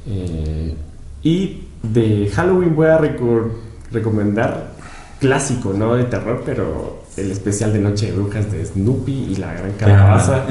[0.07, 0.75] Eh,
[1.23, 3.51] y de Halloween voy a reco-
[3.93, 4.73] recomendar
[5.21, 9.53] clásico, no de terror, pero el especial de Noche de Brujas de Snoopy y la
[9.55, 10.45] Gran Calabaza.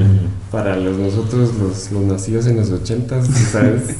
[0.52, 3.82] Para los, nosotros, los, los nacidos en los ochentas, ¿sabes?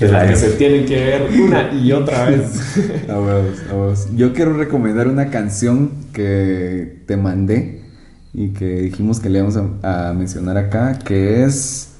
[0.00, 2.78] Es la que se tienen que ver una y otra vez.
[3.08, 4.08] A huevos.
[4.16, 7.82] Yo quiero recomendar una canción que te mandé
[8.32, 11.92] y que dijimos que le íbamos a, a mencionar acá, que es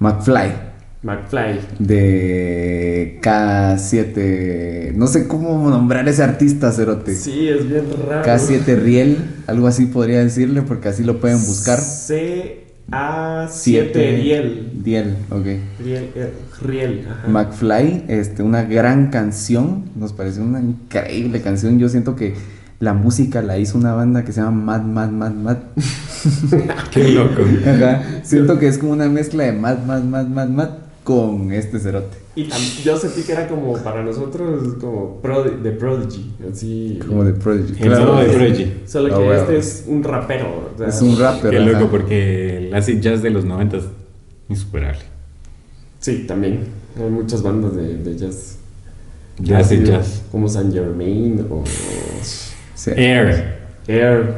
[0.00, 0.68] McFly
[1.02, 1.60] McFly.
[1.78, 4.94] de K7.
[4.94, 7.14] No sé cómo nombrar ese artista, Cerote.
[7.14, 8.24] Sí, es bien raro.
[8.24, 11.78] K7 Riel, algo así podría decirle, porque así lo pueden buscar.
[12.90, 14.72] C-A-7 Riel.
[14.82, 15.44] Riel, ok.
[15.78, 16.32] Riel, eh,
[16.62, 17.28] Riel, ajá.
[17.28, 21.78] McFly, este, una gran canción, nos pareció una increíble canción.
[21.78, 22.34] Yo siento que
[22.80, 25.56] la música la hizo una banda que se llama Mad Mad Mad Mad.
[26.90, 27.42] Qué loco.
[27.66, 28.02] Ajá.
[28.22, 30.70] Siento que es como una mezcla de Mad Mad Mad Mad Mad
[31.08, 32.18] con este cerote.
[32.36, 32.46] Y
[32.84, 36.98] yo sentí que era como para nosotros como Prod- de Prodigy, así.
[37.08, 37.82] Como de Prodigy.
[37.82, 38.72] Solo de Prodigy.
[38.86, 39.40] Solo Ah, que bueno.
[39.40, 40.70] este es un rapero.
[40.74, 41.50] o sea, Es un rapper.
[41.50, 41.70] Qué ajá.
[41.70, 43.84] loco porque el acid jazz de los 90 es
[44.50, 45.00] insuperable.
[45.98, 46.66] Sí, también.
[47.02, 48.58] Hay muchas bandas de, de jazz.
[49.38, 50.20] De acid jazz.
[50.30, 51.64] Como Saint Germain o
[52.74, 52.90] Sí.
[52.94, 53.56] Air.
[53.86, 54.34] Air.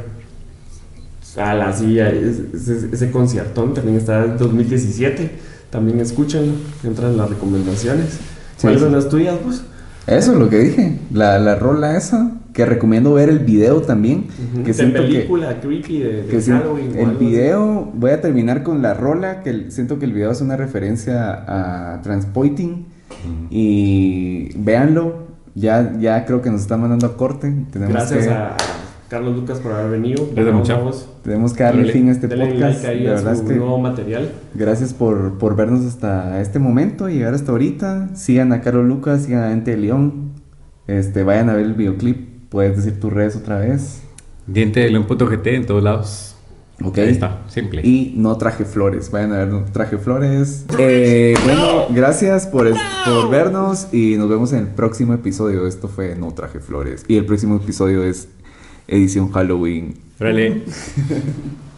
[1.36, 2.10] A la silla.
[2.10, 5.49] Ese, ese- ese conciertón también está en 2017.
[5.70, 6.44] También escuchan,
[6.82, 8.18] entran las recomendaciones.
[8.60, 8.84] ¿Cuáles sí.
[8.84, 9.62] son las tuyas, pues?
[10.06, 10.98] Eso es lo que dije.
[11.12, 14.26] La, la rola esa, que recomiendo ver el video también.
[14.56, 16.98] Que de siento que, película creepy de, de que Halloween.
[16.98, 17.24] el así.
[17.24, 21.94] video, voy a terminar con la rola, que siento que el video es una referencia
[21.94, 22.86] a Transpoiting.
[23.50, 27.54] Y véanlo, ya, ya creo que nos está mandando a corte.
[27.70, 28.56] Tenemos Gracias que, a
[29.10, 30.26] Carlos Lucas por haber venido.
[30.34, 32.84] Gracias, tenemos que darle fin a este Denle podcast.
[32.84, 34.30] like ahí de a verdad su es que nuevo material.
[34.54, 38.14] gracias por, por vernos hasta este momento, llegar hasta ahorita.
[38.14, 40.30] Sigan a Carlos Lucas, sigan a Ente de León.
[40.86, 42.48] Este, vayan a ver el videoclip.
[42.48, 44.00] Puedes decir tus redes otra vez.
[44.46, 46.36] Diente de León Puto GT en todos lados.
[46.82, 46.96] Ok.
[46.98, 47.82] Ahí está, simple.
[47.86, 49.10] Y no traje flores.
[49.10, 50.64] Vayan a ver no traje flores.
[50.78, 55.66] Eh, bueno, gracias por, es- por vernos y nos vemos en el próximo episodio.
[55.66, 57.04] Esto fue No traje flores.
[57.06, 58.28] Y el próximo episodio es
[58.90, 59.94] edición Halloween.
[60.20, 60.62] Órale.